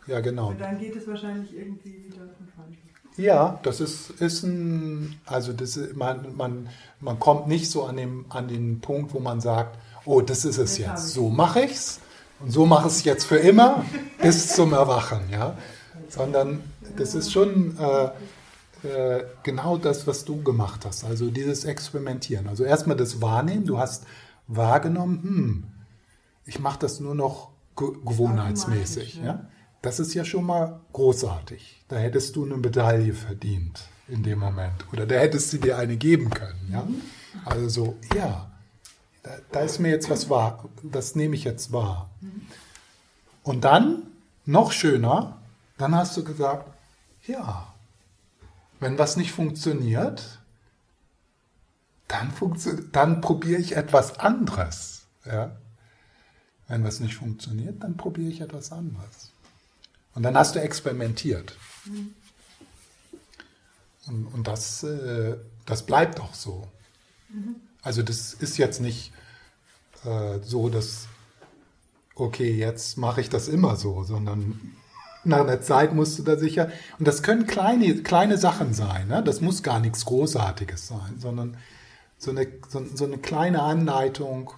Ja, 0.07 0.19
genau. 0.19 0.49
Und 0.49 0.59
dann 0.61 0.77
geht 0.79 0.95
es 0.95 1.07
wahrscheinlich 1.07 1.55
irgendwie 1.55 2.05
wieder 2.05 2.17
von 2.37 2.47
vorne. 2.55 2.75
Ja, 3.17 3.59
das 3.63 3.81
ist, 3.81 4.09
ist 4.21 4.43
ein, 4.43 5.19
also 5.25 5.53
das 5.53 5.75
ist, 5.77 5.95
man, 5.95 6.35
man, 6.35 6.69
man 6.99 7.19
kommt 7.19 7.47
nicht 7.47 7.69
so 7.69 7.83
an, 7.85 7.97
dem, 7.97 8.25
an 8.29 8.47
den 8.47 8.79
Punkt, 8.79 9.13
wo 9.13 9.19
man 9.19 9.41
sagt, 9.41 9.77
oh, 10.05 10.21
das 10.21 10.45
ist 10.45 10.57
es 10.57 10.71
Das 10.71 10.77
jetzt, 10.77 11.07
ich. 11.07 11.13
so 11.13 11.29
mache 11.29 11.61
ich's 11.61 11.99
und 12.39 12.51
so 12.51 12.65
mache 12.65 12.87
ich 12.87 12.93
es 12.93 13.03
jetzt 13.03 13.25
für 13.25 13.37
immer 13.37 13.85
bis 14.21 14.55
zum 14.55 14.73
Erwachen, 14.73 15.21
ja, 15.31 15.57
sondern 16.09 16.63
das 16.97 17.13
ist 17.15 17.31
schon 17.31 17.77
äh, 17.77 18.87
äh, 18.87 19.23
genau 19.43 19.77
das, 19.77 20.07
was 20.07 20.25
du 20.25 20.41
gemacht 20.41 20.85
hast, 20.85 21.03
also 21.03 21.29
dieses 21.29 21.65
Experimentieren. 21.65 22.47
Also 22.47 22.63
erstmal 22.63 22.97
das 22.97 23.21
Wahrnehmen, 23.21 23.65
du 23.65 23.77
hast 23.77 24.05
wahrgenommen, 24.55 25.23
hm, 25.23 25.63
ich 26.45 26.59
mache 26.59 26.79
das 26.79 26.99
nur 26.99 27.15
noch 27.15 27.51
ge 27.77 27.89
gewohnheitsmäßig, 28.05 29.17
ja. 29.17 29.23
ja. 29.23 29.45
Das 29.81 29.99
ist 29.99 30.13
ja 30.13 30.23
schon 30.23 30.45
mal 30.45 30.79
großartig. 30.93 31.83
Da 31.87 31.97
hättest 31.97 32.35
du 32.35 32.45
eine 32.45 32.57
Medaille 32.57 33.13
verdient 33.13 33.87
in 34.07 34.21
dem 34.21 34.39
Moment. 34.39 34.85
Oder 34.93 35.07
da 35.07 35.15
hättest 35.15 35.51
du 35.53 35.57
dir 35.57 35.77
eine 35.77 35.97
geben 35.97 36.29
können. 36.29 36.69
Ja? 36.71 36.87
Also 37.45 37.69
so, 37.69 37.95
ja, 38.15 38.51
da, 39.23 39.31
da 39.51 39.59
ist 39.61 39.79
mir 39.79 39.89
jetzt 39.89 40.09
was 40.09 40.29
wahr. 40.29 40.69
Das 40.83 41.15
nehme 41.15 41.35
ich 41.35 41.45
jetzt 41.45 41.71
wahr. 41.71 42.09
Und 43.43 43.63
dann, 43.63 44.03
noch 44.45 44.71
schöner, 44.71 45.39
dann 45.77 45.95
hast 45.95 46.15
du 46.15 46.23
gesagt, 46.23 46.69
ja, 47.25 47.73
wenn 48.79 48.99
was 48.99 49.17
nicht 49.17 49.31
funktioniert, 49.31 50.40
dann, 52.11 52.33
dann 52.91 53.21
probiere 53.21 53.59
ich 53.59 53.75
etwas 53.75 54.19
anderes. 54.19 55.05
Ja? 55.25 55.57
Wenn 56.67 56.83
was 56.83 56.99
nicht 56.99 57.15
funktioniert, 57.15 57.83
dann 57.83 57.97
probiere 57.97 58.29
ich 58.29 58.41
etwas 58.41 58.71
anderes. 58.71 59.31
Und 60.13 60.23
dann 60.23 60.35
hast 60.37 60.55
du 60.55 60.61
experimentiert. 60.61 61.55
Und, 64.07 64.27
und 64.27 64.47
das, 64.47 64.83
äh, 64.83 65.37
das 65.65 65.85
bleibt 65.85 66.19
auch 66.19 66.33
so. 66.33 66.67
Also 67.81 68.03
das 68.03 68.33
ist 68.33 68.57
jetzt 68.57 68.81
nicht 68.81 69.13
äh, 70.03 70.39
so, 70.41 70.69
dass, 70.69 71.07
okay, 72.15 72.53
jetzt 72.53 72.97
mache 72.97 73.21
ich 73.21 73.29
das 73.29 73.47
immer 73.47 73.75
so, 73.75 74.03
sondern 74.03 74.75
nach 75.23 75.41
einer 75.41 75.61
Zeit 75.61 75.93
musst 75.93 76.19
du 76.19 76.23
da 76.23 76.37
sicher, 76.37 76.71
und 76.99 77.07
das 77.07 77.23
können 77.23 77.47
kleine, 77.47 78.01
kleine 78.01 78.37
Sachen 78.37 78.73
sein, 78.73 79.07
ne? 79.07 79.23
das 79.23 79.39
muss 79.39 79.63
gar 79.63 79.79
nichts 79.79 80.05
Großartiges 80.05 80.87
sein, 80.87 81.19
sondern 81.19 81.57
so 82.21 82.29
eine, 82.29 82.47
so, 82.69 82.85
so 82.93 83.05
eine 83.05 83.17
kleine 83.17 83.63
Anleitung, 83.63 84.53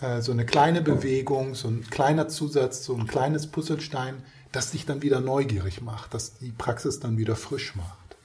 äh, 0.00 0.22
so 0.22 0.32
eine 0.32 0.46
kleine 0.46 0.80
Bewegung, 0.80 1.54
so 1.54 1.68
ein 1.68 1.86
kleiner 1.90 2.28
Zusatz, 2.28 2.84
so 2.84 2.96
ein 2.96 3.06
kleines 3.06 3.46
Puzzlestein, 3.46 4.22
das 4.52 4.70
dich 4.70 4.86
dann 4.86 5.02
wieder 5.02 5.20
neugierig 5.20 5.82
macht, 5.82 6.14
das 6.14 6.38
die 6.38 6.50
Praxis 6.50 6.98
dann 6.98 7.18
wieder 7.18 7.36
frisch 7.36 7.76
macht. 7.76 8.16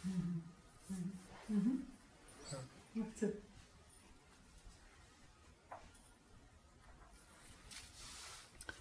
Macht 2.93 3.19
Sinn. 3.19 3.33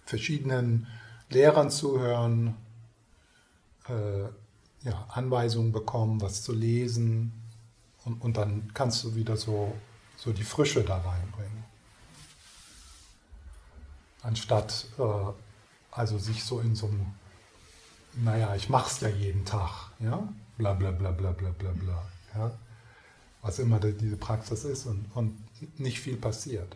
verschiedenen 0.05 0.87
Lehrern 1.29 1.69
zuhören, 1.69 2.55
äh, 3.89 4.23
ja, 4.87 5.05
Anweisungen 5.09 5.73
bekommen, 5.73 6.21
was 6.21 6.41
zu 6.41 6.53
lesen 6.53 7.33
und, 8.07 8.21
und 8.21 8.37
dann 8.37 8.71
kannst 8.73 9.03
du 9.03 9.15
wieder 9.15 9.35
so, 9.37 9.73
so 10.15 10.31
die 10.31 10.43
Frische 10.43 10.83
da 10.83 10.97
reinbringen. 10.97 11.63
Anstatt 14.21 14.85
äh, 14.97 15.03
also 15.91 16.17
sich 16.17 16.43
so 16.43 16.59
in 16.59 16.75
so 16.75 16.87
einem, 16.87 17.05
naja, 18.15 18.55
ich 18.55 18.69
mach's 18.69 18.99
ja 19.01 19.09
jeden 19.09 19.45
Tag, 19.45 19.91
ja, 19.99 20.27
bla 20.57 20.73
bla 20.73 20.91
bla 20.91 21.11
bla 21.11 21.31
bla 21.31 21.51
bla 21.51 21.71
bla, 21.71 22.03
ja, 22.35 22.51
was 23.41 23.59
immer 23.59 23.79
die- 23.79 23.93
diese 23.97 24.17
Praxis 24.17 24.63
ist 24.63 24.85
und, 24.85 25.05
und 25.13 25.37
nicht 25.79 25.99
viel 25.99 26.15
passiert. 26.17 26.75